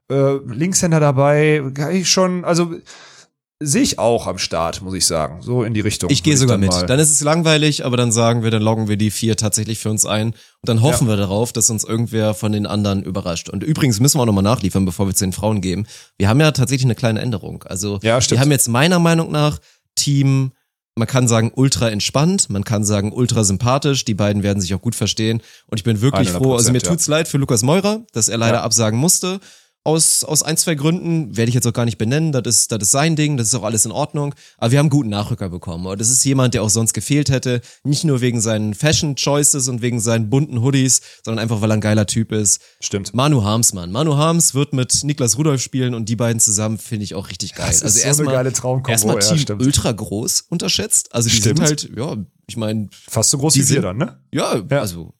[0.09, 2.75] Äh, Linkshänder dabei, ich schon, also
[3.59, 5.41] sehe ich auch am Start, muss ich sagen.
[5.41, 6.09] So in die Richtung.
[6.09, 6.89] Ich gehe sogar dann mit.
[6.89, 9.89] Dann ist es langweilig, aber dann sagen wir, dann loggen wir die vier tatsächlich für
[9.89, 10.27] uns ein.
[10.27, 13.49] Und dann hoffen wir darauf, dass uns irgendwer von den anderen überrascht.
[13.49, 15.87] Und übrigens müssen wir auch nochmal nachliefern, bevor wir zu den Frauen gehen.
[16.17, 17.63] Wir haben ja tatsächlich eine kleine Änderung.
[17.63, 19.59] Also Ja, wir haben jetzt meiner Meinung nach
[19.95, 20.51] Team,
[20.95, 24.05] man kann sagen ultra entspannt, man kann sagen ultra sympathisch.
[24.05, 25.41] Die beiden werden sich auch gut verstehen.
[25.65, 26.53] Und ich bin wirklich 100%, froh.
[26.53, 26.87] Also mir ja.
[26.87, 28.63] tut's leid für Lukas Meurer, dass er leider Ja.
[28.63, 29.39] absagen musste.
[29.87, 32.33] Aus, aus ein, zwei Gründen werde ich jetzt auch gar nicht benennen.
[32.33, 34.35] Das ist, das ist sein Ding, das ist auch alles in Ordnung.
[34.57, 35.85] Aber wir haben guten Nachrücker bekommen.
[35.85, 37.61] Und das ist jemand, der auch sonst gefehlt hätte.
[37.85, 41.75] Nicht nur wegen seinen Fashion Choices und wegen seinen bunten Hoodies, sondern einfach, weil er
[41.75, 42.59] ein geiler Typ ist.
[42.81, 43.13] Stimmt.
[43.13, 43.93] Manu Harms, Mann.
[43.93, 47.55] Manu Harms wird mit Niklas Rudolph spielen und die beiden zusammen finde ich auch richtig
[47.55, 47.67] geil.
[47.67, 49.61] Das ist also so eine erstmal, geile Traumkombo, erstmal ja, Team stimmt.
[49.61, 51.15] ultra groß unterschätzt.
[51.15, 51.59] Also die Stimmt.
[51.59, 52.17] sind halt, ja,
[52.47, 54.19] ich meine, Fast so groß wie wir dann, ne?
[54.33, 54.79] ja, Ja.
[54.81, 55.13] also.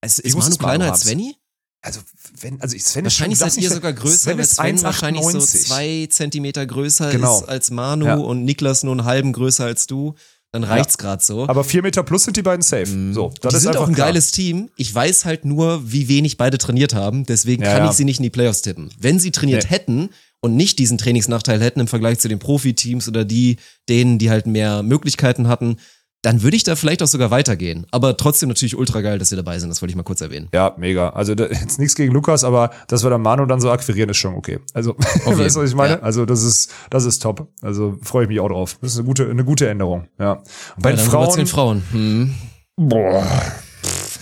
[0.00, 1.02] Es, ist Manu kleiner als?
[1.02, 1.34] Svenny?
[1.82, 2.00] Also
[2.40, 5.22] wenn, also Sven Wahrscheinlich ist schon, seid ihr sogar größer, Sven weil ist Sven wahrscheinlich
[5.24, 5.66] so 1,98.
[5.66, 7.40] zwei Zentimeter größer Genau.
[7.40, 8.14] ist als Manu Ja.
[8.16, 10.14] und Niklas nur einen halben größer als du.
[10.52, 11.48] Dann reicht's grad so.
[11.48, 13.12] Aber vier Meter plus sind die beiden safe.
[13.14, 14.08] So, das die ist sind auch ein klar.
[14.08, 14.68] geiles Team.
[14.76, 17.24] Ich weiß halt nur, wie wenig beide trainiert haben.
[17.24, 17.90] Deswegen Ja, kann ja.
[17.90, 18.90] ich sie nicht in die Playoffs tippen.
[18.98, 19.70] Wenn sie trainiert Nee.
[19.70, 20.08] hätten
[20.40, 23.56] und nicht diesen Trainingsnachteil hätten im Vergleich zu den Profiteams oder die,
[23.88, 25.76] denen, die halt mehr Möglichkeiten hatten,
[26.22, 27.84] dann würde ich da vielleicht auch sogar weitergehen.
[27.90, 29.70] Aber trotzdem natürlich ultra geil, dass sie dabei sind.
[29.70, 30.48] Das wollte ich mal kurz erwähnen.
[30.54, 31.10] Ja, mega.
[31.10, 34.18] Also da, jetzt nichts gegen Lukas, aber dass wir dann Manu dann so akquirieren, ist
[34.18, 34.60] schon okay.
[34.72, 35.94] Also, weißt du, was ich meine?
[35.94, 36.00] ja.
[36.00, 37.48] Also das ist, das ist top.
[37.60, 38.78] Also freue ich mich auch drauf.
[38.80, 40.06] Das ist eine gute, eine gute Änderung.
[40.18, 40.34] Ja.
[40.76, 41.82] Und bei Ja, den rüber zu Frauen, den Frauen.
[41.90, 42.34] Hm.
[42.76, 43.26] boah,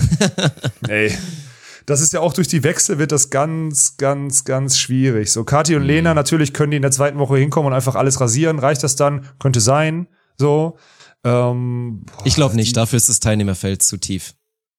[0.88, 1.12] ey.
[1.86, 5.32] Das ist ja auch durch die Wechsel wird das ganz, ganz, ganz schwierig.
[5.32, 8.20] So, Kathi und Lena, natürlich können die in der zweiten Woche hinkommen und einfach alles
[8.20, 8.59] rasieren.
[8.59, 9.26] Reicht das dann?
[9.38, 10.07] Könnte sein.
[10.38, 10.78] So.
[11.25, 12.77] Ähm, boah, Ich glaube nicht.
[12.77, 14.35] Dafür ist das Teilnehmerfeld zu tief.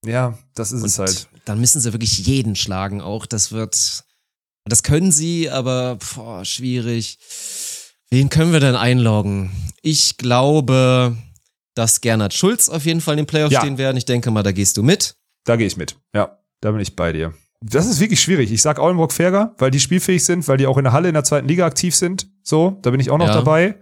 [0.06, 1.28] ja, das ist es Und halt.
[1.46, 3.26] dann müssen sie wirklich jeden schlagen auch.
[3.26, 4.04] Das wird,
[4.66, 7.20] das können sie, aber boah, schwierig.
[8.10, 9.52] Wen können wir denn einloggen?
[9.82, 11.16] Ich glaube,
[11.76, 13.62] dass Gernot Schulz auf jeden Fall in den Playoffs Ja.
[13.62, 13.96] stehen werden.
[13.98, 15.16] Ich denke mal, da gehst du mit.
[15.46, 15.96] Da gehe ich mit.
[16.14, 17.34] Ja, da bin ich bei dir.
[17.64, 18.52] Das ist wirklich schwierig.
[18.52, 21.14] Ich sag Aulenburg Ferger, weil die spielfähig sind, weil die auch in der Halle in
[21.14, 22.28] der zweiten Liga aktiv sind.
[22.44, 23.34] So, da bin ich auch noch Ja.
[23.36, 23.76] dabei.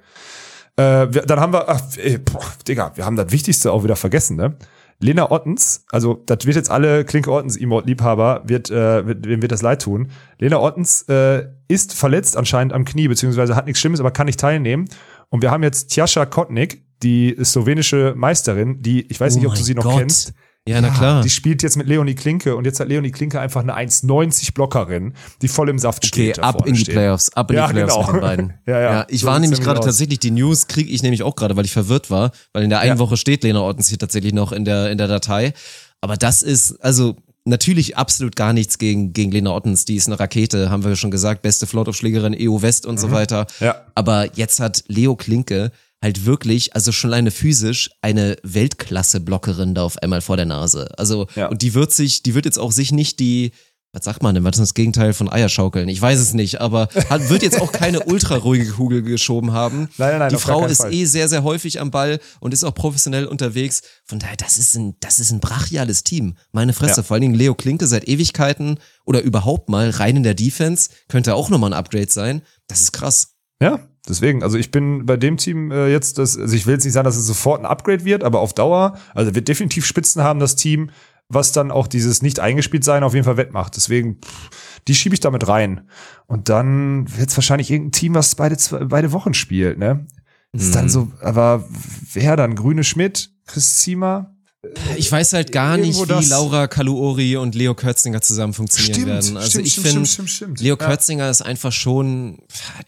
[0.79, 3.97] Äh, wir, dann haben wir, ach, ey, boah, Digga, wir haben das Wichtigste auch wieder
[3.97, 4.55] vergessen, ne?
[5.01, 9.51] Lena Ottens, also das wird jetzt alle Klinke Ottens Emote-Liebhaber, wird, äh, wird, wem wird
[9.51, 10.11] das leid tun.
[10.39, 14.39] Lena Ottens äh, ist verletzt anscheinend am Knie, beziehungsweise hat nichts Schlimmes, aber kann nicht
[14.39, 14.89] teilnehmen.
[15.29, 19.53] Und wir haben jetzt Tjascha Kotnik, die slowenische Meisterin, die, ich weiß nicht, Oh ob
[19.53, 19.99] du mein sie noch Gott.
[19.99, 20.33] kennst.
[20.69, 21.23] Ja, na klar.
[21.23, 25.13] Die spielt jetzt mit Leonie Klinke und jetzt hat Leonie Klinke einfach eine 1,90 Blockerin,
[25.41, 26.37] die voll im Saft Okay, steht.
[26.37, 26.95] da ab in die steht.
[26.95, 28.05] Playoffs, ab in Ja, die Playoffs genau.
[28.07, 28.53] mit den beiden.
[28.67, 29.05] Ja, ja.
[29.09, 31.73] ich So war nämlich gerade tatsächlich, die News kriege ich nämlich auch gerade, weil ich
[31.73, 32.99] verwirrt war, weil in der einen Ja.
[32.99, 35.53] Woche steht Lena Ortens hier tatsächlich noch in der, in der Datei.
[36.01, 37.15] Aber das ist, also
[37.45, 39.85] natürlich absolut gar nichts gegen, gegen Lena Ottens.
[39.85, 42.99] Die ist eine Rakete, haben wir schon gesagt, beste Floataufschlägerin, EU West und Mhm.
[42.99, 43.47] so weiter.
[43.59, 43.75] Ja.
[43.95, 49.97] Aber jetzt hat Leo Klinke halt wirklich, also schon alleine physisch, eine Weltklasse-Blockerin da auf
[49.97, 50.89] einmal vor der Nase.
[50.97, 51.47] Also, Ja.
[51.47, 53.51] und die wird sich, die wird jetzt auch sich nicht die,
[53.91, 55.89] was sagt man denn, was ist das Gegenteil von Eierschaukeln?
[55.89, 59.89] Ich weiß es nicht, aber hat, wird jetzt auch keine ultra ruhige Kugel geschoben haben.
[59.97, 60.93] Nein, nein, Die Frau ist Fall.
[60.93, 63.81] eh sehr, sehr häufig am Ball und ist auch professionell unterwegs.
[64.05, 66.37] Von daher, das ist ein, das ist ein brachiales Team.
[66.51, 66.97] Meine Fresse.
[66.97, 67.03] Ja.
[67.03, 71.33] Vor allen Dingen Leo Klinke seit Ewigkeiten oder überhaupt mal rein in der Defense könnte
[71.33, 72.43] auch nochmal ein Upgrade sein.
[72.67, 73.33] Das ist krass.
[73.59, 76.83] Ja, deswegen, also ich bin bei dem Team äh, jetzt, das, also ich will jetzt
[76.83, 80.23] nicht sagen, dass es sofort ein Upgrade wird, aber auf Dauer, also wird definitiv Spitzen
[80.23, 80.89] haben, das Team,
[81.29, 83.75] was dann auch dieses nicht eingespielt sein auf jeden Fall wettmacht.
[83.75, 84.49] Deswegen, pff,
[84.87, 85.87] die schiebe ich damit rein.
[86.25, 88.57] Und dann wird es wahrscheinlich irgendein Team, was beide,
[88.87, 90.07] beide Wochen spielt, ne?
[90.51, 90.73] Ist Mhm.
[90.73, 91.63] dann so, aber
[92.13, 92.55] wer dann?
[92.55, 94.35] Grüne Schmidt, Chris Ziemer?
[94.97, 99.37] Ich weiß halt gar nicht, wie das- Laura Kaluori und Leo Kürzinger zusammen funktionieren werden.
[99.37, 100.09] Also ich finde,
[100.59, 100.87] Leo Ja.
[100.87, 102.39] Kürzinger ist einfach schon,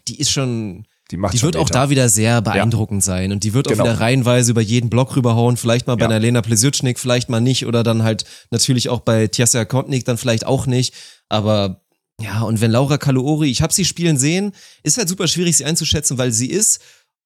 [0.08, 3.52] die ist schon, Die macht die wird auch da wieder sehr beeindruckend sein und die
[3.54, 3.84] wird Genau.
[3.84, 6.08] auch wieder reihenweise über jeden Block rüberhauen, vielleicht mal bei Ja.
[6.08, 10.16] einer Lena Plesiutschnik, vielleicht mal nicht oder dann halt natürlich auch bei Tjasa Kontnik dann
[10.18, 10.94] vielleicht auch nicht,
[11.28, 11.82] aber
[12.20, 14.52] ja, und wenn Laura Kaluori, ich habe sie spielen sehen,
[14.82, 16.80] ist halt super schwierig sie einzuschätzen, weil sie ist,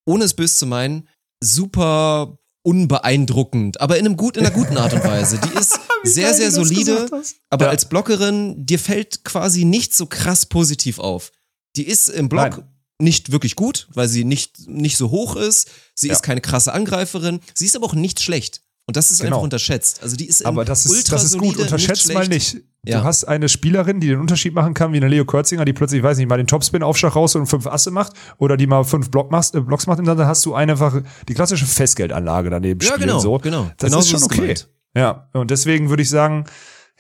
[0.07, 1.09] ohne es böse zu meinen,
[1.43, 5.39] super unbeeindruckend, aber in einem gut, in einer guten Art und Weise.
[5.39, 7.09] Die ist sehr, geil sehr solide,
[7.51, 7.70] aber Ja.
[7.70, 11.30] als Blockerin, dir fällt quasi nicht so krass positiv auf.
[11.76, 12.64] Die ist im Block Nein.
[13.01, 15.69] Nicht wirklich gut, weil sie nicht, nicht so hoch ist.
[15.95, 16.15] Sie Ja.
[16.15, 17.41] ist keine krasse Angreiferin.
[17.55, 18.63] Sie ist aber auch nicht schlecht.
[18.89, 19.37] Und das ist Genau.
[19.37, 20.01] einfach unterschätzt.
[20.03, 21.57] Also die ist Aber das ist, das ist gut.
[21.57, 22.59] Unterschätzt mal nicht.
[22.87, 23.01] Ja.
[23.01, 26.05] Du hast eine Spielerin, die den Unterschied machen kann, wie eine Leo Kürzinger, die plötzlich,
[26.05, 29.33] weiß nicht, mal den Topspin-Aufschlag raus und fünf Asse macht oder die mal fünf Block
[29.33, 33.09] machst, äh, Blocks macht und dann hast du einfach die klassische Festgeldanlage daneben Ja, spielen.
[33.09, 33.39] genau, so.
[33.39, 33.69] genau.
[33.79, 34.37] Das Genau ist so schon okay.
[34.41, 34.69] gemeint.
[34.97, 36.45] Ja, und deswegen würde ich sagen,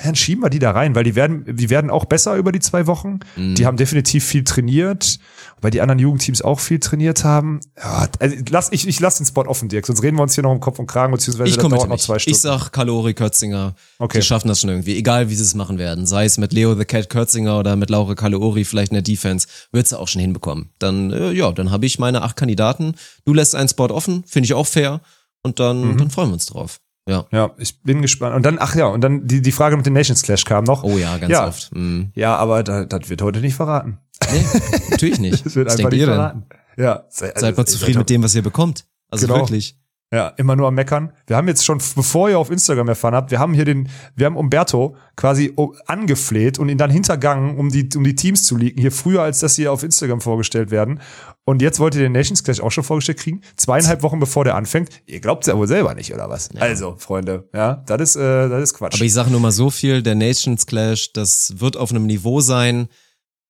[0.02, 2.60] dann schieben wir die da rein, weil die werden, die werden auch besser über die
[2.60, 3.20] zwei Wochen.
[3.36, 3.54] Mhm.
[3.54, 5.18] Die haben definitiv viel trainiert,
[5.62, 7.60] weil die anderen Jugendteams auch viel trainiert haben.
[7.78, 10.42] Ja, also lass, ich, ich lass den Spot offen, Dirk, sonst reden wir uns hier
[10.44, 12.18] noch im Kopf und Kragen, beziehungsweise Ich das dauert noch zwei.
[12.18, 12.34] Stunden.
[12.36, 13.74] Ich sag Kalori Kürzinger.
[13.98, 14.18] Okay.
[14.18, 14.96] Die schaffen das schon irgendwie.
[14.98, 16.04] Egal, wie sie es machen werden.
[16.06, 19.46] Sei es mit Leo the Cat Kürzinger oder mit Laura Kalori vielleicht in der Defense.
[19.72, 20.68] Wird sie auch schon hinbekommen.
[20.78, 22.94] Dann, äh, ja, dann habe ich meine acht Kandidaten.
[23.24, 24.24] Du lässt einen Spot offen.
[24.26, 25.00] Finde ich auch fair.
[25.42, 25.96] Und dann, Mhm.
[25.96, 26.80] dann freuen wir uns drauf.
[27.08, 27.24] Ja.
[27.30, 28.34] Ja, ich bin gespannt.
[28.34, 30.82] Und dann, ach ja, und dann die, die Frage mit dem Nations Clash kam noch.
[30.82, 31.46] Oh ja, ganz Ja.
[31.46, 31.74] oft.
[31.74, 32.10] Mhm.
[32.14, 33.98] Ja, aber da, das wird heute nicht verraten.
[34.32, 34.44] Nee,
[34.90, 35.44] natürlich nicht.
[35.44, 36.08] Das wird Was einfach nicht denn?
[36.08, 36.46] verraten.
[36.76, 37.04] Ja.
[37.08, 38.86] se- Seid mal also, zufrieden mit dem, was ihr bekommt.
[39.10, 39.38] Also Genau.
[39.40, 39.78] wirklich.
[40.12, 41.12] Ja, immer nur am Meckern.
[41.26, 44.26] Wir haben jetzt schon, bevor ihr auf Instagram erfahren habt, wir haben hier den, wir
[44.26, 45.52] haben Umberto quasi
[45.86, 49.40] angefleht und ihn dann hintergangen, um die, um die Teams zu leaken, hier früher, als
[49.40, 51.00] dass sie auf Instagram vorgestellt werden.
[51.44, 54.54] Und jetzt wollt ihr den Nations Clash auch schon vorgestellt kriegen, zweieinhalb Wochen bevor der
[54.54, 54.90] anfängt.
[55.06, 56.50] Ihr glaubt ja wohl selber nicht, oder was?
[56.56, 58.94] Also, Freunde, ja, das ist, äh, das ist Quatsch.
[58.94, 62.40] Aber ich sage nur mal so viel, der Nations Clash, das wird auf einem Niveau
[62.40, 62.88] sein,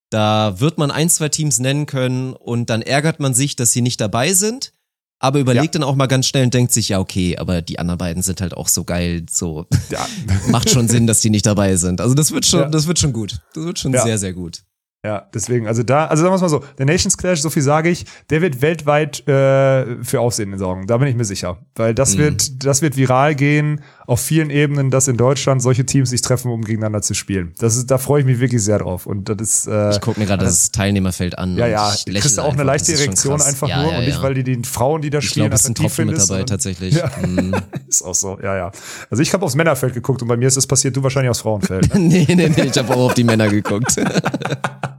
[0.08, 3.82] da wird man ein, zwei Teams nennen können und dann ärgert man sich, dass sie
[3.82, 4.72] nicht dabei sind,
[5.18, 7.98] aber überlegt dann auch mal ganz schnell und denkt sich, ja okay, aber die anderen
[7.98, 10.06] beiden sind halt auch so geil, so ja.
[10.50, 12.00] macht schon Sinn, dass die nicht dabei sind.
[12.00, 12.68] Also das wird schon, Ja.
[12.68, 13.38] das wird schon gut.
[13.54, 14.02] Das wird schon Ja.
[14.02, 14.62] sehr, sehr gut.
[15.06, 17.62] Ja, deswegen, also da, also sagen wir es mal so, der Nations Clash, so viel
[17.62, 20.88] sage ich, der wird weltweit äh, für Aufsehen sorgen.
[20.88, 21.58] Da bin ich mir sicher.
[21.76, 22.18] Weil das Mhm.
[22.18, 26.50] wird, das wird viral gehen auf vielen Ebenen, dass in Deutschland solche Teams sich treffen,
[26.50, 27.52] um gegeneinander zu spielen.
[27.58, 29.06] Das ist, da freue ich mich wirklich sehr drauf.
[29.06, 31.56] Und das ist, äh, Ich gucke mir gerade das Teilnehmerfeld an.
[31.56, 33.98] ja, und ja, ich du kriegst auch eine leichte Das Erektion einfach ja, nur ja,
[33.98, 34.22] und nicht, ja.
[34.22, 36.38] weil die die Frauen, die da ich spielen, es sind attraktiv Tropfen mit findest, dabei
[36.40, 36.94] sondern- tatsächlich.
[36.94, 37.10] Ja.
[37.24, 37.54] Mhm.
[37.88, 38.72] Ist auch so, ja, ja.
[39.10, 41.40] Also ich habe aufs Männerfeld geguckt und bei mir ist das passiert, du wahrscheinlich aufs
[41.40, 41.94] Frauenfeld.
[41.94, 42.00] Ne?
[42.08, 43.94] nee, nee, nee, ich habe auch auf die Männer geguckt.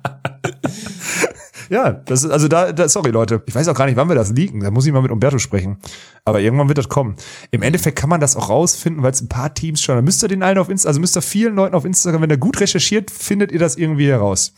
[1.70, 4.16] Ja, das ist, also da, da, sorry Leute, ich weiß auch gar nicht, wann wir
[4.16, 4.62] das liegen.
[4.62, 5.78] Da muss ich mal mit Umberto sprechen.
[6.26, 7.16] Aber irgendwann wird das kommen.
[7.52, 10.24] Im Endeffekt kann man das auch rausfinden, weil es ein paar Teams schon, da müsst
[10.24, 12.60] ihr den allen auf Instagram, also müsst ihr vielen Leuten auf Instagram, wenn ihr gut
[12.60, 14.54] recherchiert, findet ihr das irgendwie heraus.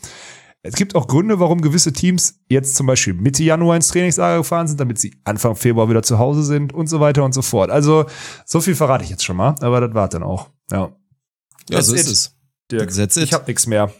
[0.62, 4.68] Es gibt auch Gründe, warum gewisse Teams jetzt zum Beispiel Mitte Januar ins Trainingslager gefahren
[4.68, 7.70] sind, damit sie Anfang Februar wieder zu Hause sind und so weiter und so fort.
[7.70, 8.04] Also,
[8.44, 10.50] so viel verrate ich jetzt schon mal, aber das war dann auch.
[10.70, 10.94] Ja.
[11.70, 12.12] ja, so ist it.
[12.12, 12.36] es.
[12.70, 13.90] Dirk, ich hab nichts mehr.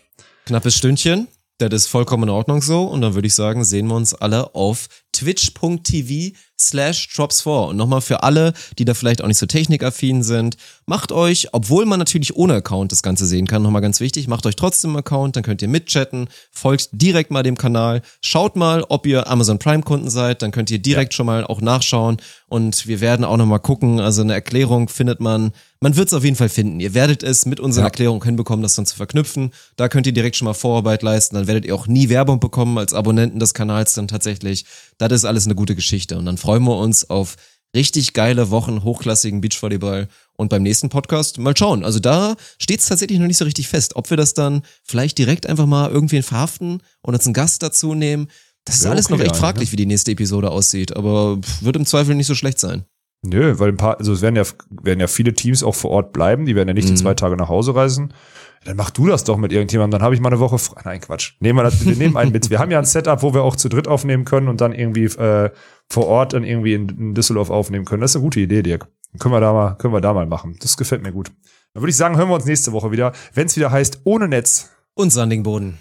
[0.44, 1.28] Knappes Stündchen.
[1.68, 2.84] Das ist vollkommen in Ordnung so.
[2.84, 7.68] Und dann würde ich sagen, sehen wir uns alle auf twitch.tv slash drops4.
[7.68, 10.56] Und nochmal für alle, die da vielleicht auch nicht so technikaffin sind,
[10.86, 14.46] macht euch, obwohl man natürlich ohne Account das Ganze sehen kann, nochmal ganz wichtig, macht
[14.46, 18.84] euch trotzdem einen Account, dann könnt ihr mitchatten, folgt direkt mal dem Kanal, schaut mal,
[18.88, 22.86] ob ihr Amazon Prime Kunden seid, dann könnt ihr direkt schon mal auch nachschauen und
[22.86, 26.36] wir werden auch nochmal gucken, also eine Erklärung findet man, man wird es auf jeden
[26.36, 26.78] Fall finden.
[26.78, 27.86] Ihr werdet es mit unseren Ja.
[27.86, 29.52] Erklärungen hinbekommen, das dann zu verknüpfen.
[29.76, 32.76] Da könnt ihr direkt schon mal Vorarbeit leisten, dann werdet ihr auch nie Werbung bekommen
[32.76, 34.66] als Abonnenten des Kanals dann tatsächlich.
[35.08, 37.36] Das ist alles eine gute Geschichte und dann freuen wir uns auf
[37.74, 41.84] richtig geile Wochen hochklassigen Beachvolleyball und beim nächsten Podcast mal schauen.
[41.84, 45.18] Also da steht es tatsächlich noch nicht so richtig fest, ob wir das dann vielleicht
[45.18, 48.28] direkt einfach mal irgendwen verhaften und uns einen Gast dazu nehmen.
[48.64, 51.38] Das ist Ja, alles okay, noch echt ja, fraglich, wie die nächste Episode aussieht, aber
[51.60, 52.84] wird im Zweifel nicht so schlecht sein.
[53.22, 54.44] Nö, weil ein paar, also es werden ja,
[54.82, 56.94] werden ja viele Teams auch vor Ort bleiben, die werden ja nicht Mhm.
[56.96, 58.12] die zwei Tage nach Hause reisen.
[58.64, 60.82] Dann mach du das doch mit irgendjemandem, dann habe ich mal eine Woche frei.
[60.84, 61.32] Nein, Quatsch.
[61.40, 62.50] Nehmen wir, das, wir nehmen einen mit.
[62.50, 65.04] Wir haben ja ein Setup, wo wir auch zu dritt aufnehmen können und dann irgendwie
[65.04, 65.50] äh,
[65.88, 68.02] vor Ort dann irgendwie in, in Düsseldorf aufnehmen können.
[68.02, 68.86] Das ist eine gute Idee, Dirk.
[69.18, 70.56] Können wir da mal, können wir da mal machen.
[70.60, 71.32] Das gefällt mir gut.
[71.72, 74.28] Dann würde ich sagen, hören wir uns nächste Woche wieder, wenn es wieder heißt, ohne
[74.28, 74.70] Netz.
[74.94, 75.78] Und Sandingboden.